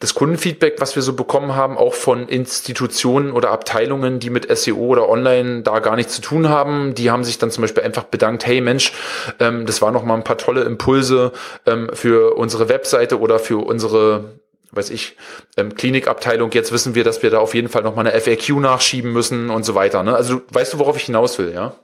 [0.00, 4.86] das Kundenfeedback, was wir so bekommen haben, auch von Institutionen oder Abteilungen, die mit SEO
[4.86, 8.02] oder Online da gar nichts zu tun haben, die haben sich dann zum Beispiel einfach
[8.02, 8.92] bedankt, hey Mensch,
[9.38, 11.30] ähm, das waren noch mal ein paar tolle Impulse
[11.64, 14.41] ähm, für unsere Webseite oder für unsere
[14.72, 15.16] weiß ich,
[15.56, 19.12] ähm, Klinikabteilung, jetzt wissen wir, dass wir da auf jeden Fall nochmal eine FAQ nachschieben
[19.12, 20.02] müssen und so weiter.
[20.02, 20.14] Ne?
[20.14, 21.74] Also weißt du, worauf ich hinaus will, ja?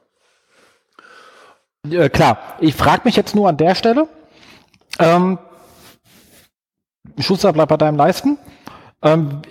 [1.86, 4.08] ja klar, ich frage mich jetzt nur an der Stelle,
[4.98, 5.38] ähm,
[7.18, 8.38] Schuster bleibt bei deinem Leisten.
[9.02, 9.42] Ähm,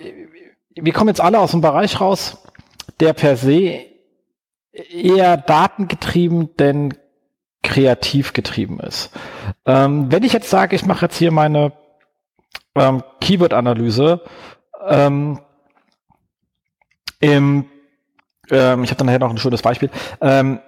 [0.74, 2.38] wir kommen jetzt alle aus dem Bereich raus,
[3.00, 3.84] der per se
[4.72, 6.94] eher datengetrieben denn
[7.62, 9.10] kreativ getrieben ist.
[9.66, 11.72] Ähm, wenn ich jetzt sage, ich mache jetzt hier meine
[12.74, 14.20] ähm, Keyword-Analyse
[14.86, 15.40] ähm,
[17.20, 17.66] im,
[18.50, 19.90] ähm, ich habe dann nachher noch ein schönes Beispiel,
[20.20, 20.60] ähm,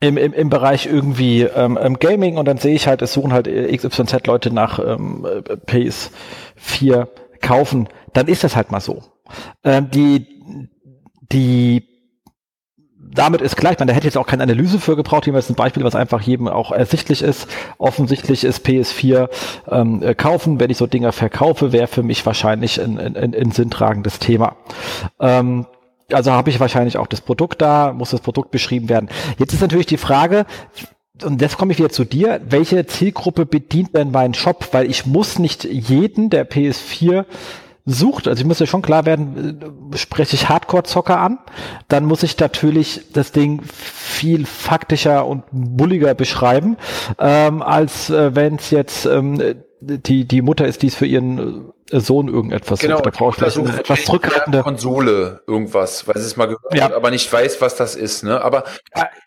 [0.00, 3.46] im, im, im Bereich irgendwie ähm, Gaming und dann sehe ich halt, es suchen halt
[3.46, 5.26] XYZ Leute nach ähm,
[5.66, 7.08] PS4
[7.42, 9.02] kaufen, dann ist das halt mal so.
[9.62, 10.26] Ähm, die,
[11.30, 11.89] die
[13.12, 15.56] damit ist gleich, man, da hätte jetzt auch keine Analyse für gebraucht, hier ist ein
[15.56, 17.48] Beispiel, was einfach jedem auch ersichtlich ist.
[17.78, 19.28] Offensichtlich ist PS4
[19.70, 23.50] ähm, äh, kaufen, wenn ich so Dinger verkaufe, wäre für mich wahrscheinlich ein, ein, ein
[23.52, 24.56] sinntragendes Thema.
[25.18, 25.66] Ähm,
[26.12, 29.08] also habe ich wahrscheinlich auch das Produkt da, muss das Produkt beschrieben werden.
[29.38, 30.46] Jetzt ist natürlich die Frage,
[31.22, 34.68] und jetzt komme ich wieder zu dir, welche Zielgruppe bedient denn mein Shop?
[34.72, 37.26] Weil ich muss nicht jeden, der PS4
[37.86, 41.38] sucht, also ich muss ja schon klar werden, äh, spreche ich Hardcore-Zocker an,
[41.88, 46.76] dann muss ich natürlich das Ding viel faktischer und bulliger beschreiben,
[47.18, 49.42] ähm, als äh, wenn es jetzt ähm,
[49.80, 53.06] die, die Mutter ist, die es für ihren äh, Sohn irgendetwas genau, sucht.
[53.06, 56.84] Da brauche ich vielleicht eine etwas zurückhaltende Konsole, irgendwas, weil sie es mal gehört ja.
[56.84, 58.22] hat, aber nicht weiß, was das ist.
[58.22, 58.42] Ne?
[58.42, 58.64] Aber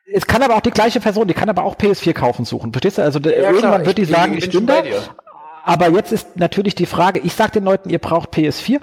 [0.06, 2.72] es kann aber auch die gleiche Person, die kann aber auch PS4 kaufen suchen.
[2.72, 3.02] Verstehst du?
[3.02, 4.84] Also ja, irgendwann klar, wird die sagen, ich bin, ich bin da,
[5.64, 8.80] aber jetzt ist natürlich die Frage, ich sage den Leuten, ihr braucht PS4.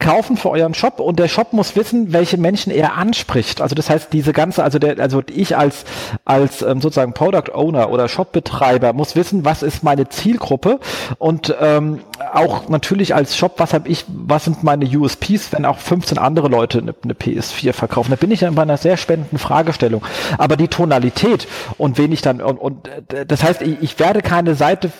[0.00, 3.62] kaufen für euren Shop und der Shop muss wissen, welche Menschen er anspricht.
[3.62, 5.84] Also das heißt, diese ganze, also der, also ich als
[6.24, 10.80] als ähm, sozusagen Product Owner oder Shopbetreiber muss wissen, was ist meine Zielgruppe
[11.18, 12.00] und ähm,
[12.32, 16.48] auch natürlich als Shop, was habe ich, was sind meine USPs, wenn auch 15 andere
[16.48, 18.10] Leute eine, eine PS4 verkaufen.
[18.10, 20.02] Da bin ich dann bei einer sehr spannenden Fragestellung.
[20.38, 21.46] Aber die Tonalität
[21.78, 24.90] und wen ich dann und, und äh, das heißt, ich, ich werde keine Seite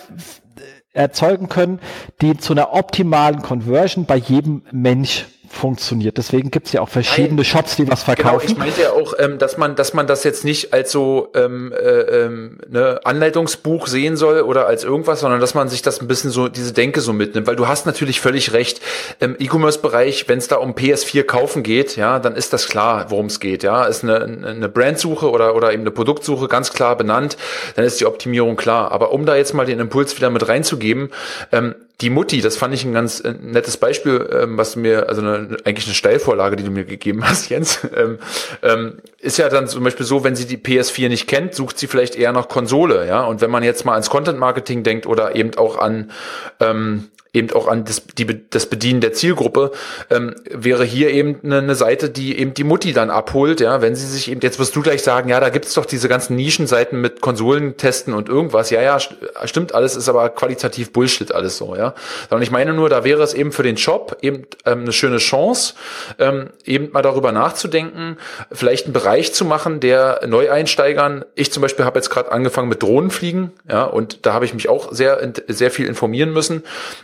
[0.95, 1.79] erzeugen können,
[2.21, 6.17] die zu einer optimalen Conversion bei jedem Mensch funktioniert.
[6.17, 7.45] Deswegen gibt's ja auch verschiedene Nein.
[7.45, 8.47] Shops, die was verkaufen.
[8.47, 11.29] Genau, ich meinte ja auch, ähm, dass man, dass man das jetzt nicht als so
[11.35, 16.01] ähm, äh, ähm, ne Anleitungsbuch sehen soll oder als irgendwas, sondern dass man sich das
[16.01, 18.81] ein bisschen so diese Denke so mitnimmt, weil du hast natürlich völlig recht.
[19.19, 23.27] Im E-Commerce-Bereich, wenn es da um PS4 kaufen geht, ja, dann ist das klar, worum
[23.27, 23.63] es geht.
[23.63, 27.37] Ja, ist eine, eine Brandsuche oder oder eben eine Produktsuche ganz klar benannt,
[27.75, 28.91] dann ist die Optimierung klar.
[28.91, 31.09] Aber um da jetzt mal den Impuls wieder mit reinzugeben,
[31.51, 35.21] ähm, die Mutti, das fand ich ein ganz äh, nettes Beispiel, ähm, was mir, also
[35.21, 38.19] eine, eigentlich eine Steilvorlage, die du mir gegeben hast, Jens, ähm,
[38.61, 41.87] ähm, ist ja dann zum Beispiel so, wenn sie die PS4 nicht kennt, sucht sie
[41.87, 43.23] vielleicht eher nach Konsole, ja.
[43.23, 46.11] Und wenn man jetzt mal ans Content Marketing denkt oder eben auch an
[46.59, 49.71] ähm, eben auch an das, die, das Bedienen der Zielgruppe,
[50.09, 53.95] ähm, wäre hier eben eine, eine Seite, die eben die Mutti dann abholt, ja, wenn
[53.95, 57.01] sie sich eben, jetzt wirst du gleich sagen, ja, da gibt's doch diese ganzen Nischenseiten
[57.01, 61.93] mit Konsolentesten und irgendwas, ja, ja, stimmt alles, ist aber qualitativ Bullshit alles so, ja.
[62.29, 65.17] Sondern ich meine nur, da wäre es eben für den Shop eben ähm, eine schöne
[65.17, 65.73] Chance,
[66.19, 68.17] ähm, eben mal darüber nachzudenken,
[68.51, 72.81] vielleicht einen Bereich zu machen, der Neueinsteigern, ich zum Beispiel habe jetzt gerade angefangen mit
[72.81, 76.63] Drohnenfliegen, ja, und da habe ich mich auch sehr, sehr viel informieren müssen,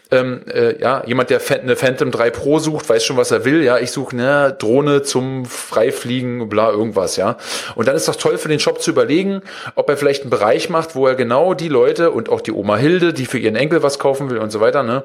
[0.10, 3.64] ähm, äh, ja, jemand, der eine Phantom 3 Pro sucht, weiß schon, was er will.
[3.64, 7.38] Ja, ich suche eine Drohne zum Freifliegen, bla, irgendwas, ja.
[7.76, 9.42] Und dann ist doch toll für den Shop zu überlegen,
[9.76, 12.78] ob er vielleicht einen Bereich macht, wo er genau die Leute und auch die Oma
[12.78, 15.04] Hilde, die für ihren Enkel was kaufen will und so weiter, ne,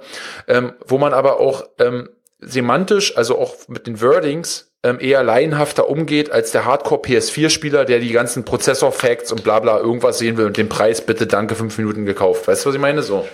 [0.48, 2.09] ähm, wo man aber auch ähm,
[2.40, 7.98] semantisch, also auch mit den Wordings, ähm, eher laienhafter umgeht als der Hardcore PS4-Spieler, der
[7.98, 11.76] die ganzen Prozessor-Facts und bla bla irgendwas sehen will und den Preis bitte danke fünf
[11.78, 12.47] Minuten gekauft.
[12.47, 13.02] Weißt du, was ich meine?
[13.02, 13.26] So.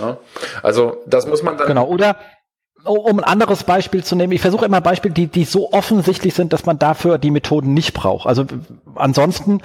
[0.00, 0.18] Ja?
[0.62, 1.66] Also das muss man dann.
[1.66, 2.16] Genau, oder
[2.84, 6.52] um ein anderes Beispiel zu nehmen, ich versuche immer Beispiele, die, die so offensichtlich sind,
[6.52, 8.26] dass man dafür die Methoden nicht braucht.
[8.26, 8.46] Also
[8.94, 9.60] ansonsten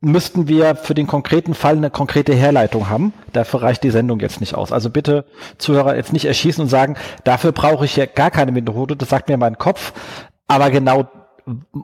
[0.00, 3.12] müssten wir für den konkreten Fall eine konkrete Herleitung haben.
[3.32, 4.72] Dafür reicht die Sendung jetzt nicht aus.
[4.72, 5.24] Also bitte
[5.58, 9.28] Zuhörer jetzt nicht erschießen und sagen, dafür brauche ich ja gar keine Methode, das sagt
[9.28, 9.92] mir mein Kopf.
[10.46, 11.08] Aber genau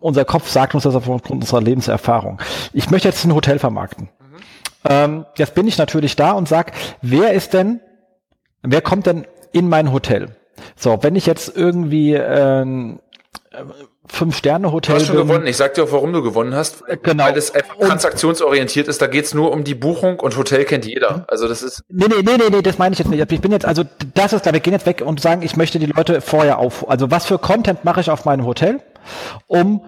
[0.00, 2.40] unser Kopf sagt uns das aufgrund unserer Lebenserfahrung.
[2.72, 4.08] Ich möchte jetzt ein Hotel vermarkten.
[4.84, 4.90] Mhm.
[4.90, 7.80] Ähm, jetzt bin ich natürlich da und sag, wer ist denn
[8.64, 10.36] wer kommt denn in mein Hotel?
[10.76, 13.00] So, wenn ich jetzt irgendwie ähm,
[14.06, 14.94] Fünf-Sterne-Hotel.
[14.94, 15.46] Du hast schon bin, gewonnen.
[15.46, 16.82] Ich sag dir auch, warum du gewonnen hast.
[16.88, 17.24] Äh, genau.
[17.24, 19.00] Weil es einfach transaktionsorientiert ist.
[19.00, 21.24] Da geht's nur um die Buchung und Hotel kennt jeder.
[21.28, 21.84] Also das ist.
[21.88, 23.32] Nee, nee, nee, nee, nee, das meine ich jetzt nicht.
[23.32, 23.84] Ich bin jetzt, also
[24.14, 26.88] das ist da, wir gehen jetzt weg und sagen, ich möchte die Leute vorher auf.
[26.88, 28.80] Also was für Content mache ich auf meinem Hotel,
[29.46, 29.82] um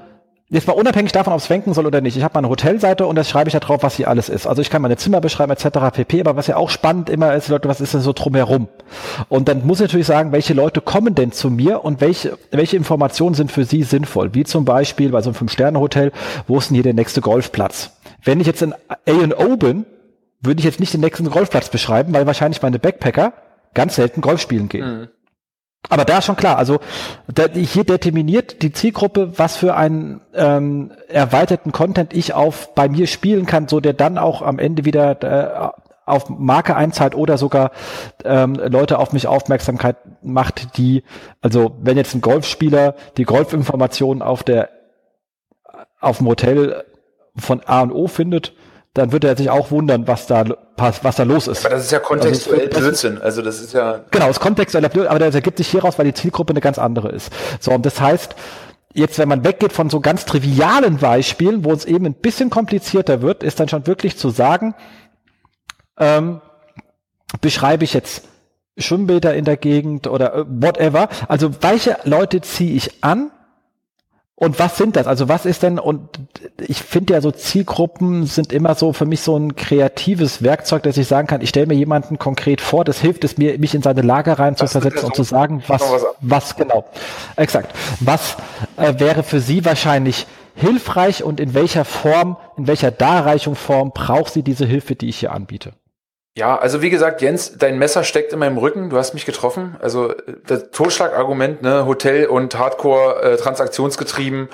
[0.48, 2.16] Jetzt mal unabhängig davon, ob es schwenken soll oder nicht.
[2.16, 4.46] Ich habe meine Hotelseite und das schreibe ich da drauf, was hier alles ist.
[4.46, 5.66] Also ich kann meine Zimmer beschreiben etc.
[5.92, 6.20] pp.
[6.20, 8.68] Aber was ja auch spannend immer ist, Leute, was ist denn so drumherum?
[9.28, 12.76] Und dann muss ich natürlich sagen, welche Leute kommen denn zu mir und welche, welche
[12.76, 14.34] Informationen sind für sie sinnvoll?
[14.34, 16.12] Wie zum Beispiel bei so einem Fünf-Sterne-Hotel,
[16.46, 17.96] wo ist denn hier der nächste Golfplatz?
[18.22, 18.72] Wenn ich jetzt in
[19.04, 19.84] A&O bin,
[20.42, 23.32] würde ich jetzt nicht den nächsten Golfplatz beschreiben, weil wahrscheinlich meine Backpacker
[23.74, 25.00] ganz selten Golf spielen gehen.
[25.00, 25.08] Mhm.
[25.88, 26.80] Aber da ist schon klar, also
[27.32, 33.06] da, hier determiniert die Zielgruppe, was für einen ähm, erweiterten Content ich auf bei mir
[33.06, 35.70] spielen kann, so der dann auch am Ende wieder äh,
[36.06, 37.72] auf Marke einzahlt oder sogar
[38.24, 41.02] ähm, Leute auf mich Aufmerksamkeit macht, die,
[41.40, 44.70] also wenn jetzt ein Golfspieler die Golfinformationen auf der
[46.00, 46.84] auf dem Hotel
[47.36, 48.54] von A und O findet,
[48.96, 50.44] dann wird er sich auch wundern, was da
[50.76, 51.64] was da los ist.
[51.64, 53.20] Aber das ist ja kontextuell also, Blödsinn.
[53.20, 56.06] Also das ist ja genau, das ist kontextuell Blödsinn, aber das ergibt sich hieraus, weil
[56.06, 57.30] die Zielgruppe eine ganz andere ist.
[57.60, 58.34] So und das heißt,
[58.94, 63.22] jetzt wenn man weggeht von so ganz trivialen Beispielen, wo es eben ein bisschen komplizierter
[63.22, 64.74] wird, ist dann schon wirklich zu sagen,
[65.98, 66.40] ähm,
[67.40, 68.24] beschreibe ich jetzt
[68.78, 71.08] Schwimmbäder in der Gegend oder äh, whatever.
[71.28, 73.30] Also welche Leute ziehe ich an?
[74.38, 75.06] Und was sind das?
[75.06, 76.10] Also was ist denn, und
[76.58, 80.98] ich finde ja so Zielgruppen sind immer so für mich so ein kreatives Werkzeug, dass
[80.98, 83.80] ich sagen kann, ich stelle mir jemanden konkret vor, das hilft es mir, mich in
[83.80, 85.82] seine Lage rein zu versetzen und zu sagen, was,
[86.20, 86.84] was genau,
[87.36, 88.36] exakt, was
[88.76, 94.42] äh, wäre für Sie wahrscheinlich hilfreich und in welcher Form, in welcher Darreichungsform braucht sie
[94.42, 95.72] diese Hilfe, die ich hier anbiete?
[96.36, 98.90] Ja, also wie gesagt, Jens, dein Messer steckt in meinem Rücken.
[98.90, 99.76] Du hast mich getroffen.
[99.80, 100.12] Also
[100.46, 104.50] das Totschlagargument, ne, Hotel und Hardcore äh, transaktionsgetrieben.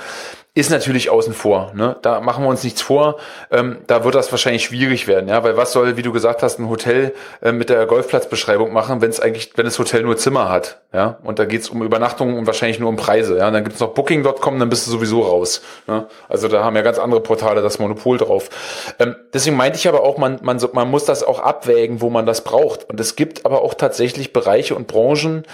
[0.54, 1.72] Ist natürlich außen vor.
[1.74, 1.96] Ne?
[2.02, 3.16] Da machen wir uns nichts vor.
[3.50, 6.58] Ähm, da wird das wahrscheinlich schwierig werden, ja, weil was soll, wie du gesagt hast,
[6.58, 10.50] ein Hotel äh, mit der Golfplatzbeschreibung machen, wenn es eigentlich, wenn das Hotel nur Zimmer
[10.50, 13.46] hat, ja, und da geht's um Übernachtungen und wahrscheinlich nur um Preise, ja.
[13.46, 15.62] Und dann gibt's noch Booking.com, dann bist du sowieso raus.
[15.86, 16.06] Ne?
[16.28, 18.50] Also da haben ja ganz andere Portale das Monopol drauf.
[18.98, 22.26] Ähm, deswegen meinte ich aber auch, man, man, man muss das auch abwägen, wo man
[22.26, 22.90] das braucht.
[22.90, 25.44] Und es gibt aber auch tatsächlich Bereiche und Branchen,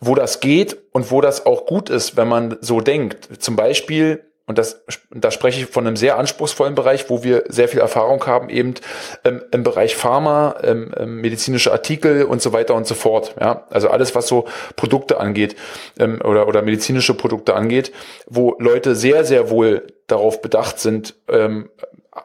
[0.00, 3.42] wo das geht und wo das auch gut ist, wenn man so denkt.
[3.42, 7.68] Zum Beispiel und das, da spreche ich von einem sehr anspruchsvollen Bereich, wo wir sehr
[7.68, 8.74] viel Erfahrung haben, eben
[9.24, 13.34] ähm, im Bereich Pharma, ähm, ähm, medizinische Artikel und so weiter und so fort.
[13.38, 15.54] Ja, also alles, was so Produkte angeht
[15.98, 17.92] ähm, oder, oder medizinische Produkte angeht,
[18.26, 21.68] wo Leute sehr, sehr wohl darauf bedacht sind, ähm,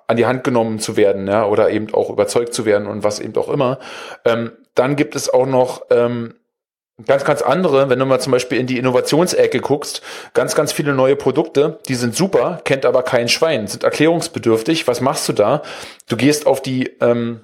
[0.08, 3.20] an die Hand genommen zu werden, ja, oder eben auch überzeugt zu werden und was
[3.20, 3.80] eben auch immer.
[4.26, 6.36] Ähm, dann gibt es auch noch ähm,
[7.06, 10.02] ganz, ganz andere, wenn du mal zum Beispiel in die Innovationsecke guckst,
[10.34, 14.88] ganz, ganz viele neue Produkte, die sind super, kennt aber kein Schwein, sind erklärungsbedürftig.
[14.88, 15.64] Was machst du da?
[16.08, 17.42] Du gehst auf die, ähm,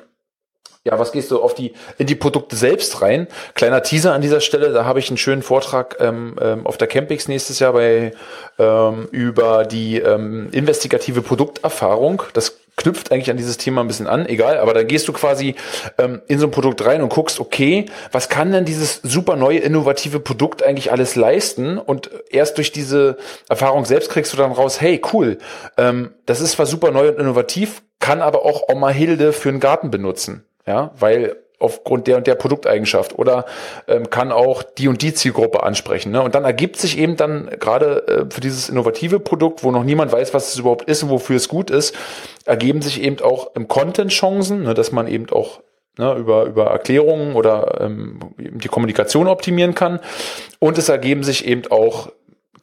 [0.83, 3.27] ja, was gehst du auf die, in die Produkte selbst rein?
[3.55, 6.87] Kleiner Teaser an dieser Stelle, da habe ich einen schönen Vortrag ähm, ähm, auf der
[6.87, 8.13] Campix nächstes Jahr bei
[8.59, 12.23] ähm, über die ähm, investigative Produkterfahrung.
[12.33, 15.55] Das knüpft eigentlich an dieses Thema ein bisschen an, egal, aber dann gehst du quasi
[15.97, 19.59] ähm, in so ein Produkt rein und guckst, okay, was kann denn dieses super neue,
[19.59, 21.77] innovative Produkt eigentlich alles leisten?
[21.77, 23.17] Und erst durch diese
[23.49, 25.37] Erfahrung selbst kriegst du dann raus, hey, cool,
[25.77, 29.59] ähm, das ist zwar super neu und innovativ, kann aber auch Oma Hilde für einen
[29.59, 30.45] Garten benutzen.
[30.65, 33.45] Ja, weil aufgrund der und der Produkteigenschaft oder
[33.87, 36.11] ähm, kann auch die und die Zielgruppe ansprechen.
[36.11, 36.21] Ne?
[36.21, 40.11] Und dann ergibt sich eben dann gerade äh, für dieses innovative Produkt, wo noch niemand
[40.11, 41.95] weiß, was es überhaupt ist und wofür es gut ist,
[42.45, 45.59] ergeben sich eben auch im Content Chancen, ne, dass man eben auch
[45.97, 49.99] ne, über, über Erklärungen oder ähm, die Kommunikation optimieren kann.
[50.59, 52.09] Und es ergeben sich eben auch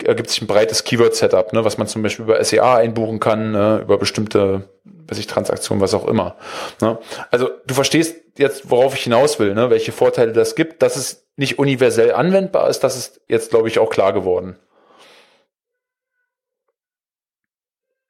[0.04, 3.80] ergibt sich ein breites Keyword-Setup, ne, was man zum Beispiel über SEA einbuchen kann, ne,
[3.82, 4.68] über bestimmte
[5.08, 6.36] weiß ich, Transaktionen, was auch immer.
[6.80, 6.98] Ne?
[7.30, 9.70] Also du verstehst jetzt, worauf ich hinaus will, ne?
[9.70, 10.82] welche Vorteile das gibt.
[10.82, 14.58] Dass es nicht universell anwendbar ist, das ist jetzt, glaube ich, auch klar geworden.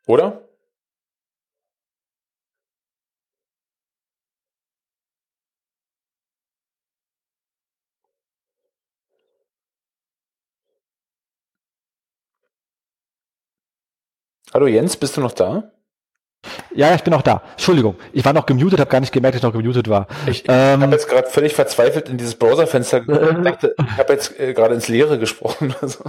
[0.06, 0.42] Oder?
[14.54, 15.75] Hallo Jens, bist du noch da?
[16.74, 17.42] Ja, ich bin auch da.
[17.52, 20.06] Entschuldigung, ich war noch gemutet, habe gar nicht gemerkt, dass ich noch gemutet war.
[20.26, 22.98] Ich, ähm, habe jetzt gerade völlig verzweifelt in dieses Browserfenster.
[22.98, 25.74] Ich dachte, ich habe jetzt äh, gerade ins Leere gesprochen.
[25.80, 26.04] Also.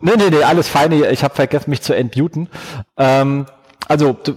[0.00, 1.10] Nee, nee, nee, alles feine.
[1.10, 2.48] Ich habe vergessen, mich zu entmuten.
[2.96, 3.46] Ähm,
[3.88, 4.34] also, du,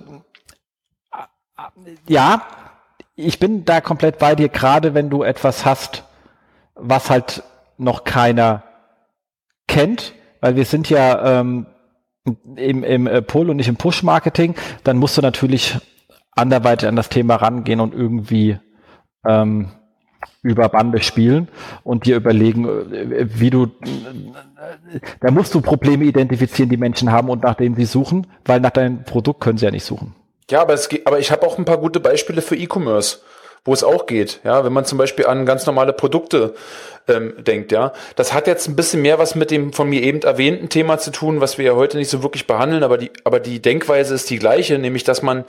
[2.08, 2.42] ja,
[3.16, 6.04] ich bin da komplett bei dir, gerade wenn du etwas hast,
[6.76, 7.44] was halt
[7.78, 8.64] noch keiner
[9.68, 11.66] kennt, weil wir sind ja ähm,
[12.56, 15.78] im, im äh, Pull und nicht im Push-Marketing, dann musst du natürlich
[16.32, 18.60] anderweitig an das Thema rangehen und irgendwie
[19.26, 19.72] ähm,
[20.42, 21.48] über Bande spielen
[21.84, 23.68] und dir überlegen, äh, wie du,
[25.20, 28.72] da musst du Probleme identifizieren, die Menschen haben und nach denen sie suchen, weil nach
[28.72, 30.16] deinem Produkt können sie ja nicht suchen.
[30.50, 33.20] Ja, aber, es, aber ich habe auch ein paar gute Beispiele für E-Commerce
[33.68, 34.40] wo es auch geht.
[34.44, 36.56] Ja, wenn man zum Beispiel an ganz normale Produkte
[37.08, 37.94] ähm, denkt, ja.
[38.16, 41.12] Das hat jetzt ein bisschen mehr was mit dem von mir eben erwähnten Thema zu
[41.12, 44.30] tun, was wir ja heute nicht so wirklich behandeln, aber die, aber die Denkweise ist
[44.30, 45.46] die gleiche, nämlich dass man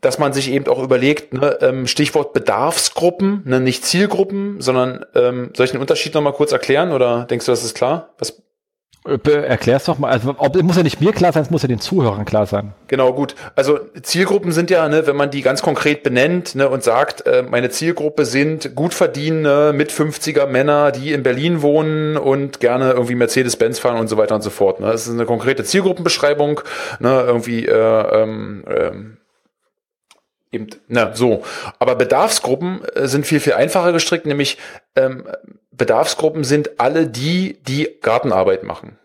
[0.00, 5.50] dass man sich eben auch überlegt, ne, ähm, Stichwort Bedarfsgruppen, ne, nicht Zielgruppen, sondern ähm,
[5.54, 8.08] soll ich den Unterschied nochmal kurz erklären oder denkst du, das ist klar?
[8.18, 8.40] Was,
[9.04, 10.10] Erklär's doch mal.
[10.10, 12.74] Also, ob, muss ja nicht mir klar sein, es muss ja den Zuhörern klar sein.
[12.86, 13.34] Genau, gut.
[13.56, 17.42] Also Zielgruppen sind ja, ne, wenn man die ganz konkret benennt ne, und sagt, äh,
[17.42, 23.14] meine Zielgruppe sind gut verdienende mit 50er Männer, die in Berlin wohnen und gerne irgendwie
[23.14, 24.80] Mercedes-Benz fahren und so weiter und so fort.
[24.80, 24.88] Ne.
[24.88, 26.60] Das ist eine konkrete Zielgruppenbeschreibung.
[26.98, 29.16] Ne, irgendwie äh, ähm, ähm,
[30.52, 31.44] Eben, na, so.
[31.78, 34.58] Aber Bedarfsgruppen äh, sind viel, viel einfacher gestrickt, nämlich
[34.96, 35.28] ähm,
[35.70, 38.98] Bedarfsgruppen sind alle die, die Gartenarbeit machen.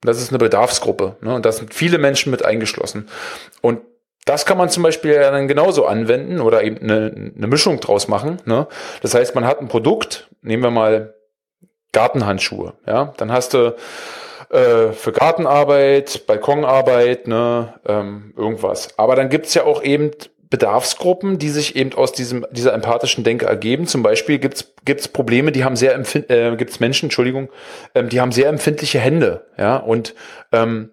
[0.00, 1.16] Das ist eine Bedarfsgruppe.
[1.20, 1.34] Ne?
[1.34, 3.08] Und da sind viele Menschen mit eingeschlossen.
[3.60, 3.80] Und
[4.24, 8.08] das kann man zum Beispiel ja dann genauso anwenden oder eben eine, eine Mischung draus
[8.08, 8.40] machen.
[8.44, 8.66] Ne?
[9.00, 11.14] Das heißt, man hat ein Produkt, nehmen wir mal
[11.92, 12.74] Gartenhandschuhe.
[12.86, 13.76] Ja, dann hast du
[14.50, 18.98] äh, für Gartenarbeit, Balkonarbeit, ne, ähm, irgendwas.
[18.98, 20.10] Aber dann gibt's ja auch eben
[20.52, 23.86] Bedarfsgruppen, die sich eben aus diesem, dieser empathischen Denke ergeben.
[23.86, 27.48] Zum Beispiel gibt's gibt's Probleme, die haben sehr empfind äh, gibt's Menschen, Entschuldigung,
[27.94, 30.14] ähm, die haben sehr empfindliche Hände, ja, und
[30.52, 30.90] ähm,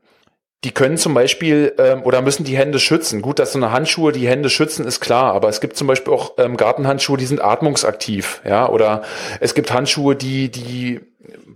[0.64, 3.22] die können zum Beispiel ähm, oder müssen die Hände schützen.
[3.22, 6.14] Gut, dass so eine Handschuhe die Hände schützen, ist klar, aber es gibt zum Beispiel
[6.14, 9.02] auch ähm, Gartenhandschuhe, die sind atmungsaktiv, ja, oder
[9.42, 11.02] es gibt Handschuhe, die die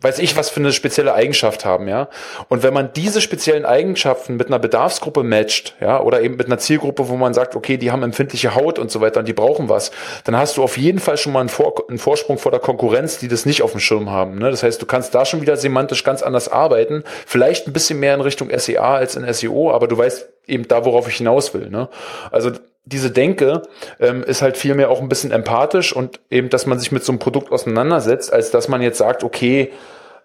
[0.01, 2.09] weiß ich, was für eine spezielle Eigenschaft haben, ja.
[2.49, 6.57] Und wenn man diese speziellen Eigenschaften mit einer Bedarfsgruppe matcht, ja, oder eben mit einer
[6.57, 9.69] Zielgruppe, wo man sagt, okay, die haben empfindliche Haut und so weiter und die brauchen
[9.69, 9.91] was,
[10.23, 13.17] dann hast du auf jeden Fall schon mal einen, vor einen Vorsprung vor der Konkurrenz,
[13.17, 14.37] die das nicht auf dem Schirm haben.
[14.37, 14.51] Ne?
[14.51, 18.13] Das heißt, du kannst da schon wieder semantisch ganz anders arbeiten, vielleicht ein bisschen mehr
[18.13, 21.69] in Richtung SEA als in SEO, aber du weißt eben da, worauf ich hinaus will.
[21.69, 21.89] Ne?
[22.31, 22.51] Also
[22.85, 23.63] diese Denke
[23.99, 27.11] ähm, ist halt vielmehr auch ein bisschen empathisch und eben, dass man sich mit so
[27.11, 29.71] einem Produkt auseinandersetzt, als dass man jetzt sagt, okay,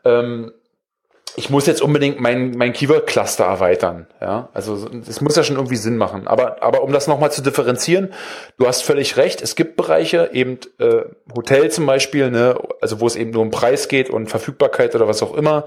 [0.05, 0.53] ähm,
[1.37, 4.09] ich muss jetzt unbedingt mein, mein Keyword-Cluster erweitern.
[4.21, 6.27] Ja, also es muss ja schon irgendwie Sinn machen.
[6.27, 8.13] Aber, aber um das nochmal zu differenzieren,
[8.59, 9.41] du hast völlig recht.
[9.41, 11.03] Es gibt Bereiche, eben äh,
[11.37, 15.07] Hotel zum Beispiel, ne, also wo es eben nur um Preis geht und Verfügbarkeit oder
[15.07, 15.65] was auch immer,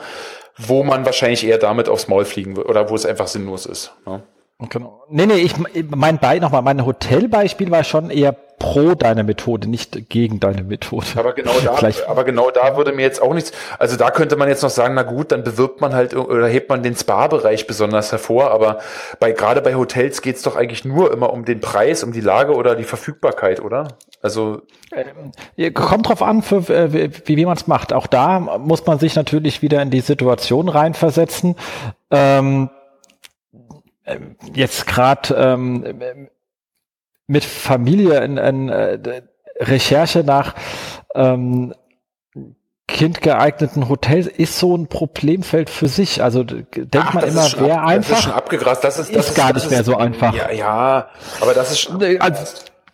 [0.58, 3.94] wo man wahrscheinlich eher damit aufs Maul fliegen wird oder wo es einfach sinnlos ist.
[4.06, 4.22] Ne?
[4.70, 5.02] Genau.
[5.10, 5.56] Nee, nee, ich
[5.90, 11.08] mein Bei nochmal, mein Hotelbeispiel war schon eher pro deine Methode, nicht gegen deine Methode.
[11.16, 14.50] Aber genau da, aber genau da würde mir jetzt auch nichts, also da könnte man
[14.50, 18.12] jetzt noch sagen, na gut, dann bewirbt man halt oder hebt man den Spa-Bereich besonders
[18.12, 18.78] hervor, aber
[19.20, 22.54] bei, gerade bei Hotels geht's doch eigentlich nur immer um den Preis, um die Lage
[22.54, 23.88] oder die Verfügbarkeit, oder?
[24.22, 24.62] Also.
[24.94, 26.94] Ähm, kommt drauf an, für, äh,
[27.26, 27.94] wie, wie man es macht.
[27.94, 31.56] Auch da muss man sich natürlich wieder in die Situation reinversetzen.
[32.12, 32.70] Ähm, ähm,
[34.54, 36.30] jetzt gerade ähm,
[37.28, 39.22] mit Familie in, in äh,
[39.60, 40.56] Recherche nach
[41.16, 41.74] ähm,
[42.88, 46.22] kindgeeigneten Hotels ist so ein Problemfeld für sich.
[46.22, 48.10] Also denkt Ach, man immer, wer einfach.
[48.10, 48.84] Das ist schon abgegrast.
[48.84, 50.36] Das ist, das ist, ist gar nicht ist, mehr so einfach.
[50.36, 51.08] Ja, ja,
[51.40, 52.04] aber das ist schon.
[52.20, 52.44] Also,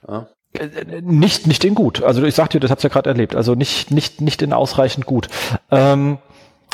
[0.07, 0.27] ja.
[1.01, 2.01] Nicht, nicht in gut.
[2.01, 3.35] Also ich sag dir, das habt ihr ja gerade erlebt.
[3.35, 5.27] Also nicht, nicht, nicht in ausreichend gut.
[5.71, 6.17] Ähm,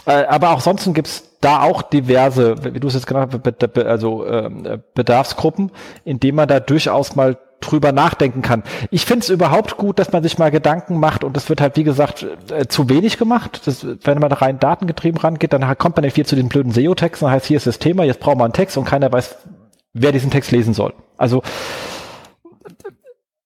[0.05, 4.25] äh, aber auch sonst gibt's da auch diverse, wie du es jetzt genannt hast, also
[4.25, 5.71] äh, Bedarfsgruppen,
[6.05, 8.63] in denen man da durchaus mal drüber nachdenken kann.
[8.91, 11.77] Ich finde es überhaupt gut, dass man sich mal Gedanken macht und das wird halt,
[11.77, 13.61] wie gesagt, äh, zu wenig gemacht.
[13.65, 17.29] Das, wenn man rein datengetrieben rangeht, dann kommt man nicht viel zu den blöden SEO-Texten,
[17.29, 19.37] heißt, hier ist das Thema, jetzt braucht man einen Text und keiner weiß,
[19.93, 20.93] wer diesen Text lesen soll.
[21.17, 21.41] Also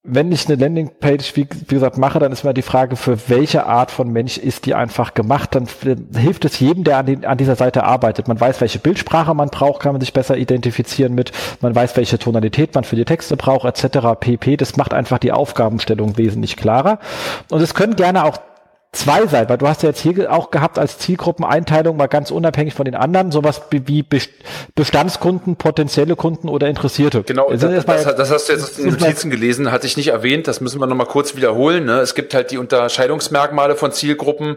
[0.09, 3.65] wenn ich eine Landingpage, wie, wie, gesagt, mache, dann ist mal die Frage, für welche
[3.65, 5.53] Art von Mensch ist die einfach gemacht.
[5.53, 5.67] Dann
[6.15, 8.29] hilft es jedem, der an, die, an, dieser Seite arbeitet.
[8.29, 11.33] Man weiß, welche Bildsprache man braucht, kann man sich besser identifizieren mit.
[11.59, 13.99] Man weiß, welche Tonalität man für die Texte braucht, etc.
[14.17, 14.55] pp.
[14.55, 16.99] Das macht einfach die Aufgabenstellung wesentlich klarer.
[17.51, 18.37] Und es können gerne auch
[18.93, 22.73] zwei sein, weil du hast ja jetzt hier auch gehabt als Zielgruppeneinteilung mal ganz unabhängig
[22.73, 24.05] von den anderen, sowas wie
[24.75, 27.23] Bestandskunden, potenzielle Kunden oder Interessierte.
[27.23, 30.47] Genau, das, das, das, hast du jetzt in den Notizen gelesen, hatte ich nicht erwähnt,
[30.47, 31.85] das müssen wir nochmal kurz wiederholen.
[31.85, 31.99] Ne?
[31.99, 34.55] Es gibt halt die Unterscheidungsmerkmale von Zielgruppen.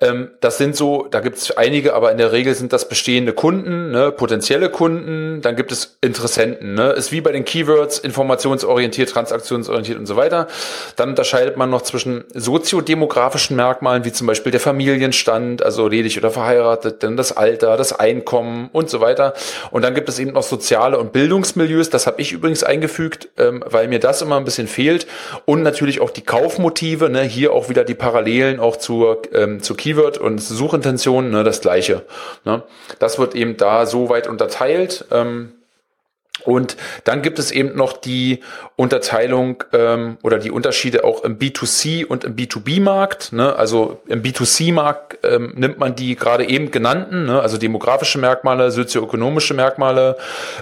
[0.00, 3.34] Ähm, das sind so, da gibt es einige, aber in der Regel sind das bestehende
[3.34, 4.10] Kunden, ne?
[4.10, 6.74] potenzielle Kunden, dann gibt es Interessenten.
[6.74, 6.92] Ne?
[6.92, 10.48] Ist wie bei den Keywords, informationsorientiert, transaktionsorientiert und so weiter.
[10.96, 16.16] Dann unterscheidet man noch zwischen soziodemografischen Merkmalen Merkmalen wie zum Beispiel der Familienstand, also ledig
[16.18, 19.34] oder verheiratet, dann das Alter, das Einkommen und so weiter.
[19.72, 21.90] Und dann gibt es eben noch soziale und Bildungsmilieus.
[21.90, 25.06] Das habe ich übrigens eingefügt, ähm, weil mir das immer ein bisschen fehlt.
[25.46, 27.10] Und natürlich auch die Kaufmotive.
[27.10, 27.22] Ne?
[27.22, 31.42] Hier auch wieder die Parallelen auch zur, ähm, zur Keyword und Suchintention, ne?
[31.42, 32.02] das gleiche.
[32.44, 32.62] Ne?
[33.00, 35.06] Das wird eben da so weit unterteilt.
[35.10, 35.52] Ähm,
[36.44, 38.40] und dann gibt es eben noch die
[38.76, 43.32] Unterteilung ähm, oder die Unterschiede auch im B2C und im B2B-Markt.
[43.32, 43.56] Ne?
[43.56, 47.40] Also im B2C-Markt ähm, nimmt man die gerade eben genannten, ne?
[47.40, 50.16] also demografische Merkmale, sozioökonomische Merkmale,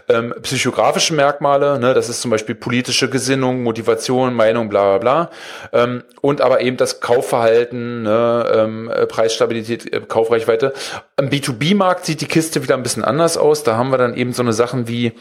[0.08, 1.78] ähm, psychografische Merkmale.
[1.78, 1.92] Ne?
[1.92, 5.30] Das ist zum Beispiel politische Gesinnung, Motivation, Meinung, bla bla bla.
[5.72, 8.46] Ähm, und aber eben das Kaufverhalten, ne?
[8.54, 10.72] ähm, Preisstabilität, äh, Kaufreichweite.
[11.16, 13.62] Im B2B-Markt sieht die Kiste wieder ein bisschen anders aus.
[13.62, 15.12] Da haben wir dann eben so eine Sachen wie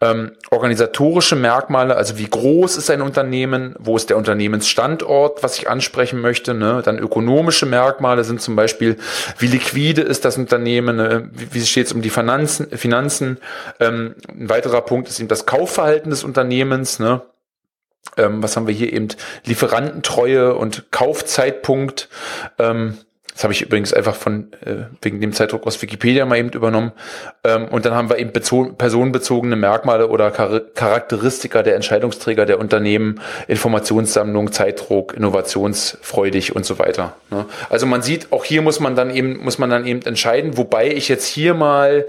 [0.00, 5.68] ähm, organisatorische Merkmale, also wie groß ist ein Unternehmen, wo ist der Unternehmensstandort, was ich
[5.68, 6.54] ansprechen möchte.
[6.54, 6.82] Ne?
[6.84, 8.96] Dann ökonomische Merkmale sind zum Beispiel,
[9.38, 11.28] wie liquide ist das Unternehmen, ne?
[11.32, 12.68] wie, wie steht es um die Finanzen.
[12.70, 13.38] Finanzen.
[13.80, 17.00] Ähm, ein weiterer Punkt ist eben das Kaufverhalten des Unternehmens.
[17.00, 17.22] Ne?
[18.16, 19.08] Ähm, was haben wir hier eben?
[19.44, 22.08] Lieferantentreue und Kaufzeitpunkt.
[22.60, 22.98] Ähm,
[23.40, 26.92] das habe ich übrigens einfach von äh, wegen dem Zeitdruck aus Wikipedia mal eben übernommen.
[27.42, 33.18] Ähm, und dann haben wir eben personenbezogene Merkmale oder Char Charakteristika der Entscheidungsträger der Unternehmen,
[33.48, 37.16] Informationssammlung, Zeitdruck, innovationsfreudig und so weiter.
[37.30, 37.46] Ne?
[37.70, 40.88] Also man sieht, auch hier muss man dann eben muss man dann eben entscheiden, wobei
[40.90, 42.04] ich jetzt hier mal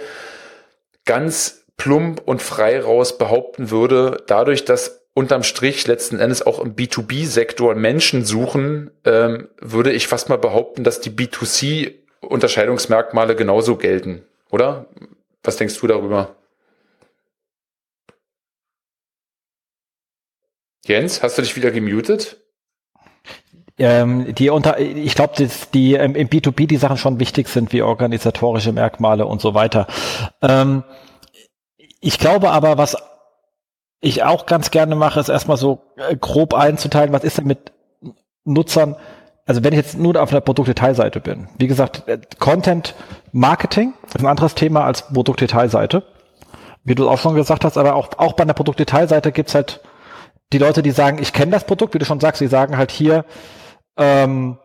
[1.05, 6.75] ganz plump und frei raus behaupten würde, dadurch, dass unterm Strich letzten Endes auch im
[6.75, 14.87] B2B-Sektor Menschen suchen, ähm, würde ich fast mal behaupten, dass die B2C-Unterscheidungsmerkmale genauso gelten, oder?
[15.43, 16.35] Was denkst du darüber?
[20.85, 22.41] Jens, hast du dich wieder gemutet?
[23.81, 27.81] ähm, die unter, ich glaube, die ähm, im B2B die Sachen schon wichtig sind, wie
[27.81, 29.87] organisatorische Merkmale und so weiter.
[30.41, 30.83] Ähm,
[31.99, 32.95] ich glaube aber, was
[34.01, 37.71] ich auch ganz gerne mache, ist erstmal so äh, grob einzuteilen, was ist denn mit
[38.43, 38.95] Nutzern,
[39.45, 41.47] also wenn ich jetzt nur auf der Produktdetailseite bin.
[41.57, 42.95] Wie gesagt, äh, Content
[43.31, 46.03] Marketing ist ein anderes Thema als Produktdetailseite.
[46.83, 49.81] Wie du auch schon gesagt hast, aber auch, auch bei einer Produktdetailseite gibt's halt
[50.51, 52.89] die Leute, die sagen, ich kenne das Produkt, wie du schon sagst, die sagen halt
[52.91, 53.23] hier,
[53.97, 54.57] ähm,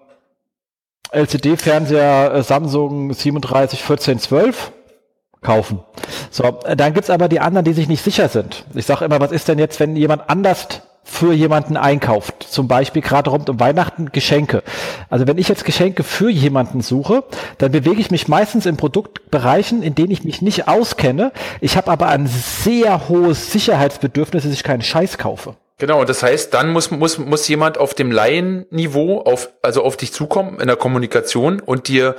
[1.12, 4.72] LCD-Fernseher äh, Samsung 37 14 12
[5.46, 5.78] kaufen.
[6.30, 8.64] So, dann gibt's aber die anderen, die sich nicht sicher sind.
[8.74, 10.66] Ich sage immer, was ist denn jetzt, wenn jemand anders
[11.04, 12.46] für jemanden einkauft?
[12.50, 14.64] Zum Beispiel gerade rund um Weihnachten Geschenke.
[15.08, 17.22] Also wenn ich jetzt Geschenke für jemanden suche,
[17.58, 21.30] dann bewege ich mich meistens in Produktbereichen, in denen ich mich nicht auskenne.
[21.60, 25.54] Ich habe aber ein sehr hohes Sicherheitsbedürfnis, dass ich keinen Scheiß kaufe.
[25.78, 30.12] Genau, das heißt, dann muss, muss, muss jemand auf dem Laienniveau auf, also auf dich
[30.12, 32.16] zukommen in der Kommunikation und dir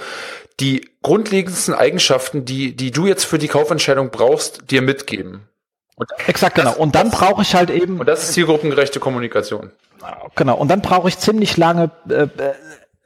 [0.59, 5.47] die grundlegendsten Eigenschaften, die, die du jetzt für die Kaufentscheidung brauchst, dir mitgeben.
[5.95, 6.75] Und Exakt, genau.
[6.75, 7.99] Und dann brauche ich halt eben.
[7.99, 9.71] Und das ist zielgruppengerechte Kommunikation.
[10.35, 10.55] Genau.
[10.55, 12.53] Und dann brauche ich ziemlich lange äh, äh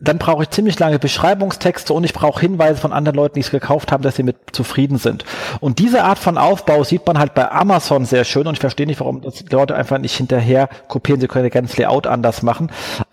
[0.02, 3.52] dann brauche ich ziemlich lange Beschreibungstexte und ich brauche Hinweise von anderen Leuten, die es
[3.52, 5.26] gekauft haben, dass sie mit zufrieden sind.
[5.60, 8.88] Und diese Art von Aufbau sieht man halt bei Amazon sehr schön und ich verstehe
[8.88, 11.22] nicht, warum das die Leute einfach nicht hinterher kopieren.
[11.22, 12.72] Sie können ja ganz Layout anders machen.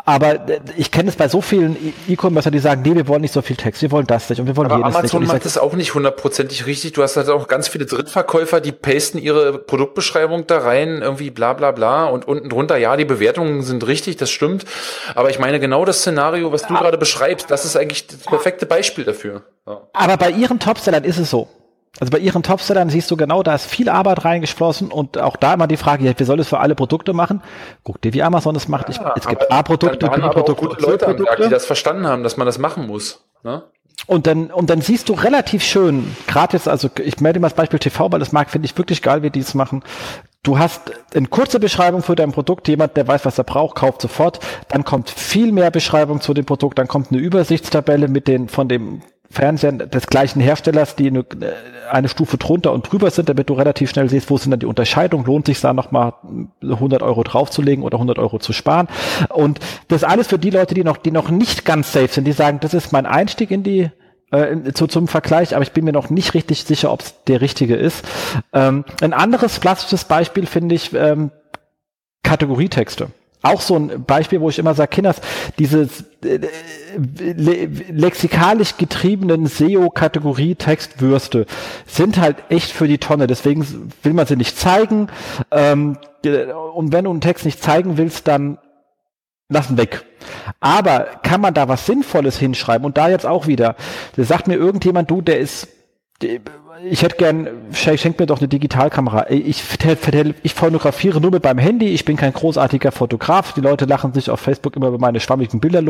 [0.09, 1.77] Aber äh, ich kenne es bei so vielen
[2.09, 4.47] E-Commercer, die sagen, nee, wir wollen nicht so viel Text, wir wollen das nicht und
[4.47, 5.31] wir wollen Aber jenes Amazon nicht.
[5.31, 6.95] macht das auch nicht hundertprozentig richtig.
[6.95, 11.53] Du hast halt auch ganz viele Drittverkäufer, die pasten ihre Produktbeschreibung da rein, irgendwie bla
[11.53, 14.65] bla bla und unten drunter, ja, die Bewertungen sind richtig, das stimmt.
[15.15, 16.81] Aber ich meine, genau das Szenario, was du ja.
[16.81, 19.43] gerade beschreibst, das ist eigentlich das perfekte Beispiel dafür.
[19.67, 19.83] Ja.
[19.93, 21.49] Aber bei ihren Topsellern ist es so.
[22.01, 25.55] Also bei ihren Topsellern siehst du genau, da ist viel Arbeit reingeflossen und auch da
[25.55, 27.43] immer die Frage, ja, wir sollen es für alle Produkte machen.
[27.83, 28.89] Guck dir, wie Amazon es macht.
[28.89, 32.37] Ja, ich, es gibt A-Produkte, B-Produkte, gute Leute am Tag, die das verstanden haben, dass
[32.37, 33.25] man das machen muss.
[33.43, 33.63] Ne?
[34.07, 37.57] Und dann, und dann siehst du relativ schön, gerade jetzt, also ich melde mal das
[37.57, 39.83] Beispiel TV, weil das mag, finde ich wirklich geil, wie die es machen.
[40.45, 44.01] Du hast eine kurze Beschreibung für dein Produkt, jemand, der weiß, was er braucht, kauft
[44.01, 44.39] sofort.
[44.69, 48.69] Dann kommt viel mehr Beschreibung zu dem Produkt, dann kommt eine Übersichtstabelle mit den, von
[48.69, 51.25] dem Fernsehern des gleichen Herstellers, die eine,
[51.91, 54.67] eine, Stufe drunter und drüber sind, damit du relativ schnell siehst, wo sind dann die
[54.67, 56.15] Unterscheidungen, lohnt sich da nochmal
[56.63, 58.89] 100 Euro draufzulegen oder 100 Euro zu sparen.
[59.29, 62.33] Und das alles für die Leute, die noch, die noch nicht ganz safe sind, die
[62.33, 63.91] sagen, das ist mein Einstieg in die
[64.31, 67.41] äh, zu, zum Vergleich, aber ich bin mir noch nicht richtig sicher, ob es der
[67.41, 68.05] richtige ist.
[68.53, 71.31] Ähm, ein anderes klassisches Beispiel finde ich ähm,
[72.23, 73.09] Kategorietexte
[73.43, 75.21] auch so ein Beispiel, wo ich immer sage, Kinders,
[75.59, 75.89] diese
[76.25, 76.41] äh,
[76.97, 81.47] le lexikalisch getriebenen SEO-Kategorie-Textwürste
[81.87, 83.29] sind halt echt für die Tonne.
[83.29, 85.09] Deswegen will man sie nicht zeigen.
[85.51, 85.97] Ähm,
[86.75, 88.59] und wenn du einen Text nicht zeigen willst, dann
[89.49, 90.05] lassen weg.
[90.61, 92.85] Aber kann man da was Sinnvolles hinschreiben?
[92.85, 93.77] Und da jetzt auch wieder,
[94.17, 95.69] da sagt mir irgendjemand, du, der ist
[96.85, 99.31] ich hätte gern, schenk mir doch eine Digitalkamera.
[99.31, 99.65] Ich,
[100.43, 104.31] ich fotografiere nur mit meinem Handy, ich bin kein großartiger Fotograf, die Leute lachen sich
[104.31, 105.83] auf Facebook immer über meine schwammigen Bilder,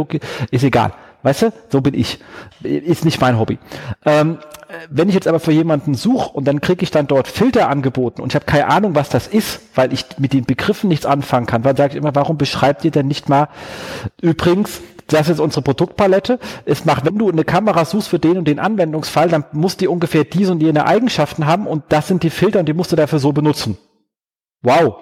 [0.51, 0.93] ist egal.
[1.23, 2.21] Weißt du, so bin ich.
[2.63, 3.59] Ist nicht mein Hobby.
[4.05, 4.39] Ähm,
[4.91, 8.21] wenn ich jetzt aber für jemanden suche und dann kriege ich dann dort Filter angeboten
[8.21, 11.47] und ich habe keine Ahnung, was das ist, weil ich mit den Begriffen nichts anfangen
[11.47, 13.49] kann, dann sage ich immer, warum beschreibt ihr denn nicht mal
[14.21, 16.39] übrigens das ist unsere Produktpalette.
[16.67, 19.89] Es macht, wenn du eine Kamera suchst für den und den Anwendungsfall, dann muss die
[19.89, 22.97] ungefähr diese und jene Eigenschaften haben und das sind die Filter und die musst du
[22.97, 23.79] dafür so benutzen.
[24.61, 24.97] Wow.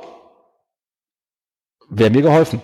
[1.88, 2.62] Wäre mir geholfen.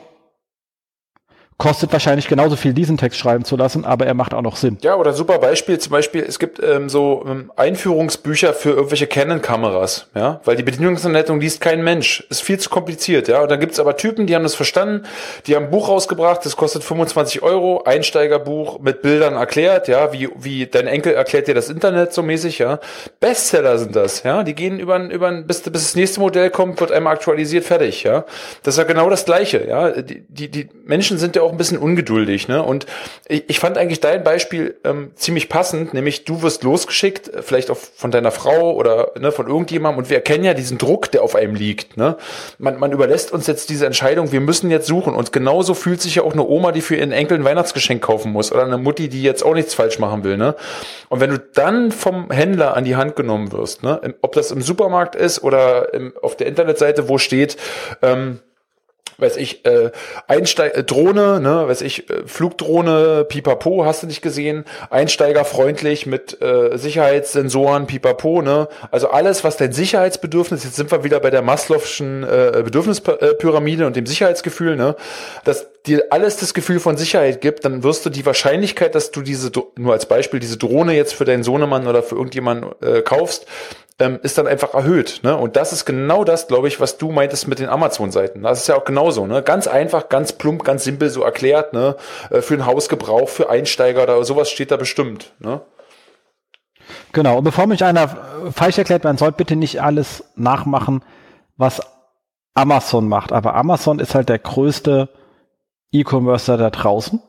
[1.58, 4.78] Kostet wahrscheinlich genauso viel, diesen Text schreiben zu lassen, aber er macht auch noch Sinn.
[4.82, 10.08] Ja, oder super Beispiel, zum Beispiel, es gibt ähm, so ähm, Einführungsbücher für irgendwelche Canon-Kameras,
[10.14, 12.26] ja, weil die Bedienungsanleitung liest kein Mensch.
[12.30, 13.42] Ist viel zu kompliziert, ja.
[13.42, 15.06] Und dann gibt's aber Typen, die haben das verstanden,
[15.46, 20.30] die haben ein Buch rausgebracht, das kostet 25 Euro, Einsteigerbuch mit Bildern erklärt, ja, wie,
[20.36, 22.80] wie dein Enkel erklärt dir das Internet so mäßig, ja.
[23.20, 24.42] Bestseller sind das, ja.
[24.42, 28.24] Die gehen über, über bis, bis das nächste Modell kommt, wird einmal aktualisiert, fertig, ja.
[28.64, 29.90] Das ist ja genau das Gleiche, ja.
[29.90, 32.62] Die, die, die Menschen sind ja auch ein bisschen ungeduldig, ne?
[32.62, 32.86] Und
[33.28, 37.76] ich, ich fand eigentlich dein Beispiel ähm, ziemlich passend, nämlich du wirst losgeschickt, vielleicht auch
[37.76, 41.34] von deiner Frau oder ne, von irgendjemandem und wir erkennen ja diesen Druck, der auf
[41.36, 42.16] einem liegt, ne?
[42.58, 46.16] Man, man überlässt uns jetzt diese Entscheidung, wir müssen jetzt suchen und genauso fühlt sich
[46.16, 49.08] ja auch eine Oma, die für ihren Enkel ein Weihnachtsgeschenk kaufen muss oder eine Mutti,
[49.08, 50.56] die jetzt auch nichts falsch machen will, ne?
[51.08, 54.00] Und wenn du dann vom Händler an die Hand genommen wirst, ne?
[54.22, 57.56] Ob das im Supermarkt ist oder im, auf der Internetseite, wo steht,
[58.00, 58.40] ähm,
[59.18, 59.90] weiß ich, äh,
[60.26, 66.40] Einsteig äh, Drohne, ne, weiß ich, äh, Flugdrohne, Pipapo, hast du nicht gesehen, einsteigerfreundlich mit
[66.40, 71.42] äh, Sicherheitssensoren, Pipapo, ne, also alles, was dein Sicherheitsbedürfnis, jetzt sind wir wieder bei der
[71.42, 74.96] Maslow'schen äh, Bedürfnispyramide und dem Sicherheitsgefühl, ne,
[75.44, 79.22] dass dir alles das Gefühl von Sicherheit gibt, dann wirst du die Wahrscheinlichkeit, dass du
[79.22, 83.46] diese, nur als Beispiel, diese Drohne jetzt für deinen Sohnemann oder für irgendjemanden äh, kaufst,
[83.98, 85.20] ähm, ist dann einfach erhöht.
[85.22, 85.36] Ne?
[85.36, 88.42] Und das ist genau das, glaube ich, was du meintest mit den Amazon-Seiten.
[88.42, 89.26] Das ist ja auch genauso.
[89.26, 89.42] Ne?
[89.42, 91.72] Ganz einfach, ganz plump, ganz simpel so erklärt.
[91.72, 91.96] Ne?
[92.30, 95.32] Äh, für den Hausgebrauch, für Einsteiger oder sowas steht da bestimmt.
[95.40, 95.60] Ne?
[97.12, 97.38] Genau.
[97.38, 98.08] Und bevor mich einer
[98.52, 101.04] falsch erklärt, man soll bitte nicht alles nachmachen,
[101.56, 101.80] was
[102.54, 103.32] Amazon macht.
[103.32, 105.08] Aber Amazon ist halt der größte
[105.92, 107.20] E-Commercer da draußen.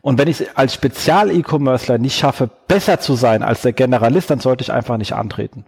[0.00, 4.40] Und wenn ich es als Spezial-E-Commercer nicht schaffe, besser zu sein als der Generalist, dann
[4.40, 5.66] sollte ich einfach nicht antreten.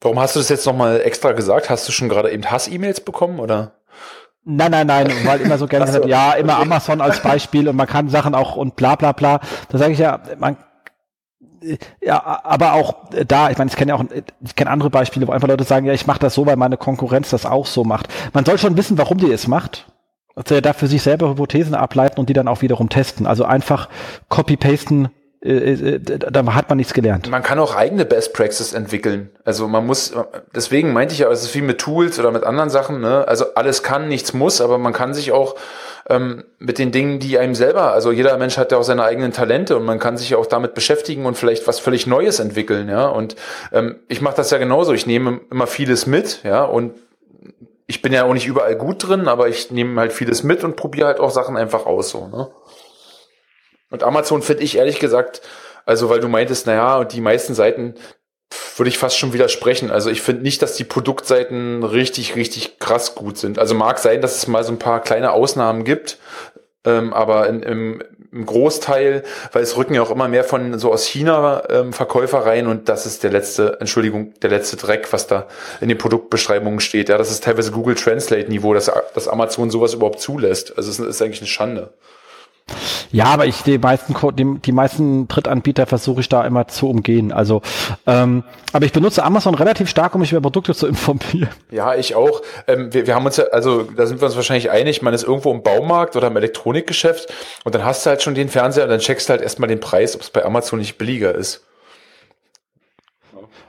[0.00, 1.70] Warum hast du das jetzt nochmal extra gesagt?
[1.70, 3.72] Hast du schon gerade eben Hass-E-Mails bekommen oder?
[4.44, 6.58] Nein, nein, nein, weil immer so gerne gesagt, ja, immer.
[6.58, 9.40] Amazon als Beispiel und man kann Sachen auch und bla bla bla.
[9.68, 10.56] Da sage ich ja, man
[12.00, 14.04] ja, aber auch da, ich meine, ich kenne ja auch,
[14.44, 16.76] ich kenne andere Beispiele, wo einfach Leute sagen, ja, ich mache das so, weil meine
[16.76, 18.08] Konkurrenz das auch so macht.
[18.32, 19.86] Man soll schon wissen, warum die es macht.
[20.34, 23.26] Also er darf für sich selber Hypothesen ableiten und die dann auch wiederum testen.
[23.26, 23.88] Also einfach
[24.28, 25.08] copy-pasten
[25.44, 27.28] äh, äh, da hat man nichts gelernt.
[27.28, 29.30] Man kann auch eigene Best Practices entwickeln.
[29.44, 30.12] Also man muss,
[30.54, 33.26] deswegen meinte ich ja, es ist wie mit Tools oder mit anderen Sachen, ne?
[33.26, 35.56] Also alles kann, nichts muss, aber man kann sich auch
[36.08, 39.32] ähm, mit den Dingen, die einem selber, also jeder Mensch hat ja auch seine eigenen
[39.32, 43.08] Talente und man kann sich auch damit beschäftigen und vielleicht was völlig Neues entwickeln, ja.
[43.08, 43.34] Und
[43.72, 44.92] ähm, ich mache das ja genauso.
[44.92, 46.92] Ich nehme immer vieles mit, ja, und
[47.92, 50.76] ich bin ja auch nicht überall gut drin, aber ich nehme halt vieles mit und
[50.76, 52.50] probiere halt auch Sachen einfach aus so, ne?
[53.90, 55.42] Und Amazon finde ich ehrlich gesagt,
[55.84, 57.96] also weil du meintest, naja, und die meisten Seiten
[58.78, 59.90] würde ich fast schon widersprechen.
[59.90, 63.58] Also ich finde nicht, dass die Produktseiten richtig, richtig krass gut sind.
[63.58, 66.16] Also mag sein, dass es mal so ein paar kleine Ausnahmen gibt,
[66.86, 68.02] ähm, aber in, im,
[68.32, 69.22] im Großteil,
[69.52, 72.88] weil es rücken ja auch immer mehr von so aus China ähm, Verkäufer rein und
[72.88, 75.46] das ist der letzte, Entschuldigung, der letzte Dreck, was da
[75.80, 77.10] in den Produktbeschreibungen steht.
[77.10, 80.76] Ja, das ist teilweise Google Translate Niveau, dass, dass Amazon sowas überhaupt zulässt.
[80.76, 81.92] Also es ist eigentlich eine Schande.
[83.10, 87.30] Ja, aber ich die meisten die, die meisten Drittanbieter versuche ich da immer zu umgehen.
[87.30, 87.60] Also,
[88.06, 91.50] ähm, aber ich benutze Amazon relativ stark, um mich über Produkte zu informieren.
[91.70, 92.42] Ja, ich auch.
[92.66, 95.02] Ähm, wir, wir haben uns ja, also da sind wir uns wahrscheinlich einig.
[95.02, 97.32] Man ist irgendwo im Baumarkt oder im Elektronikgeschäft
[97.64, 99.80] und dann hast du halt schon den Fernseher und dann checkst du halt erstmal den
[99.80, 101.66] Preis, ob es bei Amazon nicht billiger ist.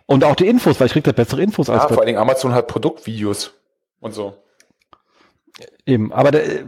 [0.06, 2.20] Und auch die Infos, weil ich krieg da bessere Infos ja, als vor allen Dingen
[2.20, 3.54] Amazon hat Produktvideos
[4.00, 4.36] und so.
[5.86, 6.64] Eben, aber der äh,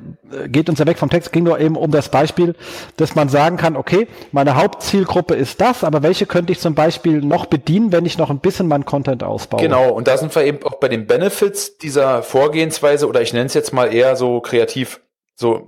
[0.48, 2.54] geht uns ja weg vom Text, ging nur eben um das Beispiel,
[2.98, 7.22] dass man sagen kann, okay, meine Hauptzielgruppe ist das, aber welche könnte ich zum Beispiel
[7.22, 9.62] noch bedienen, wenn ich noch ein bisschen meinen Content ausbaue?
[9.62, 13.46] Genau, und da sind wir eben auch bei den Benefits dieser Vorgehensweise oder ich nenne
[13.46, 15.00] es jetzt mal eher so kreativ,
[15.34, 15.66] so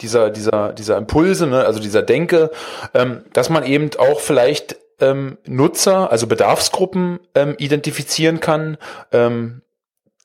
[0.00, 2.50] dieser, dieser, dieser Impulse, ne, also dieser Denke,
[2.94, 8.78] ähm, dass man eben auch vielleicht ähm, Nutzer, also Bedarfsgruppen ähm, identifizieren kann,
[9.12, 9.60] ähm,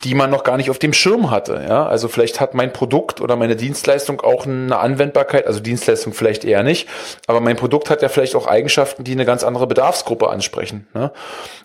[0.04, 1.64] die man noch gar nicht auf dem Schirm hatte.
[1.68, 6.44] Ja, also vielleicht hat mein Produkt oder meine Dienstleistung auch eine Anwendbarkeit, also Dienstleistung vielleicht
[6.44, 6.88] eher nicht,
[7.28, 10.88] aber mein Produkt hat ja vielleicht auch Eigenschaften, die eine ganz andere Bedarfsgruppe ansprechen.
[10.94, 11.12] Ne?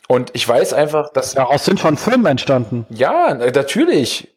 [0.08, 2.86] Und ich weiß einfach, dass daraus sind schon Firmen entstanden.
[2.90, 4.28] Ja, natürlich.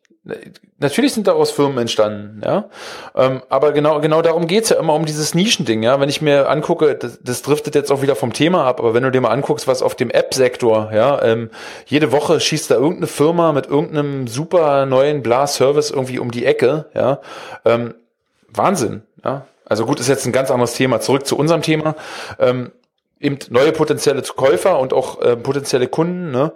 [0.79, 2.69] Natürlich sind daraus Firmen entstanden, ja.
[3.15, 5.99] Ähm, aber genau, genau darum geht's ja immer um dieses Nischending, ja.
[5.99, 9.03] Wenn ich mir angucke, das, das driftet jetzt auch wieder vom Thema ab, aber wenn
[9.03, 11.49] du dir mal anguckst, was auf dem App-Sektor, ja, ähm,
[11.85, 16.85] jede Woche schießt da irgendeine Firma mit irgendeinem super neuen Bla-Service irgendwie um die Ecke,
[16.93, 17.19] ja.
[17.65, 17.95] Ähm,
[18.49, 19.45] Wahnsinn, ja.
[19.65, 20.99] Also gut, ist jetzt ein ganz anderes Thema.
[20.99, 21.95] Zurück zu unserem Thema.
[22.39, 22.71] Ähm,
[23.19, 26.53] eben neue potenzielle Käufer und auch äh, potenzielle Kunden, ne?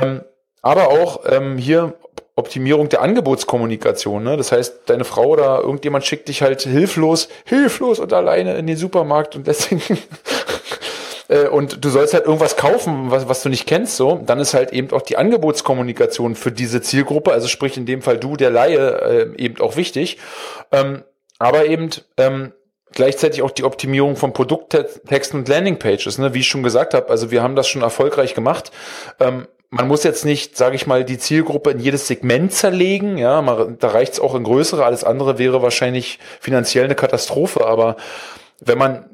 [0.00, 0.22] Ähm,
[0.60, 1.94] aber auch ähm, hier
[2.38, 4.22] Optimierung der Angebotskommunikation.
[4.22, 4.36] Ne?
[4.36, 8.76] Das heißt, deine Frau oder irgendjemand schickt dich halt hilflos, hilflos und alleine in den
[8.76, 9.82] Supermarkt und deswegen
[11.28, 14.54] äh, und du sollst halt irgendwas kaufen, was, was du nicht kennst, so, dann ist
[14.54, 18.50] halt eben auch die Angebotskommunikation für diese Zielgruppe, also sprich in dem Fall du, der
[18.50, 20.18] Laie, äh, eben auch wichtig.
[20.72, 21.02] Ähm,
[21.38, 22.52] aber eben ähm,
[22.92, 26.34] gleichzeitig auch die Optimierung von Produkttexten und Landingpages, ne?
[26.34, 27.10] wie ich schon gesagt habe.
[27.10, 28.70] Also wir haben das schon erfolgreich gemacht.
[29.20, 33.18] Ähm, man muss jetzt nicht, sage ich mal, die Zielgruppe in jedes Segment zerlegen.
[33.18, 34.84] Ja, man, da reicht es auch in größere.
[34.84, 37.66] Alles andere wäre wahrscheinlich finanziell eine Katastrophe.
[37.66, 37.96] Aber
[38.60, 39.04] wenn man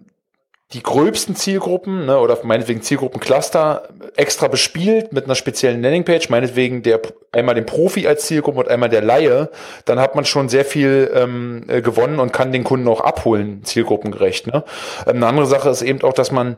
[0.73, 7.01] die gröbsten Zielgruppen ne, oder meinetwegen Zielgruppencluster extra bespielt mit einer speziellen Landingpage, meinetwegen der
[7.33, 9.51] einmal den Profi als Zielgruppe und einmal der Laie,
[9.85, 13.63] dann hat man schon sehr viel ähm, äh, gewonnen und kann den Kunden auch abholen,
[13.65, 14.47] zielgruppengerecht.
[14.47, 14.65] Ne?
[15.05, 16.57] Eine andere Sache ist eben auch, dass man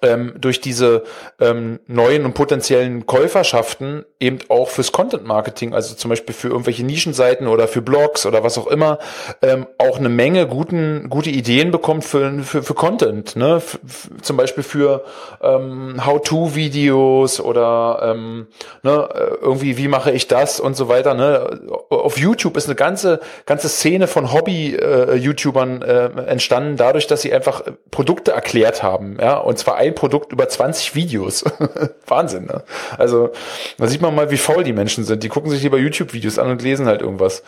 [0.00, 1.04] ähm, durch diese
[1.40, 6.84] ähm, neuen und potenziellen Käuferschaften eben auch fürs Content Marketing, also zum Beispiel für irgendwelche
[6.84, 8.98] Nischenseiten oder für Blogs oder was auch immer,
[9.42, 13.36] ähm, auch eine Menge guten, gute Ideen bekommt für, für, für Content.
[13.36, 13.56] Ne?
[13.56, 13.78] F
[14.22, 15.04] zum Beispiel für
[15.42, 18.46] ähm, How-To-Videos oder ähm,
[18.82, 19.08] ne,
[19.40, 21.14] irgendwie, wie mache ich das und so weiter.
[21.14, 21.60] Ne?
[21.90, 27.32] Auf YouTube ist eine ganze, ganze Szene von Hobby-YouTubern äh, äh, entstanden, dadurch, dass sie
[27.32, 29.18] einfach Produkte erklärt haben.
[29.20, 29.38] Ja?
[29.38, 31.44] Und zwar ein Produkt über 20 Videos.
[32.06, 32.62] Wahnsinn, ne?
[32.96, 33.32] Also,
[33.78, 35.22] da sieht man mal, wie faul die Menschen sind.
[35.22, 37.42] Die gucken sich lieber YouTube-Videos an und lesen halt irgendwas.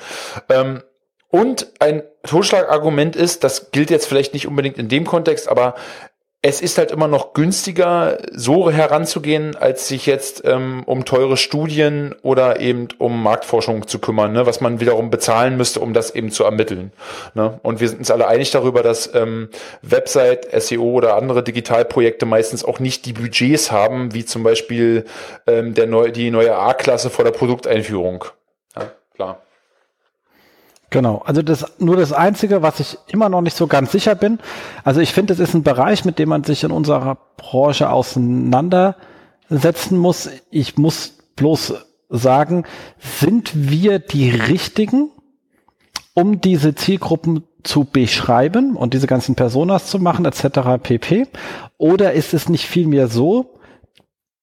[0.49, 0.83] Ähm,
[1.29, 5.75] und ein Totschlagargument ist, das gilt jetzt vielleicht nicht unbedingt in dem Kontext, aber
[6.47, 12.15] es ist halt immer noch günstiger, so heranzugehen, als sich jetzt ähm, um teure Studien
[12.21, 16.31] oder eben um Marktforschung zu kümmern, ne, was man wiederum bezahlen müsste, um das eben
[16.31, 16.93] zu ermitteln.
[17.33, 17.59] Ne?
[17.63, 19.49] Und wir sind uns alle einig darüber, dass ähm,
[19.81, 25.07] Website, SEO oder andere Digitalprojekte meistens auch nicht die Budgets haben, wie zum Beispiel
[25.47, 28.27] ähm, der neu, die neue A-Klasse vor der Produkteinführung.
[28.77, 29.44] Ja, klar.
[30.95, 34.39] Genau, also das nur das Einzige, was ich immer noch nicht so ganz sicher bin.
[34.85, 39.99] Also ich finde, es ist ein Bereich, mit dem man sich in unserer Branche auseinandersetzen
[39.99, 40.31] muss.
[40.53, 41.75] Ich muss bloß
[42.11, 42.63] sagen,
[43.01, 45.11] sind wir die Richtigen,
[46.15, 50.81] um diese Zielgruppen zu beschreiben und diese ganzen Personas zu machen, etc.
[50.81, 51.27] pp.
[51.77, 53.59] Oder ist es nicht vielmehr so,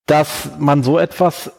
[0.05, 1.53] dass man so etwas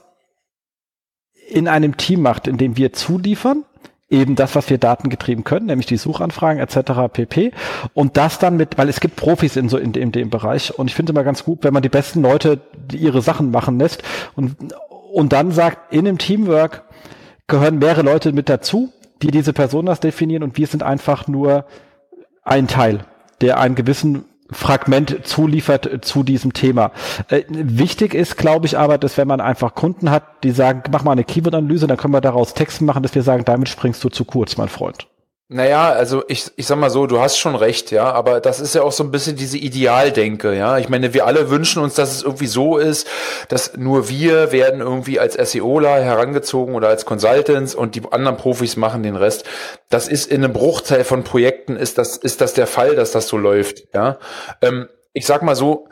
[1.48, 3.64] in einem Team macht, in dem wir zuliefern
[4.12, 7.12] eben das, was wir datengetrieben können, nämlich die Suchanfragen etc.
[7.12, 7.52] pp.
[7.94, 10.88] Und das dann mit, weil es gibt Profis in so in, in dem Bereich und
[10.88, 12.60] ich finde immer ganz gut, wenn man die besten Leute
[12.92, 14.02] ihre Sachen machen lässt
[14.36, 14.56] und
[15.12, 16.84] und dann sagt, in einem Teamwork
[17.46, 18.90] gehören mehrere Leute mit dazu,
[19.20, 21.66] die diese Person das definieren und wir sind einfach nur
[22.44, 23.00] ein Teil,
[23.40, 26.92] der einen gewissen Fragment zuliefert zu diesem Thema.
[27.28, 31.04] Äh, wichtig ist, glaube ich, aber, dass wenn man einfach Kunden hat, die sagen, mach
[31.04, 34.08] mal eine Keyword-Analyse, dann können wir daraus Texten machen, dass wir sagen, damit springst du
[34.08, 35.06] zu kurz, mein Freund.
[35.52, 38.74] Naja, also ich, ich sag mal so, du hast schon recht, ja, aber das ist
[38.74, 40.78] ja auch so ein bisschen diese Idealdenke, ja.
[40.78, 43.06] Ich meine, wir alle wünschen uns, dass es irgendwie so ist,
[43.48, 48.76] dass nur wir werden irgendwie als SEOler herangezogen oder als Consultants und die anderen Profis
[48.76, 49.44] machen den Rest.
[49.90, 53.28] Das ist in einem Bruchteil von Projekten ist das, ist das der Fall, dass das
[53.28, 54.18] so läuft, ja.
[54.62, 55.88] Ähm, ich sag mal so,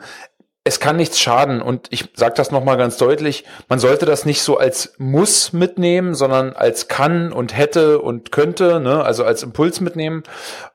[0.63, 4.43] es kann nichts schaden und ich sage das nochmal ganz deutlich, man sollte das nicht
[4.43, 9.03] so als muss mitnehmen, sondern als kann und hätte und könnte, ne?
[9.03, 10.21] also als Impuls mitnehmen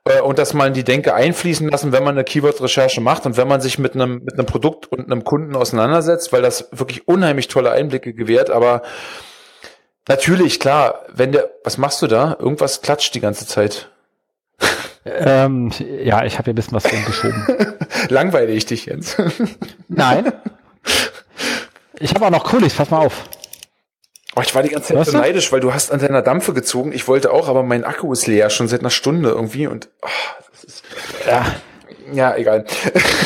[0.03, 3.37] äh, und das mal in die Denke einfließen lassen, wenn man eine Keyword-Recherche macht und
[3.37, 7.07] wenn man sich mit einem, mit einem Produkt und einem Kunden auseinandersetzt, weil das wirklich
[7.07, 8.81] unheimlich tolle Einblicke gewährt, aber
[10.09, 12.35] natürlich, klar, wenn der, was machst du da?
[12.39, 13.89] Irgendwas klatscht die ganze Zeit.
[15.19, 15.71] Ähm,
[16.03, 17.45] ja, ich habe hier ein bisschen was rumgeschoben.
[18.09, 19.21] Langweile ich dich jetzt?
[19.87, 20.31] Nein.
[21.99, 23.25] Ich habe auch noch Kulis, pass mal auf.
[24.35, 26.91] Oh, ich war die ganze Zeit so neidisch, weil du hast an deiner Dampfe gezogen.
[26.91, 30.07] Ich wollte auch, aber mein Akku ist leer, schon seit einer Stunde irgendwie und oh,
[30.51, 30.83] das ist,
[31.25, 31.43] ja,
[32.13, 32.65] ja, egal.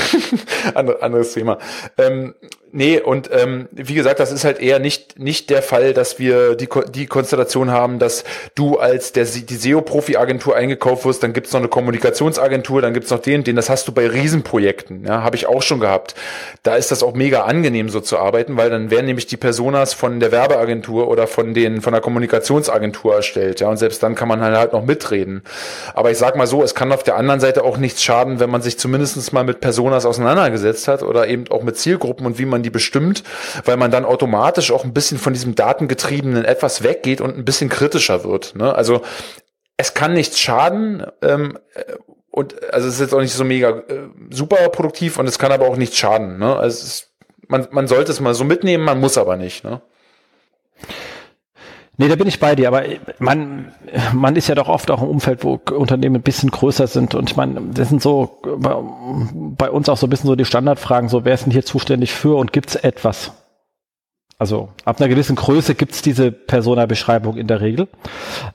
[0.74, 1.58] Andere, anderes Thema.
[1.98, 2.34] Ähm,
[2.74, 6.56] Nee, und ähm, wie gesagt, das ist halt eher nicht, nicht der Fall, dass wir
[6.56, 8.24] die, die Konstellation haben, dass
[8.56, 13.20] du als der, die SEO-Profi-Agentur eingekauft wirst, dann gibt's noch eine Kommunikationsagentur, dann gibt's noch
[13.20, 16.16] den, den, das hast du bei Riesenprojekten, ja, habe ich auch schon gehabt.
[16.64, 19.94] Da ist das auch mega angenehm, so zu arbeiten, weil dann werden nämlich die Personas
[19.94, 24.30] von der Werbeagentur oder von den, von der Kommunikationsagentur erstellt, ja, und selbst dann kann
[24.30, 25.44] man halt noch mitreden.
[25.94, 28.50] Aber ich sag mal so, es kann auf der anderen Seite auch nichts schaden, wenn
[28.50, 32.46] man sich zumindestens mal mit Personas auseinandergesetzt hat oder eben auch mit Zielgruppen und wie
[32.46, 33.24] man die bestimmt,
[33.66, 37.70] weil man dann automatisch auch ein bisschen von diesem datengetriebenen etwas weggeht und ein bisschen
[37.70, 38.56] kritischer wird.
[38.56, 38.74] Ne?
[38.74, 39.02] Also
[39.78, 41.06] es kann nichts schaden.
[41.22, 41.58] Ähm,
[42.30, 45.52] und also es ist jetzt auch nicht so mega äh, super produktiv und es kann
[45.52, 46.40] aber auch nichts schaden.
[46.40, 46.56] Ne?
[46.56, 47.12] Also es ist,
[47.48, 49.64] man, man sollte es mal so mitnehmen, man muss aber nicht.
[49.64, 49.82] Ne?
[51.98, 52.84] Nee, da bin ich bei dir, aber
[53.20, 53.74] man,
[54.14, 57.30] man ist ja doch oft auch im Umfeld, wo Unternehmen ein bisschen größer sind und
[57.30, 61.26] ich meine, das sind so bei uns auch so ein bisschen so die Standardfragen, so
[61.26, 63.34] wer ist denn hier zuständig für und gibt's etwas?
[64.40, 67.88] Also ab einer gewissen Größe gibt's diese Persona-Beschreibung in der Regel.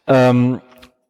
[0.08, 0.60] Ähm,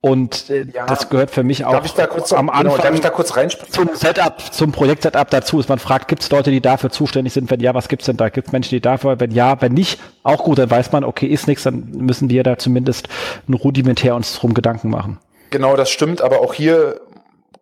[0.07, 3.73] und äh, ja, das gehört für mich auch da kurz, am Anfang genau, kurz reinspringen?
[3.73, 5.69] zum Setup, zum Projekt-Setup dazu ist.
[5.69, 7.51] Man fragt, gibt es Leute, die dafür zuständig sind?
[7.51, 8.29] Wenn ja, was gibt's denn da?
[8.29, 9.19] Gibt es Menschen, die dafür?
[9.19, 12.45] Wenn ja, wenn nicht, auch gut, dann weiß man, okay, ist nichts, dann müssen wir
[12.45, 13.09] da zumindest
[13.53, 15.19] rudimentär uns drum Gedanken machen.
[15.51, 17.01] Genau, das stimmt, aber auch hier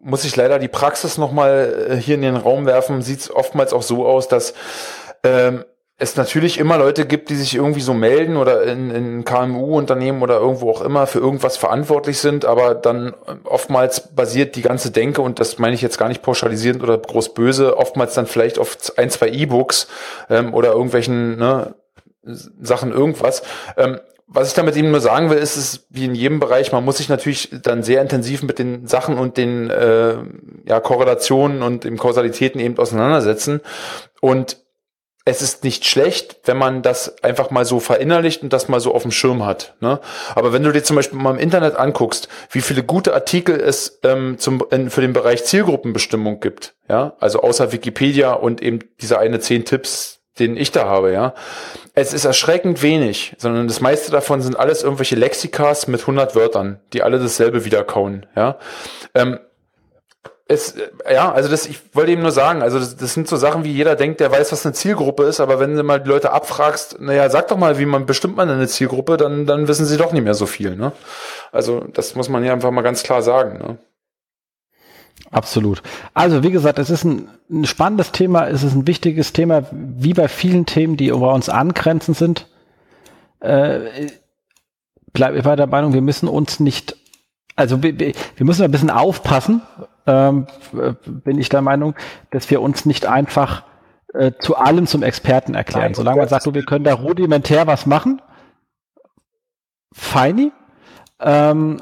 [0.01, 3.73] muss ich leider die Praxis nochmal äh, hier in den Raum werfen, sieht es oftmals
[3.73, 4.53] auch so aus, dass
[5.23, 5.65] ähm,
[5.97, 10.39] es natürlich immer Leute gibt, die sich irgendwie so melden oder in, in KMU-Unternehmen oder
[10.41, 13.15] irgendwo auch immer für irgendwas verantwortlich sind, aber dann
[13.45, 17.33] oftmals basiert die ganze Denke, und das meine ich jetzt gar nicht pauschalisierend oder groß
[17.35, 19.87] böse, oftmals dann vielleicht auf ein, zwei E-Books
[20.31, 21.75] ähm, oder irgendwelchen ne,
[22.25, 23.45] Sachen irgendwas.
[23.77, 26.85] Ähm, was ich damit eben nur sagen will, ist es wie in jedem Bereich, man
[26.85, 30.17] muss sich natürlich dann sehr intensiv mit den Sachen und den äh,
[30.67, 33.61] ja, Korrelationen und den Kausalitäten eben auseinandersetzen.
[34.21, 34.64] Und
[35.27, 38.95] es ist nicht schlecht, wenn man das einfach mal so verinnerlicht und das mal so
[38.95, 39.75] auf dem Schirm hat.
[39.81, 39.99] Ne?
[40.35, 44.01] Aber wenn du dir zum Beispiel mal im Internet anguckst, wie viele gute Artikel es
[44.03, 49.19] ähm, zum, in, für den Bereich Zielgruppenbestimmung gibt, ja, also außer Wikipedia und eben diese
[49.19, 51.33] eine zehn Tipps, den ich da habe, ja,
[51.95, 56.81] es ist erschreckend wenig, sondern das meiste davon sind alles irgendwelche Lexikas mit 100 Wörtern,
[56.93, 58.59] die alle dasselbe wiederkauen, ja.
[59.15, 59.39] Ähm,
[60.47, 60.75] es,
[61.11, 63.73] ja, also das, ich wollte eben nur sagen, also das, das sind so Sachen, wie
[63.73, 67.01] jeder denkt, der weiß, was eine Zielgruppe ist, aber wenn du mal die Leute abfragst,
[67.01, 70.13] naja, sag doch mal, wie man bestimmt man eine Zielgruppe, dann, dann wissen sie doch
[70.13, 70.93] nicht mehr so viel, ne?
[71.51, 73.79] Also, das muss man ja einfach mal ganz klar sagen, ne?
[75.31, 75.83] Absolut.
[76.13, 80.13] Also, wie gesagt, es ist ein, ein spannendes Thema, es ist ein wichtiges Thema, wie
[80.13, 82.49] bei vielen Themen, die über uns angrenzend sind.
[83.41, 84.09] Äh,
[85.13, 86.97] bleibe ich bei der Meinung, wir müssen uns nicht,
[87.57, 88.15] also wir, wir
[88.47, 89.63] müssen ein bisschen aufpassen,
[90.07, 90.47] ähm,
[91.07, 91.95] bin ich der Meinung,
[92.31, 93.65] dass wir uns nicht einfach
[94.13, 95.87] äh, zu allem zum Experten erklären.
[95.87, 98.23] Nein, Solange man sagt, du, wir können da rudimentär was machen,
[99.93, 100.53] feini.
[101.21, 101.81] Ähm,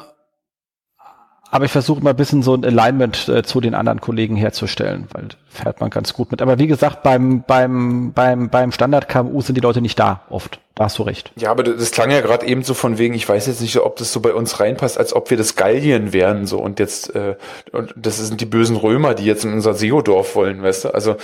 [1.52, 5.06] aber ich versuche mal ein bisschen so ein Alignment äh, zu den anderen Kollegen herzustellen,
[5.12, 6.40] weil fährt man ganz gut mit.
[6.40, 10.60] Aber wie gesagt, beim, beim, beim, beim Standard KMU sind die Leute nicht da oft.
[10.74, 11.30] Da hast du recht.
[11.36, 13.96] Ja, aber das klang ja gerade eben so von wegen, ich weiß jetzt nicht, ob
[13.96, 17.36] das so bei uns reinpasst, als ob wir das Gallien wären, so und jetzt, äh,
[17.70, 20.94] und das sind die bösen Römer, die jetzt in unser Seodorf wollen, weißt du?
[20.94, 21.16] Also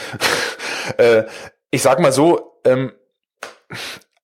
[0.99, 1.25] äh,
[1.71, 2.93] ich sag mal so, ähm,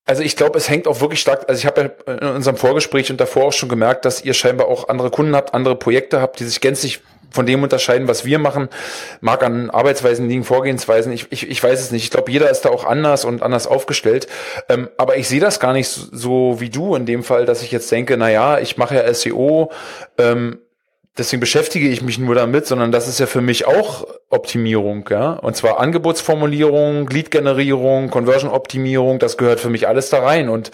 [0.06, 3.10] also ich glaube, es hängt auch wirklich stark, also ich habe ja in unserem Vorgespräch
[3.10, 6.40] und davor auch schon gemerkt, dass ihr scheinbar auch andere Kunden habt, andere Projekte habt,
[6.40, 7.00] die sich gänzlich
[7.34, 8.68] von dem unterscheiden, was wir machen.
[9.20, 11.12] Mag an Arbeitsweisen liegen, Vorgehensweisen.
[11.12, 12.04] Ich, ich, ich weiß es nicht.
[12.04, 14.28] Ich glaube, jeder ist da auch anders und anders aufgestellt.
[14.68, 17.62] Ähm, aber ich sehe das gar nicht so, so, wie du in dem Fall, dass
[17.62, 19.72] ich jetzt denke, na ja, ich mache ja SEO,
[20.16, 20.60] ähm,
[21.16, 25.32] deswegen beschäftige ich mich nur damit, sondern das ist ja für mich auch Optimierung, ja.
[25.32, 30.48] Und zwar Angebotsformulierung, Lead-Generierung, Conversion-Optimierung, das gehört für mich alles da rein.
[30.48, 30.70] Und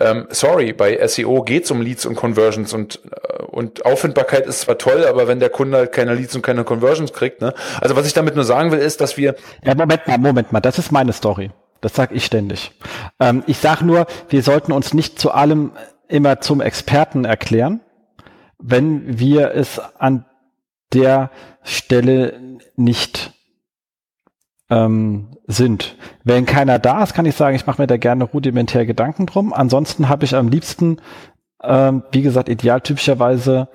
[0.00, 4.78] ähm, sorry, bei SEO geht's um Leads und Conversions und, äh, und Auffindbarkeit ist zwar
[4.78, 7.54] toll, aber wenn der Kunde halt keine Leads und keine Conversions kriegt, ne?
[7.80, 9.36] Also was ich damit nur sagen will, ist, dass wir.
[9.64, 11.50] Ja, Moment mal, Moment mal, das ist meine Story.
[11.80, 12.72] Das sag ich ständig.
[13.20, 15.72] Ähm, ich sag nur, wir sollten uns nicht zu allem
[16.08, 17.80] immer zum Experten erklären
[18.66, 20.24] wenn wir es an
[20.94, 21.30] der
[21.62, 23.32] Stelle nicht
[24.70, 25.96] ähm, sind.
[26.24, 29.52] Wenn keiner da ist, kann ich sagen, ich mache mir da gerne rudimentär Gedanken drum.
[29.52, 31.02] Ansonsten habe ich am liebsten,
[31.62, 33.68] ähm, wie gesagt, idealtypischerweise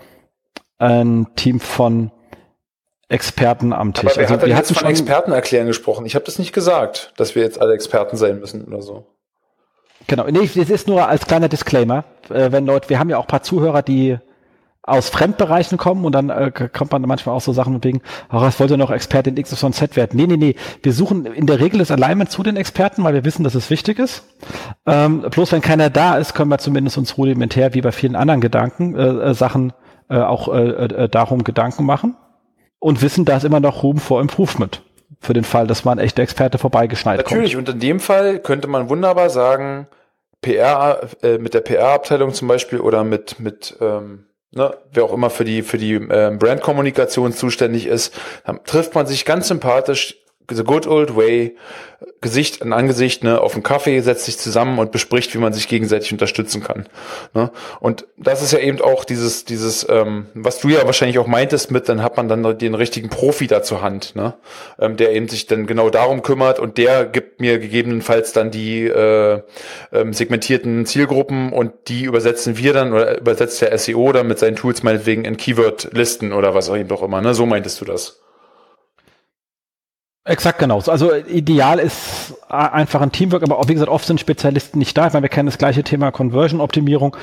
[0.80, 2.12] ein Team von
[3.10, 4.06] Experten am Tisch.
[4.06, 6.08] Aber wer also, hat wir jetzt von Experten erklären gesprochen?
[6.08, 9.06] Ich habe das nicht gesagt, dass wir jetzt alle Experten sein müssen oder so.
[10.08, 13.28] Genau, nee, das ist nur als kleiner Disclaimer, äh, wenn Leute, wir haben ja auch
[13.28, 14.18] paar Zuhörer, die
[14.90, 18.60] aus Fremdbereichen kommen und dann äh, kommt man manchmal auch so Sachen wegen, ach, was
[18.60, 20.12] wollte noch Expertin XYZ werden?
[20.14, 20.56] Nee, nee, nee.
[20.84, 23.70] Wir suchen in der Regel das Alignment zu den Experten, weil wir wissen, dass es
[23.70, 24.24] wichtig ist.
[24.86, 28.42] Ähm, bloß wenn keiner da ist, können wir zumindest uns rudimentär, wie bei vielen anderen
[28.42, 29.74] Gedanken, äh, äh, Sachen
[30.10, 32.16] äh, auch äh, äh, darum Gedanken machen
[32.80, 34.82] und wissen, da ist immer noch Room for Improvement.
[35.22, 37.68] Für den Fall, dass man echter Experte vorbeigeschneit Natürlich, kommt.
[37.68, 39.88] und in dem Fall könnte man wunderbar sagen,
[40.42, 45.30] PR, äh, mit der PR-Abteilung zum Beispiel oder mit, mit ähm, ne, wer auch immer
[45.30, 48.14] für die, für die äh, Brandkommunikation zuständig ist,
[48.46, 50.18] dann trifft man sich ganz sympathisch,
[50.50, 51.56] the good old way,
[52.22, 55.68] Gesicht an Angesicht, ne, auf einen Kaffee, setzt sich zusammen und bespricht, wie man sich
[55.68, 56.88] gegenseitig unterstützen kann.
[57.34, 57.52] Ne?
[57.82, 61.72] Und das ist ja eben auch dieses, dieses, ähm, was du ja wahrscheinlich auch meintest
[61.72, 64.34] mit, dann hat man dann den richtigen Profi da zur Hand, ne?
[64.80, 68.86] ähm, der eben sich dann genau darum kümmert und der gibt mir gegebenenfalls dann die
[68.86, 69.42] äh,
[69.92, 74.56] ähm, segmentierten Zielgruppen und die übersetzen wir dann oder übersetzt der SEO dann mit seinen
[74.56, 77.22] Tools meinetwegen in Keyword-Listen oder was auch eben doch immer.
[77.22, 77.34] Ne?
[77.34, 78.22] So meintest du das.
[80.26, 80.80] Exakt genau.
[80.80, 85.08] Also ideal ist einfach ein Teamwork, aber wie gesagt, oft sind Spezialisten nicht da.
[85.08, 87.16] Ich meine, wir kennen das gleiche Thema Conversion-Optimierung.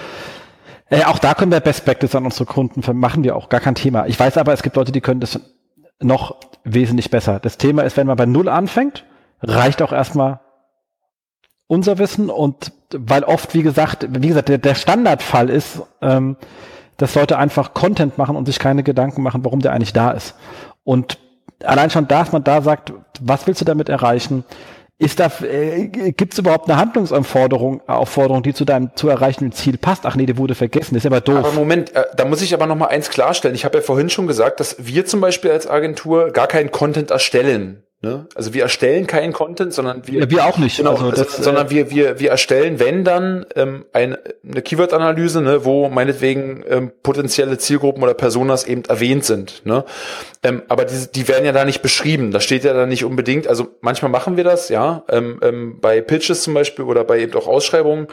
[0.88, 3.74] Äh, auch da können wir Best Practice an unsere Kunden machen wir auch, gar kein
[3.74, 4.06] Thema.
[4.06, 5.40] Ich weiß aber, es gibt Leute, die können das
[6.00, 7.40] noch wesentlich besser.
[7.40, 9.04] Das Thema ist, wenn man bei Null anfängt,
[9.42, 10.40] reicht auch erstmal
[11.66, 16.36] unser Wissen und weil oft, wie gesagt, wie gesagt, der, der Standardfall ist, ähm,
[16.96, 20.36] dass Leute einfach Content machen und sich keine Gedanken machen, warum der eigentlich da ist.
[20.84, 21.18] Und
[21.64, 24.44] allein schon, dass man da sagt, was willst du damit erreichen?
[24.98, 29.76] ist da, äh, gibt es überhaupt eine Handlungsaufforderung, Aufforderung, die zu deinem zu erreichenden Ziel
[29.76, 30.06] passt?
[30.06, 31.36] Ach nee, der wurde vergessen, ist aber doof.
[31.36, 33.54] Aber Moment, äh, da muss ich aber noch mal eins klarstellen.
[33.54, 37.10] Ich habe ja vorhin schon gesagt, dass wir zum Beispiel als Agentur gar keinen Content
[37.10, 37.82] erstellen.
[38.02, 38.26] Ne?
[38.34, 40.76] Also wir erstellen keinen Content, sondern wir, ja, wir auch nicht.
[40.76, 45.40] Genau, also das, sondern äh, wir, wir, wir erstellen, wenn dann, ähm, ein, eine Keyword-Analyse,
[45.40, 49.64] ne, wo meinetwegen ähm, potenzielle Zielgruppen oder Personas eben erwähnt sind.
[49.64, 49.84] Ne?
[50.42, 52.32] Ähm, aber die, die werden ja da nicht beschrieben.
[52.32, 56.02] Da steht ja da nicht unbedingt, also manchmal machen wir das, ja, ähm, ähm, bei
[56.02, 58.08] Pitches zum Beispiel oder bei eben auch Ausschreibungen,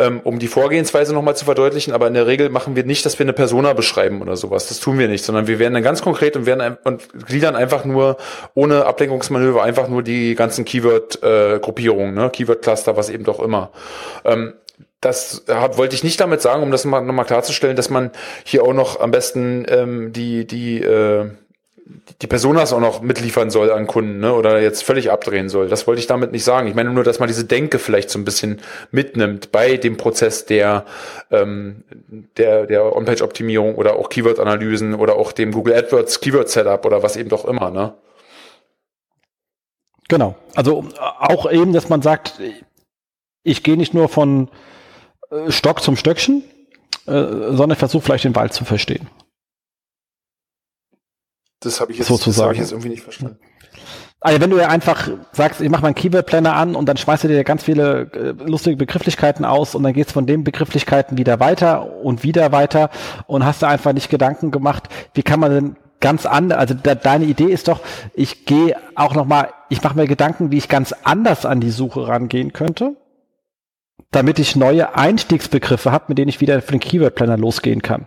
[0.00, 3.18] ähm, um die Vorgehensweise nochmal zu verdeutlichen, aber in der Regel machen wir nicht, dass
[3.20, 4.66] wir eine Persona beschreiben oder sowas.
[4.66, 7.84] Das tun wir nicht, sondern wir werden dann ganz konkret und werden und gliedern einfach
[7.84, 8.16] nur
[8.54, 12.30] ohne Ablenkungsmanöver Manöver einfach nur die ganzen Keyword-Gruppierungen, ne?
[12.30, 13.70] Keyword-Cluster, was eben doch immer.
[14.24, 14.54] Ähm,
[15.00, 18.10] das hab, wollte ich nicht damit sagen, um das mal nochmal klarzustellen, dass man
[18.44, 21.30] hier auch noch am besten ähm, die, die, äh,
[22.20, 24.34] die Personas auch noch mitliefern soll an Kunden, ne?
[24.34, 25.68] Oder jetzt völlig abdrehen soll.
[25.68, 26.66] Das wollte ich damit nicht sagen.
[26.66, 28.60] Ich meine nur, dass man diese Denke vielleicht so ein bisschen
[28.90, 30.84] mitnimmt bei dem Prozess der,
[31.30, 31.84] ähm,
[32.36, 37.28] der, der On-Page-Optimierung oder auch Keyword-Analysen oder auch dem Google AdWords Keyword-Setup oder was eben
[37.28, 37.94] doch immer, ne?
[40.08, 40.36] Genau.
[40.54, 42.40] Also auch eben, dass man sagt,
[43.42, 44.50] ich gehe nicht nur von
[45.30, 46.42] äh, Stock zum Stöckchen,
[47.06, 49.08] äh, sondern versuche vielleicht den Wald zu verstehen.
[51.60, 53.38] Das habe ich, jetzt, das hab ich jetzt irgendwie nicht verstanden.
[54.20, 57.28] Also wenn du ja einfach sagst, ich mache meinen Keyword-Planner an und dann schmeißt du
[57.28, 61.96] dir ganz viele äh, lustige Begrifflichkeiten aus und dann geht's von den Begrifflichkeiten wieder weiter
[62.02, 62.90] und wieder weiter
[63.26, 66.94] und hast du einfach nicht Gedanken gemacht, wie kann man denn ganz anders, also de
[66.94, 67.80] deine Idee ist doch,
[68.14, 72.06] ich gehe auch nochmal, ich mache mir Gedanken, wie ich ganz anders an die Suche
[72.08, 72.96] rangehen könnte,
[74.10, 78.06] damit ich neue Einstiegsbegriffe habe, mit denen ich wieder für den Keyword Planner losgehen kann.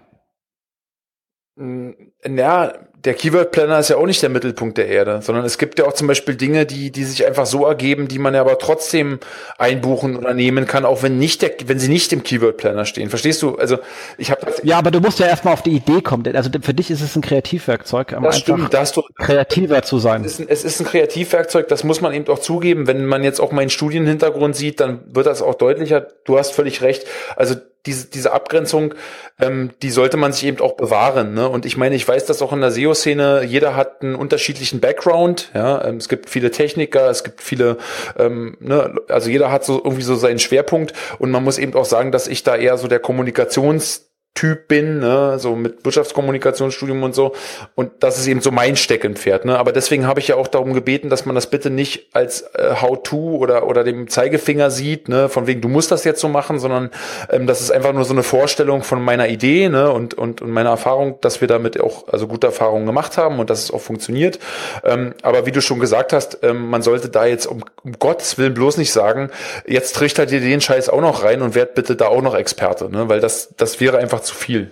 [2.26, 2.74] Ja,
[3.04, 5.86] der Keyword Planner ist ja auch nicht der Mittelpunkt der Erde, sondern es gibt ja
[5.86, 9.20] auch zum Beispiel Dinge, die, die sich einfach so ergeben, die man ja aber trotzdem
[9.58, 13.10] einbuchen oder nehmen kann, auch wenn nicht der, wenn sie nicht im Keyword Planner stehen.
[13.10, 13.56] Verstehst du?
[13.56, 13.80] Also
[14.18, 16.24] ich habe ja, aber du musst ja erstmal auf die Idee kommen.
[16.36, 19.98] Also für dich ist es ein Kreativwerkzeug, um das stimmt, da hast du kreativer zu
[19.98, 20.24] sein.
[20.24, 22.86] Es ist, ein, es ist ein Kreativwerkzeug, das muss man eben auch zugeben.
[22.86, 26.06] Wenn man jetzt auch meinen Studienhintergrund sieht, dann wird das auch deutlicher.
[26.26, 27.06] Du hast völlig recht.
[27.36, 28.94] Also diese, diese Abgrenzung,
[29.40, 31.34] ähm, die sollte man sich eben auch bewahren.
[31.34, 31.50] Ne?
[31.50, 35.50] Und ich meine, ich weiß das auch in der SEO-Szene, jeder hat einen unterschiedlichen Background.
[35.54, 35.84] Ja?
[35.86, 37.78] Ähm, es gibt viele Techniker, es gibt viele,
[38.20, 38.96] ähm, ne?
[39.08, 40.94] also jeder hat so irgendwie so seinen Schwerpunkt.
[41.20, 45.00] Und man muss eben auch sagen, dass ich da eher so der Kommunikations- Typ bin,
[45.00, 47.34] ne, so mit Wirtschaftskommunikationsstudium und so.
[47.76, 49.44] Und das ist eben so mein Steckenpferd.
[49.44, 49.60] Ne?
[49.60, 52.76] Aber deswegen habe ich ja auch darum gebeten, dass man das bitte nicht als äh,
[52.82, 56.60] How-to oder, oder dem Zeigefinger sieht, ne, von wegen, du musst das jetzt so machen,
[56.60, 56.92] sondern
[57.30, 60.50] ähm, das ist einfach nur so eine Vorstellung von meiner Idee ne, und, und, und
[60.50, 63.82] meiner Erfahrung, dass wir damit auch also gute Erfahrungen gemacht haben und dass es auch
[63.82, 64.40] funktioniert.
[64.86, 68.38] Ähm, aber wie du schon gesagt hast, ähm, man sollte da jetzt um, um Gottes
[68.38, 69.30] Willen bloß nicht sagen,
[69.68, 72.90] jetzt trichtert ihr den Scheiß auch noch rein und werd bitte da auch noch Experte,
[72.90, 73.10] ne?
[73.10, 74.72] weil das, das wäre einfach einfach zu viel.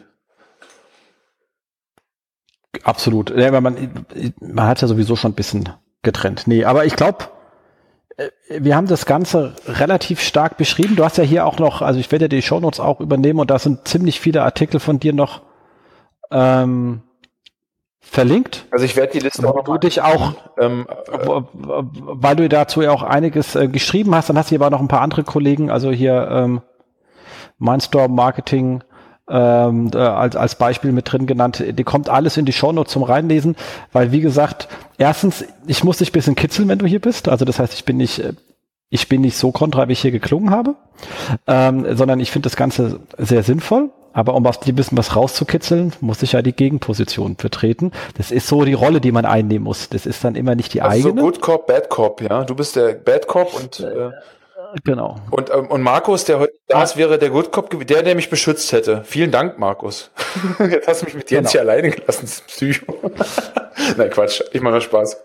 [2.83, 3.31] Absolut.
[3.35, 4.05] Ja, man,
[4.39, 5.69] man hat ja sowieso schon ein bisschen
[6.01, 6.47] getrennt.
[6.47, 7.25] Nee, aber ich glaube,
[8.17, 10.95] äh, wir haben das Ganze relativ stark beschrieben.
[10.95, 13.59] Du hast ja hier auch noch, also ich werde die Shownotes auch übernehmen und da
[13.59, 15.41] sind ziemlich viele Artikel von dir noch
[16.31, 17.01] ähm,
[17.99, 18.65] verlinkt.
[18.71, 22.91] Also ich werde die Liste auch du dich auch, ähm, äh, weil du dazu ja
[22.91, 25.91] auch einiges äh, geschrieben hast, dann hast du aber noch ein paar andere Kollegen, also
[25.91, 26.61] hier ähm,
[27.57, 28.83] Mindstorm Marketing,
[29.29, 31.63] ähm, äh, als, als Beispiel mit drin genannt.
[31.67, 33.55] Die kommt alles in die Shownotes zum Reinlesen,
[33.91, 37.29] weil wie gesagt, erstens, ich muss dich bisschen kitzeln, wenn du hier bist.
[37.29, 38.23] Also das heißt, ich bin nicht,
[38.89, 40.75] ich bin nicht so kontra, wie ich hier geklungen habe,
[41.47, 43.91] ähm, sondern ich finde das Ganze sehr sinnvoll.
[44.11, 47.91] Aber um was, ein bisschen was rauszukitzeln, muss ich ja die Gegenposition vertreten.
[48.17, 49.89] Das ist so die Rolle, die man einnehmen muss.
[49.89, 51.21] Das ist dann immer nicht die also eigene.
[51.21, 52.43] So Good Cop, Bad Cop, ja.
[52.43, 54.09] Du bist der Bad Cop und äh,
[54.83, 55.15] Genau.
[55.31, 58.29] Und, ähm, und Markus, der heute da ist, wäre der Good Cop, der, der mich
[58.29, 59.03] beschützt hätte.
[59.03, 60.11] Vielen Dank, Markus.
[60.59, 61.63] Jetzt hast du mich mit Jens genau.
[61.63, 62.93] hier alleine gelassen, Psycho.
[63.97, 65.17] Nein, Quatsch, ich mache Spaß.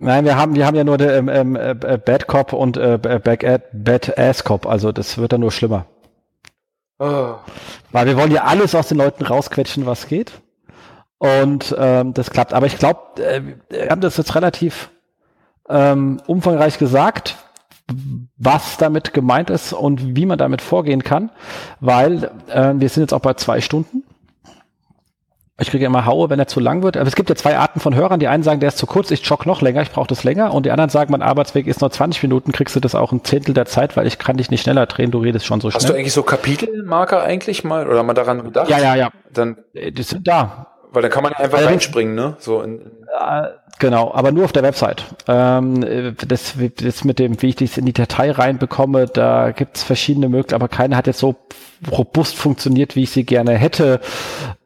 [0.00, 3.44] Nein, wir haben, wir haben ja nur den ähm, äh, Bad Cop und äh, Back
[3.44, 5.86] Ad, Bad Ass Cop, also das wird dann nur schlimmer.
[6.98, 7.34] Oh.
[7.92, 10.32] Weil wir wollen ja alles aus den Leuten rausquetschen, was geht.
[11.18, 12.54] Und ähm, das klappt.
[12.54, 14.90] Aber ich glaube, äh, wir haben das jetzt relativ
[15.68, 17.36] ähm, umfangreich gesagt
[18.36, 21.30] was damit gemeint ist und wie man damit vorgehen kann,
[21.80, 24.04] weil äh, wir sind jetzt auch bei zwei Stunden.
[25.60, 26.96] Ich kriege immer Haue, wenn er zu lang wird.
[26.96, 28.20] Aber es gibt ja zwei Arten von Hörern.
[28.20, 30.54] Die einen sagen, der ist zu kurz, ich jogge noch länger, ich brauche das länger.
[30.54, 33.24] Und die anderen sagen, mein Arbeitsweg ist nur 20 Minuten, kriegst du das auch ein
[33.24, 35.80] Zehntel der Zeit, weil ich kann dich nicht schneller drehen, du redest schon so schnell.
[35.80, 38.70] Hast du eigentlich so Kapitelmarker eigentlich mal oder mal daran gedacht?
[38.70, 39.10] Ja, ja, ja.
[39.32, 40.77] Dann äh, die sind da.
[40.90, 42.36] Weil da kann man einfach reinspringen, ne?
[42.38, 42.86] So in, in
[43.18, 43.48] äh,
[43.78, 45.04] genau, aber nur auf der Website.
[45.26, 50.28] Ähm, das, das mit dem, wie ich das in die Datei reinbekomme, da gibt's verschiedene
[50.28, 51.36] Möglichkeiten, aber keine hat jetzt so
[51.90, 54.00] robust funktioniert, wie ich sie gerne hätte.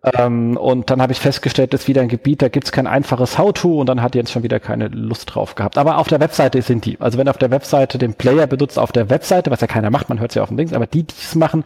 [0.05, 3.39] Ähm, und dann habe ich festgestellt, das ist wieder ein Gebiet, da gibt's kein einfaches
[3.39, 5.79] How-To und dann hat Jens schon wieder keine Lust drauf gehabt.
[5.79, 7.01] Aber auf der Webseite sind die.
[7.01, 10.09] Also wenn auf der Webseite den Player benutzt auf der Webseite, was ja keiner macht,
[10.09, 11.65] man hört es ja auf dem Dings, aber die, die es machen,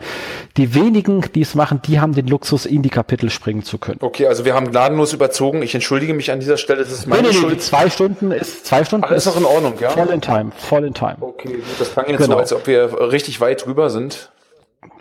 [0.58, 4.00] die wenigen, die es machen, die haben den Luxus, in die Kapitel springen zu können.
[4.02, 5.62] Okay, also wir haben gnadenlos überzogen.
[5.62, 8.66] Ich entschuldige mich an dieser Stelle, das ist meine nee, nee, nee, Zwei Stunden ist,
[8.66, 9.90] zwei Stunden Alles ist noch in Ordnung, ja?
[9.90, 11.16] Voll in time, voll in time.
[11.20, 12.34] Okay, gut, das klang jetzt genau.
[12.34, 14.30] so, als ob wir richtig weit drüber sind.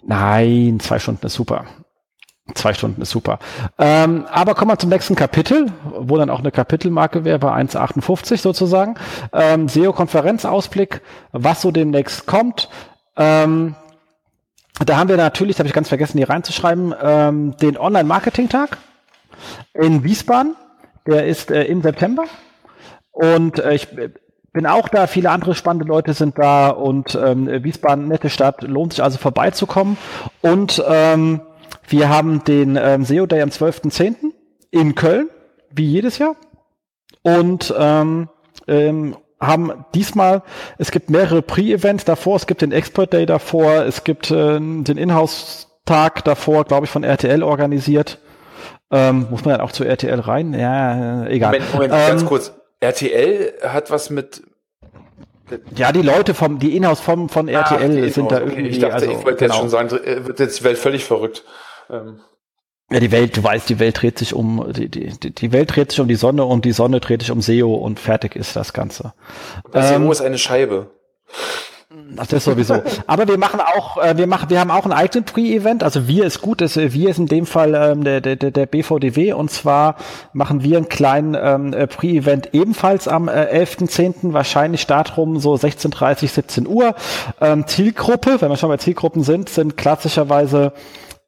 [0.04, 1.66] Nein, zwei Stunden ist super.
[2.54, 3.40] Zwei Stunden ist super.
[3.80, 8.38] Ähm, aber kommen wir zum nächsten Kapitel, wo dann auch eine Kapitelmarke wäre bei 1,58
[8.38, 8.96] sozusagen.
[9.34, 11.02] Ähm, SEO-Konferenzausblick,
[11.32, 12.70] was so demnächst kommt.
[13.18, 13.76] Ähm,
[14.86, 18.78] da haben wir natürlich, habe ich ganz vergessen, hier reinzuschreiben, ähm, den Online-Marketing-Tag
[19.74, 20.56] in Wiesbaden.
[21.08, 22.26] Der ist äh, im September.
[23.12, 23.88] Und äh, ich
[24.54, 28.94] bin auch da, viele andere spannende Leute sind da und ähm, Wiesbaden, nette Stadt, lohnt
[28.94, 29.98] sich also vorbeizukommen.
[30.42, 31.42] Und ähm,
[31.88, 34.16] wir haben den ähm, SEO Day am 12.10.
[34.72, 35.30] in Köln,
[35.72, 36.36] wie jedes Jahr.
[37.22, 38.30] Und ähm,
[38.68, 40.44] ähm, haben diesmal,
[40.78, 44.98] es gibt mehrere Pre-Events davor, es gibt den Expert Day davor, es gibt äh, den
[44.98, 48.20] Inhouse-Tag davor, glaube ich, von RTL organisiert.
[48.92, 50.54] Ähm, muss man dann auch zu RTL rein?
[50.54, 51.52] Ja, egal.
[51.52, 52.54] Moment, Moment, ähm, ganz kurz.
[52.80, 54.44] RTL hat was mit
[55.76, 58.68] ja, die Leute vom, die Inhouse vom, von RTL ah, sind da irgendwie.
[58.68, 59.54] Ich dachte, also, ich wollte genau.
[59.54, 61.44] jetzt schon sagen, wird jetzt die Welt völlig verrückt.
[61.90, 62.20] Ähm.
[62.92, 65.92] Ja, die Welt, du weißt, die Welt dreht sich um, die, die, die Welt dreht
[65.92, 68.74] sich um die Sonne und die Sonne dreht sich um SEO und fertig ist das
[68.74, 69.14] Ganze.
[69.72, 70.92] Das ähm, SEO ist eine Scheibe.
[72.16, 72.82] Das ist sowieso.
[73.08, 75.84] Aber wir machen auch, äh, wir machen, wir haben auch ein eigenes Pre-Event.
[75.84, 79.34] Also wir ist gut, das, wir ist in dem Fall ähm, der, der, der BVDW
[79.34, 79.96] und zwar
[80.34, 84.34] machen wir einen kleinen ähm, äh, Pre-Event ebenfalls am äh, 11.10.
[84.34, 86.96] wahrscheinlich Startrum so 16.30, 17 Uhr.
[87.40, 90.74] Ähm, Zielgruppe, wenn wir schon bei Zielgruppen sind, sind klassischerweise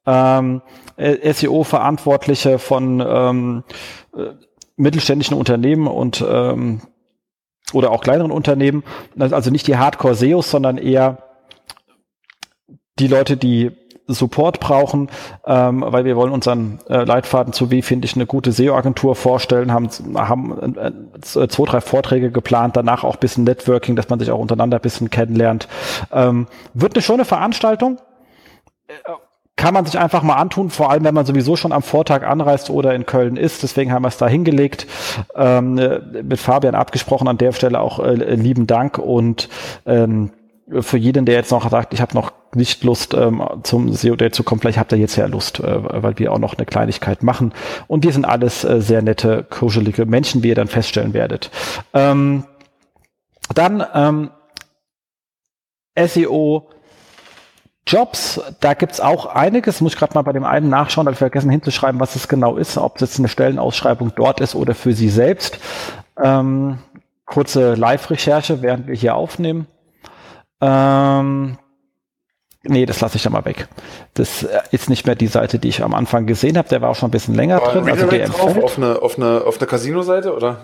[0.08, 0.62] ähm,
[0.96, 3.64] äh, SEO-Verantwortliche von ähm,
[4.16, 4.30] äh,
[4.76, 6.80] mittelständischen Unternehmen und ähm,
[7.74, 8.82] oder auch kleineren Unternehmen,
[9.18, 11.18] also nicht die Hardcore-SEOs, sondern eher
[12.98, 13.72] die Leute, die
[14.06, 15.10] Support brauchen,
[15.44, 19.70] ähm, weil wir wollen unseren äh, Leitfaden zu wie finde ich eine gute SEO-Agentur vorstellen,
[19.70, 24.38] haben, haben äh, zwei, drei Vorträge geplant, danach auch bisschen Networking, dass man sich auch
[24.38, 25.68] untereinander ein bisschen kennenlernt.
[26.10, 27.98] Ähm, wird eine schöne Veranstaltung
[29.58, 32.70] kann man sich einfach mal antun, vor allem wenn man sowieso schon am Vortag anreist
[32.70, 33.62] oder in Köln ist.
[33.64, 34.86] Deswegen haben wir es da hingelegt,
[35.34, 35.74] ähm,
[36.22, 37.28] mit Fabian abgesprochen.
[37.28, 39.48] An der Stelle auch äh, lieben Dank und
[39.84, 40.30] ähm,
[40.80, 44.30] für jeden, der jetzt noch sagt, ich habe noch nicht Lust ähm, zum SEO Day
[44.30, 47.24] zu kommen, vielleicht habt ihr jetzt ja Lust, äh, weil wir auch noch eine Kleinigkeit
[47.24, 47.52] machen.
[47.88, 51.50] Und die sind alles äh, sehr nette, kuschelige Menschen, wie ihr dann feststellen werdet.
[51.94, 52.44] Ähm,
[53.54, 54.30] dann ähm,
[55.98, 56.68] SEO
[57.88, 59.80] Jobs, da gibt's auch einiges.
[59.80, 62.56] Muss ich gerade mal bei dem einen nachschauen, habe ich vergessen hinzuschreiben, was es genau
[62.56, 65.58] ist, ob es jetzt eine Stellenausschreibung dort ist oder für Sie selbst.
[66.22, 66.78] Ähm,
[67.24, 69.66] kurze Live-Recherche, während wir hier aufnehmen.
[70.60, 71.56] Ähm,
[72.62, 73.68] nee, das lasse ich da mal weg.
[74.12, 76.68] Das äh, ist nicht mehr die Seite, die ich am Anfang gesehen habe.
[76.68, 77.88] Der war auch schon ein bisschen länger Aber drin.
[77.88, 80.60] Also drauf, auf eine, auf eine, auf eine Casino-Seite, oder?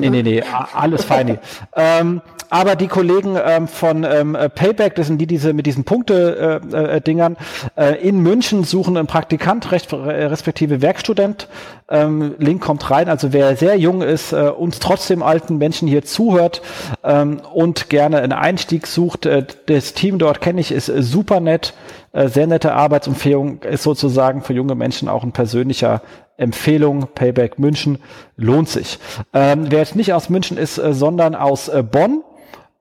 [0.00, 0.42] nee, nee, nee,
[0.74, 1.38] alles fein.
[1.76, 2.20] ähm,
[2.52, 7.36] aber die Kollegen ähm, von ähm, Payback, das sind die, diese mit diesen Punkte-Dingern,
[7.76, 11.48] äh, äh, in München suchen einen Praktikant, recht, respektive Werkstudent.
[11.88, 13.08] Ähm, Link kommt rein.
[13.08, 16.60] Also wer sehr jung ist, äh, uns trotzdem alten Menschen hier zuhört
[17.02, 21.40] ähm, und gerne einen Einstieg sucht, äh, das Team dort kenne ich, ist äh, super
[21.40, 21.72] nett.
[22.12, 26.02] Äh, sehr nette Arbeitsempfehlung ist sozusagen für junge Menschen auch ein persönlicher
[26.36, 27.98] Empfehlung, Payback München,
[28.36, 28.98] lohnt sich.
[29.32, 32.31] Ähm, wer jetzt nicht aus München ist, äh, sondern aus äh, Bonn, äh,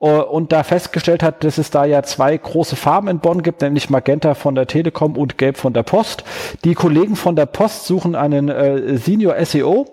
[0.10, 3.92] und da festgestellt hat, dass es da ja zwei große Farben in Bonn gibt, nämlich
[3.92, 6.24] Magenta von der Telekom und Gelb von der Post.
[6.64, 9.86] Die Kollegen von der Post suchen einen äh, Senior SEO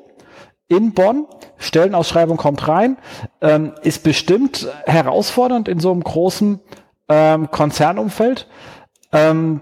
[0.68, 1.26] in Bonn.
[1.58, 2.96] Stellenausschreibung kommt rein.
[3.42, 6.60] Ähm, ist bestimmt herausfordernd in so einem großen
[7.10, 8.46] ähm, Konzernumfeld.
[9.12, 9.60] Ähm,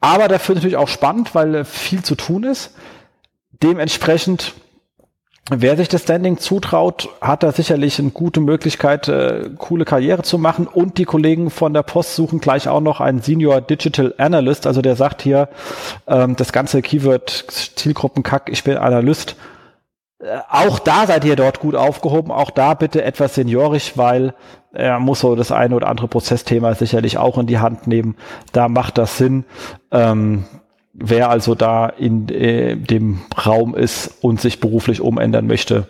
[0.00, 2.74] aber dafür natürlich auch spannend, weil äh, viel zu tun ist.
[3.62, 4.52] Dementsprechend
[5.50, 10.38] Wer sich das Standing zutraut, hat da sicherlich eine gute Möglichkeit, äh, coole Karriere zu
[10.38, 10.66] machen.
[10.66, 14.66] Und die Kollegen von der Post suchen gleich auch noch einen Senior Digital Analyst.
[14.66, 15.50] Also der sagt hier,
[16.06, 17.28] ähm, das ganze Keyword
[17.76, 19.36] Zielgruppenkack, ich bin Analyst.
[20.18, 22.32] Äh, auch da seid ihr dort gut aufgehoben.
[22.32, 24.32] Auch da bitte etwas seniorisch, weil
[24.72, 28.16] er muss so das eine oder andere Prozessthema sicherlich auch in die Hand nehmen.
[28.52, 29.44] Da macht das Sinn.
[29.90, 30.46] Ähm,
[30.94, 35.88] wer also da in äh, dem Raum ist und sich beruflich umändern möchte,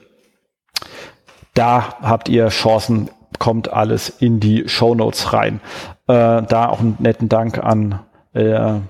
[1.52, 5.60] da habt ihr Chancen, kommt alles in die Show Notes rein.
[6.08, 8.00] Äh, da auch einen netten Dank an
[8.32, 8.80] äh,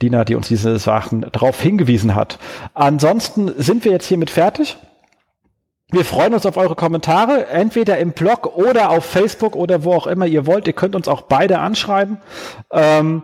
[0.00, 2.38] Dina, die uns diese Sachen darauf hingewiesen hat.
[2.74, 4.76] Ansonsten sind wir jetzt hiermit fertig.
[5.90, 10.06] Wir freuen uns auf eure Kommentare, entweder im Blog oder auf Facebook oder wo auch
[10.06, 10.66] immer ihr wollt.
[10.66, 12.18] Ihr könnt uns auch beide anschreiben.
[12.70, 13.22] Ähm,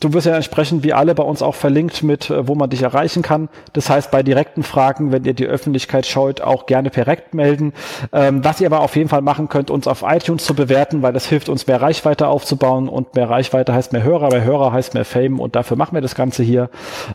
[0.00, 2.82] Du wirst ja entsprechend wie alle bei uns auch verlinkt mit, äh, wo man dich
[2.82, 3.48] erreichen kann.
[3.74, 7.74] Das heißt, bei direkten Fragen, wenn ihr die Öffentlichkeit scheut, auch gerne direkt melden.
[8.12, 11.12] Ähm, was ihr aber auf jeden Fall machen könnt, uns auf iTunes zu bewerten, weil
[11.12, 14.94] das hilft uns mehr Reichweite aufzubauen und mehr Reichweite heißt mehr Hörer, mehr Hörer heißt
[14.94, 16.70] mehr Fame und dafür machen wir das Ganze hier.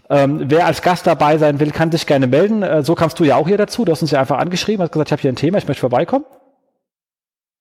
[0.10, 2.62] Ähm, wer als Gast dabei sein will, kann sich gerne melden.
[2.62, 3.84] Äh, so kamst du ja auch hier dazu.
[3.84, 5.82] Du hast uns ja einfach angeschrieben, hast gesagt, ich habe hier ein Thema, ich möchte
[5.82, 6.26] vorbeikommen.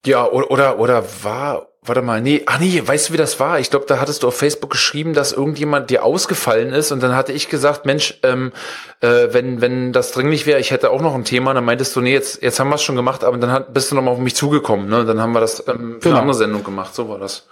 [0.07, 3.61] Ja, oder, oder, oder war Warte mal, nee, ach nee, weißt du, wie das war?
[3.61, 7.15] Ich glaube, da hattest du auf Facebook geschrieben, dass irgendjemand dir ausgefallen ist und dann
[7.15, 8.53] hatte ich gesagt, Mensch, ähm,
[9.01, 12.01] äh, wenn, wenn das dringlich wäre, ich hätte auch noch ein Thema, dann meintest du,
[12.01, 14.20] nee, jetzt, jetzt haben wir es schon gemacht, aber dann hat, bist du nochmal auf
[14.20, 15.05] mich zugekommen, ne?
[15.05, 16.16] Dann haben wir das ähm, für genau.
[16.16, 17.47] eine andere Sendung gemacht, so war das.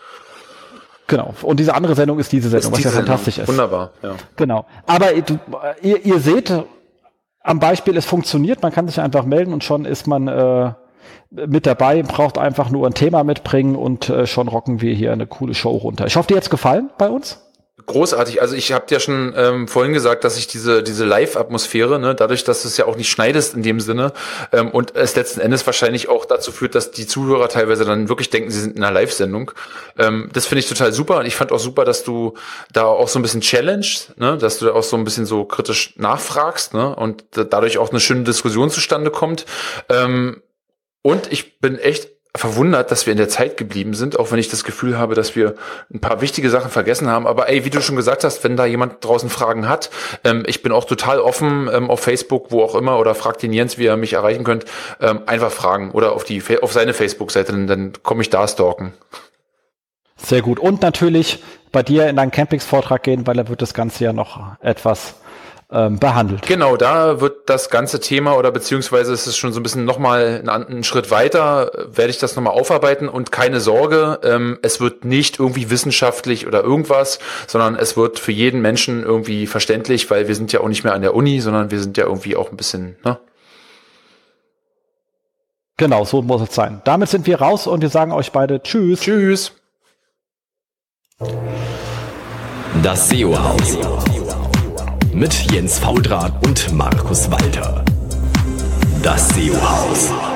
[1.06, 1.34] Genau.
[1.40, 3.16] Und diese andere Sendung ist diese Sendung, ist diese was ja Sendung.
[3.16, 3.48] fantastisch ist.
[3.48, 4.16] Wunderbar, ja.
[4.36, 4.66] Genau.
[4.86, 5.38] Aber du,
[5.80, 6.52] ihr, ihr seht
[7.42, 10.72] am Beispiel, es funktioniert, man kann sich einfach melden und schon ist man äh,
[11.30, 15.26] mit dabei, braucht einfach nur ein Thema mitbringen und äh, schon rocken wir hier eine
[15.26, 16.06] coole Show runter.
[16.06, 17.40] Ich hoffe, dir hat's gefallen bei uns.
[17.84, 18.40] Großartig.
[18.40, 22.42] Also ich habe dir schon ähm, vorhin gesagt, dass ich diese diese Live-Atmosphäre, ne, dadurch,
[22.42, 24.12] dass du es ja auch nicht schneidest in dem Sinne
[24.50, 28.30] ähm, und es letzten Endes wahrscheinlich auch dazu führt, dass die Zuhörer teilweise dann wirklich
[28.30, 29.52] denken, sie sind in einer Live-Sendung.
[29.98, 32.34] Ähm, das finde ich total super und ich fand auch super, dass du
[32.72, 35.44] da auch so ein bisschen challenge, ne, dass du da auch so ein bisschen so
[35.44, 39.46] kritisch nachfragst, ne, und dadurch auch eine schöne Diskussion zustande kommt.
[39.90, 40.42] Ähm,
[41.06, 44.48] und ich bin echt verwundert, dass wir in der Zeit geblieben sind, auch wenn ich
[44.48, 45.54] das Gefühl habe, dass wir
[45.94, 47.28] ein paar wichtige Sachen vergessen haben.
[47.28, 49.88] Aber ey, wie du schon gesagt hast, wenn da jemand draußen Fragen hat,
[50.24, 53.52] ähm, ich bin auch total offen ähm, auf Facebook, wo auch immer, oder fragt den
[53.52, 54.64] Jens, wie ihr mich erreichen könnt,
[55.00, 58.92] ähm, einfach fragen oder auf die auf seine Facebook-Seite, dann, dann komme ich da stalken.
[60.16, 60.58] Sehr gut.
[60.58, 64.40] Und natürlich bei dir in deinen Campings-Vortrag gehen, weil er wird das Ganze ja noch
[64.60, 65.14] etwas
[65.70, 66.46] ähm, behandelt.
[66.46, 70.40] Genau, da wird das ganze Thema oder beziehungsweise ist es schon so ein bisschen nochmal
[70.46, 75.04] einen, einen Schritt weiter, werde ich das nochmal aufarbeiten und keine Sorge, ähm, es wird
[75.04, 80.34] nicht irgendwie wissenschaftlich oder irgendwas, sondern es wird für jeden Menschen irgendwie verständlich, weil wir
[80.34, 82.56] sind ja auch nicht mehr an der Uni, sondern wir sind ja irgendwie auch ein
[82.56, 83.18] bisschen, ne?
[85.78, 86.80] Genau, so muss es sein.
[86.84, 89.00] Damit sind wir raus und wir sagen euch beide Tschüss.
[89.00, 89.52] Tschüss.
[92.82, 93.76] Das SEO-Haus
[95.16, 97.82] mit Jens Faudrat und Markus Walter.
[99.02, 100.35] Das SEO-Haus.